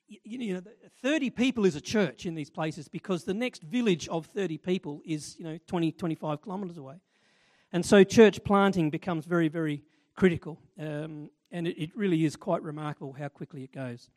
you, 0.08 0.18
you 0.24 0.54
know, 0.54 0.62
30 1.02 1.28
people 1.28 1.66
is 1.66 1.76
a 1.76 1.82
church 1.82 2.24
in 2.24 2.34
these 2.34 2.48
places 2.48 2.88
because 2.88 3.24
the 3.24 3.34
next 3.34 3.62
village 3.62 4.08
of 4.08 4.24
30 4.24 4.56
people 4.56 5.02
is, 5.04 5.36
you 5.38 5.44
know, 5.44 5.58
20, 5.66 5.92
25 5.92 6.42
kilometres 6.42 6.78
away. 6.78 6.94
And 7.70 7.84
so 7.84 8.02
church 8.02 8.42
planting 8.42 8.88
becomes 8.88 9.26
very, 9.26 9.48
very 9.48 9.82
critical. 10.16 10.58
Um, 10.80 11.28
and 11.52 11.66
it, 11.66 11.78
it, 11.78 11.90
really 11.94 12.24
is 12.24 12.36
quite 12.36 12.62
remarkable 12.62 13.12
how 13.12 13.28
quickly 13.28 13.64
it 13.64 13.72
goes. 13.72 14.08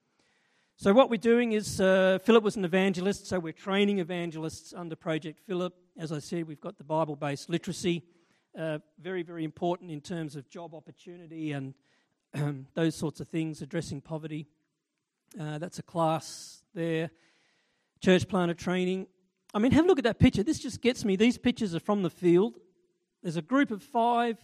So, 0.77 0.93
what 0.93 1.11
we're 1.11 1.17
doing 1.17 1.51
is 1.51 1.79
uh, 1.79 2.17
Philip 2.23 2.43
was 2.43 2.55
an 2.55 2.65
evangelist, 2.65 3.27
so 3.27 3.37
we're 3.37 3.53
training 3.53 3.99
evangelists 3.99 4.73
under 4.73 4.95
Project 4.95 5.39
Philip. 5.45 5.75
As 5.97 6.11
I 6.11 6.19
said, 6.19 6.47
we've 6.47 6.61
got 6.61 6.77
the 6.77 6.83
Bible 6.83 7.15
based 7.15 7.49
literacy, 7.49 8.03
uh, 8.57 8.79
very, 8.99 9.23
very 9.23 9.43
important 9.43 9.91
in 9.91 9.99
terms 9.99 10.35
of 10.35 10.49
job 10.49 10.73
opportunity 10.73 11.51
and 11.51 11.73
um, 12.33 12.67
those 12.73 12.95
sorts 12.95 13.19
of 13.19 13.27
things, 13.27 13.61
addressing 13.61 13.99
poverty. 14.01 14.47
Uh, 15.39 15.57
that's 15.57 15.79
a 15.79 15.83
class 15.83 16.63
there. 16.73 17.11
Church 17.99 18.27
planter 18.27 18.53
training. 18.53 19.07
I 19.53 19.59
mean, 19.59 19.73
have 19.73 19.85
a 19.85 19.87
look 19.87 19.97
at 19.97 20.05
that 20.05 20.17
picture. 20.17 20.43
This 20.43 20.59
just 20.59 20.81
gets 20.81 21.03
me. 21.03 21.17
These 21.17 21.37
pictures 21.37 21.75
are 21.75 21.79
from 21.79 22.03
the 22.03 22.09
field. 22.09 22.57
There's 23.21 23.37
a 23.37 23.41
group 23.41 23.69
of 23.69 23.83
five 23.83 24.37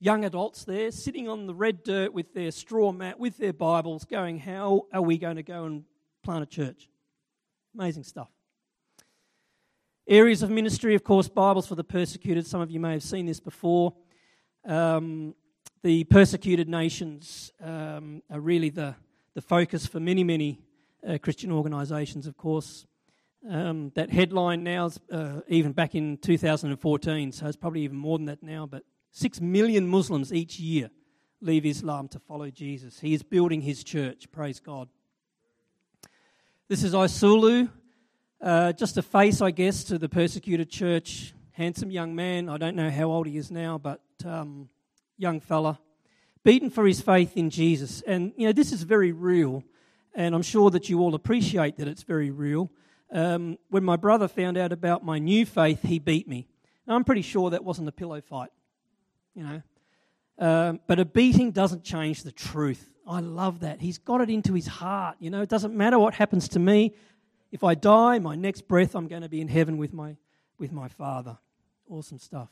young 0.00 0.24
adults 0.24 0.64
there 0.64 0.90
sitting 0.90 1.28
on 1.28 1.46
the 1.46 1.54
red 1.54 1.84
dirt 1.84 2.12
with 2.14 2.32
their 2.32 2.50
straw 2.50 2.92
mat, 2.92 3.20
with 3.20 3.36
their 3.36 3.52
Bibles, 3.52 4.04
going, 4.06 4.38
How 4.38 4.86
are 4.92 5.02
we 5.02 5.18
going 5.18 5.36
to 5.36 5.42
go 5.42 5.64
and 5.64 5.84
plant 6.22 6.42
a 6.42 6.46
church? 6.46 6.88
Amazing 7.74 8.04
stuff. 8.04 8.30
Areas 10.08 10.42
of 10.42 10.50
ministry, 10.50 10.94
of 10.94 11.04
course, 11.04 11.28
Bibles 11.28 11.66
for 11.66 11.76
the 11.76 11.84
persecuted. 11.84 12.46
Some 12.46 12.60
of 12.60 12.70
you 12.70 12.80
may 12.80 12.92
have 12.92 13.02
seen 13.02 13.26
this 13.26 13.38
before. 13.38 13.94
Um, 14.64 15.34
the 15.82 16.04
persecuted 16.04 16.68
nations 16.68 17.52
um, 17.60 18.22
are 18.30 18.40
really 18.40 18.70
the 18.70 18.96
the 19.34 19.40
focus 19.40 19.86
for 19.86 20.00
many, 20.00 20.24
many 20.24 20.60
uh, 21.06 21.18
Christian 21.18 21.50
organisations, 21.50 22.26
of 22.26 22.36
course. 22.36 22.86
Um, 23.48 23.90
that 23.96 24.10
headline 24.10 24.62
now 24.62 24.86
is 24.86 25.00
uh, 25.10 25.40
even 25.48 25.72
back 25.72 25.94
in 25.94 26.16
2014, 26.18 27.32
so 27.32 27.46
it's 27.46 27.56
probably 27.56 27.82
even 27.82 27.96
more 27.96 28.16
than 28.16 28.26
that 28.26 28.40
now, 28.42 28.66
but 28.66 28.84
six 29.10 29.40
million 29.40 29.88
Muslims 29.88 30.32
each 30.32 30.60
year 30.60 30.90
leave 31.40 31.66
Islam 31.66 32.06
to 32.08 32.20
follow 32.20 32.50
Jesus. 32.50 33.00
He 33.00 33.14
is 33.14 33.24
building 33.24 33.60
his 33.60 33.82
church, 33.82 34.30
praise 34.30 34.60
God. 34.60 34.88
This 36.68 36.84
is 36.84 36.94
Isulu, 36.94 37.68
uh, 38.42 38.72
just 38.72 38.96
a 38.98 39.02
face, 39.02 39.40
I 39.40 39.52
guess, 39.52 39.84
to 39.84 39.98
the 39.98 40.08
persecuted 40.08 40.68
church. 40.68 41.32
Handsome 41.52 41.90
young 41.90 42.14
man, 42.14 42.48
I 42.48 42.56
don't 42.56 42.74
know 42.74 42.90
how 42.90 43.04
old 43.04 43.26
he 43.26 43.36
is 43.36 43.50
now, 43.50 43.78
but 43.78 44.00
um, 44.24 44.68
young 45.16 45.40
fella 45.40 45.78
beaten 46.44 46.70
for 46.70 46.86
his 46.86 47.00
faith 47.00 47.36
in 47.36 47.50
Jesus. 47.50 48.02
And, 48.02 48.32
you 48.36 48.46
know, 48.46 48.52
this 48.52 48.72
is 48.72 48.82
very 48.82 49.12
real, 49.12 49.62
and 50.14 50.34
I'm 50.34 50.42
sure 50.42 50.70
that 50.70 50.88
you 50.88 51.00
all 51.00 51.14
appreciate 51.14 51.76
that 51.76 51.88
it's 51.88 52.02
very 52.02 52.30
real. 52.30 52.70
Um, 53.12 53.58
when 53.68 53.84
my 53.84 53.96
brother 53.96 54.28
found 54.28 54.56
out 54.56 54.72
about 54.72 55.04
my 55.04 55.18
new 55.18 55.46
faith, 55.46 55.82
he 55.82 55.98
beat 55.98 56.26
me. 56.26 56.48
Now, 56.86 56.96
I'm 56.96 57.04
pretty 57.04 57.22
sure 57.22 57.50
that 57.50 57.62
wasn't 57.62 57.88
a 57.88 57.92
pillow 57.92 58.20
fight, 58.20 58.50
you 59.34 59.44
know. 59.44 59.62
Um, 60.38 60.80
but 60.86 60.98
a 60.98 61.04
beating 61.04 61.52
doesn't 61.52 61.84
change 61.84 62.22
the 62.22 62.32
truth. 62.32 62.88
I 63.06 63.20
love 63.20 63.60
that. 63.60 63.80
He's 63.80 63.98
got 63.98 64.20
it 64.20 64.30
into 64.30 64.54
his 64.54 64.66
heart. 64.66 65.16
You 65.20 65.30
know, 65.30 65.42
it 65.42 65.48
doesn't 65.48 65.74
matter 65.74 65.98
what 65.98 66.14
happens 66.14 66.48
to 66.50 66.58
me. 66.58 66.94
If 67.52 67.62
I 67.62 67.74
die, 67.74 68.18
my 68.18 68.34
next 68.34 68.66
breath, 68.66 68.94
I'm 68.94 69.08
going 69.08 69.20
to 69.20 69.28
be 69.28 69.42
in 69.42 69.48
heaven 69.48 69.76
with 69.76 69.92
my, 69.92 70.16
with 70.58 70.72
my 70.72 70.88
Father. 70.88 71.36
Awesome 71.86 72.18
stuff. 72.18 72.48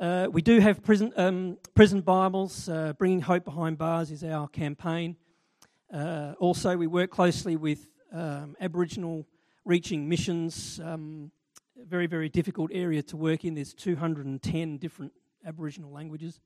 Uh, 0.00 0.26
we 0.28 0.42
do 0.42 0.58
have 0.58 0.82
prison, 0.82 1.12
um, 1.16 1.56
prison 1.72 2.00
Bibles. 2.00 2.68
Uh, 2.68 2.94
Bringing 2.98 3.20
Hope 3.20 3.44
Behind 3.44 3.78
Bars 3.78 4.10
is 4.10 4.24
our 4.24 4.48
campaign. 4.48 5.14
Uh, 5.94 6.34
also, 6.40 6.76
we 6.76 6.88
work 6.88 7.12
closely 7.12 7.54
with 7.54 7.86
um, 8.12 8.56
Aboriginal 8.60 9.24
reaching 9.64 10.08
missions. 10.08 10.80
Um, 10.82 11.30
very, 11.76 12.08
very 12.08 12.28
difficult 12.28 12.72
area 12.74 13.04
to 13.04 13.16
work 13.16 13.44
in. 13.44 13.54
There's 13.54 13.72
210 13.72 14.78
different 14.78 15.12
Aboriginal 15.46 15.92
languages. 15.92 16.40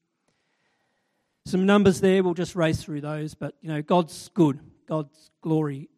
Some 1.46 1.64
numbers 1.64 2.02
there, 2.02 2.22
we'll 2.22 2.34
just 2.34 2.54
race 2.54 2.82
through 2.82 3.00
those, 3.00 3.32
but 3.32 3.54
you 3.62 3.70
know, 3.70 3.80
God's 3.80 4.28
good. 4.34 4.60
God's 4.86 5.30
glory 5.40 5.88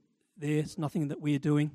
there. 0.42 0.58
It's 0.58 0.76
nothing 0.76 1.06
that 1.08 1.20
we 1.20 1.36
are 1.36 1.38
doing. 1.38 1.70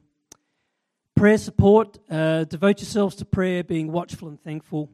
Prayer 1.16 1.38
support, 1.38 1.98
uh, 2.12 2.44
devote 2.44 2.82
yourselves 2.82 3.16
to 3.16 3.26
prayer, 3.26 3.64
being 3.64 3.94
watchful 3.94 4.28
and 4.28 4.44
thankful. 4.44 4.90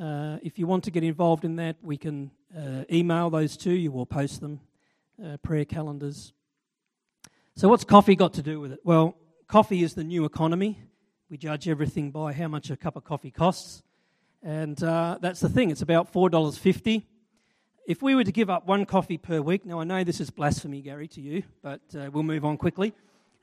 Uh, 0.00 0.38
if 0.42 0.58
you 0.58 0.66
want 0.66 0.84
to 0.84 0.90
get 0.90 1.04
involved 1.04 1.44
in 1.44 1.56
that, 1.56 1.76
we 1.82 1.98
can 1.98 2.30
uh, 2.56 2.84
email 2.90 3.28
those 3.28 3.58
to 3.58 3.72
you 3.72 3.92
or 3.92 4.06
post 4.06 4.40
them, 4.40 4.58
uh, 5.22 5.36
prayer 5.42 5.66
calendars. 5.66 6.32
So, 7.56 7.68
what's 7.68 7.84
coffee 7.84 8.16
got 8.16 8.32
to 8.34 8.42
do 8.42 8.58
with 8.58 8.72
it? 8.72 8.80
Well, 8.84 9.18
coffee 9.46 9.82
is 9.82 9.92
the 9.92 10.04
new 10.04 10.24
economy. 10.24 10.80
We 11.28 11.36
judge 11.36 11.68
everything 11.68 12.12
by 12.12 12.32
how 12.32 12.48
much 12.48 12.70
a 12.70 12.76
cup 12.76 12.96
of 12.96 13.04
coffee 13.04 13.30
costs. 13.30 13.82
And 14.42 14.82
uh, 14.82 15.18
that's 15.20 15.40
the 15.40 15.50
thing, 15.50 15.70
it's 15.70 15.82
about 15.82 16.10
$4.50. 16.10 17.04
If 17.86 18.00
we 18.00 18.14
were 18.14 18.24
to 18.24 18.32
give 18.32 18.48
up 18.48 18.66
one 18.66 18.86
coffee 18.86 19.18
per 19.18 19.42
week, 19.42 19.66
now 19.66 19.78
I 19.80 19.84
know 19.84 20.04
this 20.04 20.20
is 20.20 20.30
blasphemy, 20.30 20.80
Gary, 20.80 21.08
to 21.08 21.20
you, 21.20 21.42
but 21.62 21.82
uh, 21.94 22.08
we'll 22.10 22.22
move 22.22 22.46
on 22.46 22.56
quickly. 22.56 22.94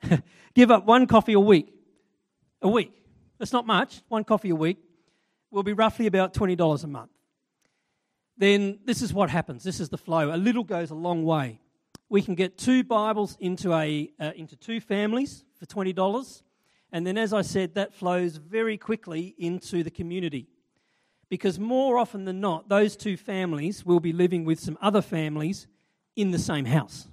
give 0.54 0.70
up 0.70 0.86
one 0.86 1.06
coffee 1.06 1.34
a 1.34 1.40
week. 1.40 1.72
A 2.62 2.68
week. 2.68 2.92
That's 3.38 3.52
not 3.52 3.66
much, 3.66 4.02
one 4.08 4.24
coffee 4.24 4.50
a 4.50 4.54
week 4.54 4.78
will 5.50 5.62
be 5.62 5.72
roughly 5.72 6.06
about 6.06 6.34
$20 6.34 6.84
a 6.84 6.86
month. 6.86 7.10
Then 8.36 8.78
this 8.84 9.02
is 9.02 9.12
what 9.12 9.30
happens. 9.30 9.64
This 9.64 9.80
is 9.80 9.88
the 9.88 9.98
flow. 9.98 10.34
A 10.34 10.36
little 10.36 10.64
goes 10.64 10.90
a 10.90 10.94
long 10.94 11.24
way. 11.24 11.60
We 12.08 12.22
can 12.22 12.34
get 12.34 12.56
two 12.56 12.84
Bibles 12.84 13.36
into, 13.40 13.72
a, 13.74 14.10
uh, 14.20 14.32
into 14.36 14.56
two 14.56 14.80
families 14.80 15.44
for 15.58 15.66
$20. 15.66 16.42
And 16.92 17.06
then, 17.06 17.18
as 17.18 17.32
I 17.32 17.42
said, 17.42 17.74
that 17.74 17.94
flows 17.94 18.36
very 18.36 18.78
quickly 18.78 19.34
into 19.38 19.82
the 19.82 19.90
community. 19.90 20.48
Because 21.28 21.58
more 21.58 21.98
often 21.98 22.24
than 22.24 22.40
not, 22.40 22.68
those 22.68 22.96
two 22.96 23.16
families 23.16 23.84
will 23.84 24.00
be 24.00 24.12
living 24.12 24.44
with 24.44 24.58
some 24.58 24.78
other 24.80 25.02
families 25.02 25.66
in 26.16 26.30
the 26.30 26.38
same 26.38 26.64
house. 26.64 27.08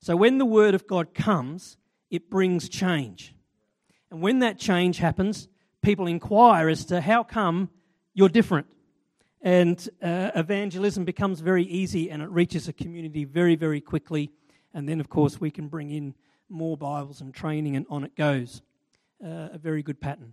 So 0.00 0.16
when 0.16 0.38
the 0.38 0.46
Word 0.46 0.74
of 0.74 0.86
God 0.86 1.14
comes, 1.14 1.76
it 2.10 2.30
brings 2.30 2.68
change. 2.68 3.34
And 4.10 4.22
when 4.22 4.40
that 4.40 4.58
change 4.58 4.98
happens, 4.98 5.46
people 5.82 6.06
inquire 6.06 6.68
as 6.68 6.86
to 6.86 7.00
how 7.00 7.22
come 7.22 7.70
you're 8.14 8.28
different. 8.28 8.66
And 9.42 9.88
uh, 10.02 10.30
evangelism 10.34 11.04
becomes 11.04 11.40
very 11.40 11.64
easy 11.64 12.10
and 12.10 12.22
it 12.22 12.30
reaches 12.30 12.66
a 12.66 12.72
community 12.72 13.24
very, 13.24 13.56
very 13.56 13.80
quickly. 13.80 14.30
And 14.74 14.88
then, 14.88 15.00
of 15.00 15.08
course, 15.08 15.40
we 15.40 15.50
can 15.50 15.68
bring 15.68 15.90
in 15.90 16.14
more 16.48 16.76
Bibles 16.76 17.20
and 17.20 17.32
training, 17.32 17.76
and 17.76 17.86
on 17.88 18.04
it 18.04 18.16
goes. 18.16 18.62
Uh, 19.22 19.50
a 19.52 19.58
very 19.58 19.82
good 19.82 20.00
pattern. 20.00 20.32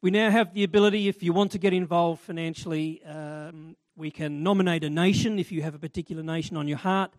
We 0.00 0.10
now 0.12 0.30
have 0.30 0.54
the 0.54 0.62
ability, 0.62 1.08
if 1.08 1.22
you 1.22 1.32
want 1.32 1.52
to 1.52 1.58
get 1.58 1.72
involved 1.72 2.20
financially, 2.22 3.02
um, 3.04 3.76
we 3.96 4.10
can 4.12 4.42
nominate 4.42 4.84
a 4.84 4.90
nation 4.90 5.38
if 5.38 5.50
you 5.50 5.62
have 5.62 5.74
a 5.74 5.78
particular 5.78 6.22
nation 6.22 6.56
on 6.56 6.68
your 6.68 6.78
heart, 6.78 7.12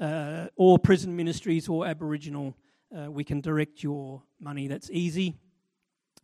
uh, 0.00 0.46
or 0.56 0.78
prison 0.78 1.14
ministries 1.14 1.68
or 1.68 1.86
Aboriginal. 1.86 2.56
Uh, 2.96 3.10
we 3.10 3.22
can 3.22 3.40
direct 3.40 3.82
your 3.82 4.22
money. 4.40 4.66
That's 4.66 4.90
easy. 4.90 5.36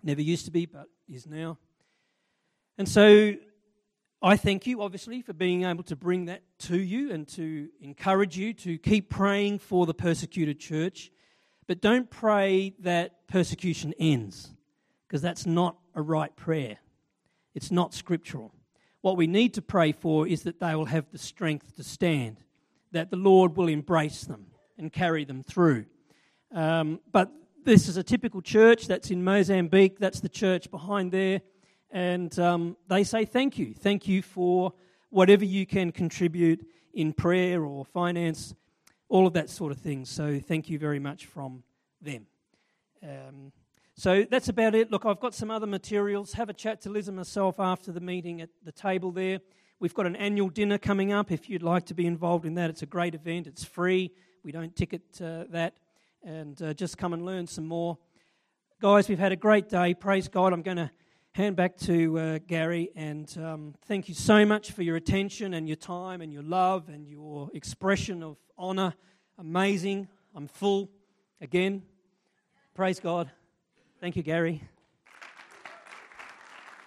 Never 0.03 0.22
used 0.22 0.47
to 0.47 0.51
be, 0.51 0.66
but 0.66 0.89
is 1.09 1.27
now. 1.27 1.59
And 2.79 2.89
so 2.89 3.35
I 4.22 4.37
thank 4.37 4.66
you, 4.66 4.83
obviously, 4.83 5.22
for 5.22 5.33
being 5.33 5.64
able 5.64 5.85
to 5.85 5.97
bring 5.97 6.24
that 6.24 6.43
to 6.61 6.77
you 6.77 7.12
and 7.12 7.29
to 7.29 7.68
encourage 7.81 8.37
you 8.37 8.55
to 8.55 8.79
keep 8.79 9.11
praying 9.11 9.61
for 9.61 9.87
the 9.87 9.95
persecuted 9.95 10.59
church. 10.59 11.12
But 11.68 11.81
don't 11.81 12.11
pray 12.11 12.74
that 12.81 13.27
persecution 13.29 13.95
ends, 13.99 14.51
because 15.07 15.22
that's 15.22 15.47
not 15.47 15.77
a 15.95 16.03
right 16.03 16.35
prayer. 16.35 16.79
It's 17.55 17.70
not 17.70 17.95
scriptural. 17.95 18.53
What 19.01 19.16
we 19.16 19.27
need 19.27 19.55
to 19.55 19.62
pray 19.62 19.93
for 19.93 20.27
is 20.27 20.43
that 20.43 20.61
they 20.61 20.74
will 20.74 20.87
have 20.87 21.11
the 21.12 21.18
strength 21.18 21.77
to 21.77 21.85
stand, 21.85 22.39
that 22.97 23.11
the 23.11 23.17
Lord 23.17 23.57
will 23.57 23.69
embrace 23.69 24.23
them 24.23 24.47
and 24.79 24.93
carry 24.93 25.25
them 25.25 25.43
through. 25.43 25.87
Um, 26.53 27.01
but 27.13 27.31
this 27.65 27.89
is 27.89 27.97
a 27.97 28.03
typical 28.03 28.41
church 28.41 28.87
that's 28.87 29.11
in 29.11 29.23
Mozambique. 29.25 29.99
That's 29.99 30.21
the 30.21 30.29
church 30.29 30.71
behind 30.71 31.13
there. 31.13 31.41
And 31.91 32.37
um, 32.39 32.77
they 32.89 33.05
say 33.05 33.25
thank 33.25 33.59
you. 33.59 33.75
Thank 33.75 34.09
you 34.09 34.23
for 34.23 34.73
whatever 35.11 35.45
you 35.45 35.67
can 35.67 35.93
contribute 35.93 36.67
in 36.95 37.13
prayer 37.13 37.65
or 37.65 37.85
finance, 37.85 38.55
all 39.09 39.27
of 39.27 39.35
that 39.35 39.51
sort 39.51 39.73
of 39.73 39.79
thing. 39.79 40.05
So 40.05 40.41
thank 40.41 40.69
you 40.71 40.79
very 40.79 40.99
much 40.99 41.27
from 41.27 41.63
them. 42.01 42.27
Um, 43.03 43.53
so 43.95 44.25
that's 44.31 44.49
about 44.49 44.75
it. 44.75 44.91
Look, 44.91 45.07
I've 45.07 45.21
got 45.21 45.35
some 45.35 45.51
other 45.51 45.67
materials. 45.67 46.33
Have 46.35 46.49
a 46.49 46.55
chat 46.55 46.81
to 46.83 46.91
Liz 46.91 47.09
and 47.09 47.17
myself 47.17 47.59
after 47.59 47.93
the 47.93 48.01
meeting 48.01 48.41
at 48.41 48.51
the 48.65 48.73
table 48.73 49.11
there. 49.11 49.41
We've 49.79 49.95
got 49.95 50.07
an 50.07 50.16
annual 50.16 50.49
dinner 50.49 50.79
coming 50.79 51.12
up. 51.12 51.31
If 51.31 51.51
you'd 51.51 51.62
like 51.62 51.87
to 51.87 51.95
be 51.95 52.07
involved 52.07 52.47
in 52.47 52.55
that, 52.55 52.70
it's 52.70 52.83
a 52.83 52.87
great 52.87 53.14
event. 53.14 53.47
It's 53.47 53.62
free. 53.62 54.11
We 54.43 54.51
don't 54.51 54.74
ticket 54.74 55.03
uh, 55.20 55.45
that. 55.51 55.74
And 56.24 56.61
uh, 56.62 56.72
just 56.72 56.97
come 56.97 57.12
and 57.12 57.27
learn 57.27 57.47
some 57.47 57.66
more. 57.66 57.99
Guys, 58.81 59.09
we've 59.09 59.18
had 59.18 59.33
a 59.33 59.37
great 59.37 59.68
day. 59.68 59.93
Praise 59.93 60.29
God. 60.29 60.55
I'm 60.55 60.62
going 60.62 60.79
to 60.79 60.91
hand 61.33 61.57
back 61.57 61.77
to 61.77 62.18
uh, 62.18 62.39
Gary 62.47 62.91
and 62.97 63.37
um, 63.37 63.74
thank 63.85 64.09
you 64.09 64.14
so 64.14 64.47
much 64.47 64.72
for 64.72 64.83
your 64.83 64.97
attention 64.97 65.53
and 65.53 65.68
your 65.68 65.77
time 65.77 66.22
and 66.22 66.33
your 66.33 66.43
love 66.43 66.89
and 66.89 67.07
your 67.07 67.51
expression 67.53 68.22
of 68.22 68.39
honor. 68.57 68.95
Amazing. 69.37 70.09
I'm 70.35 70.49
full 70.49 70.89
again. 71.43 71.83
Praise 72.74 73.01
God. 73.01 73.31
Thank 74.01 74.16
you, 74.16 74.22
Gary. 74.22 74.62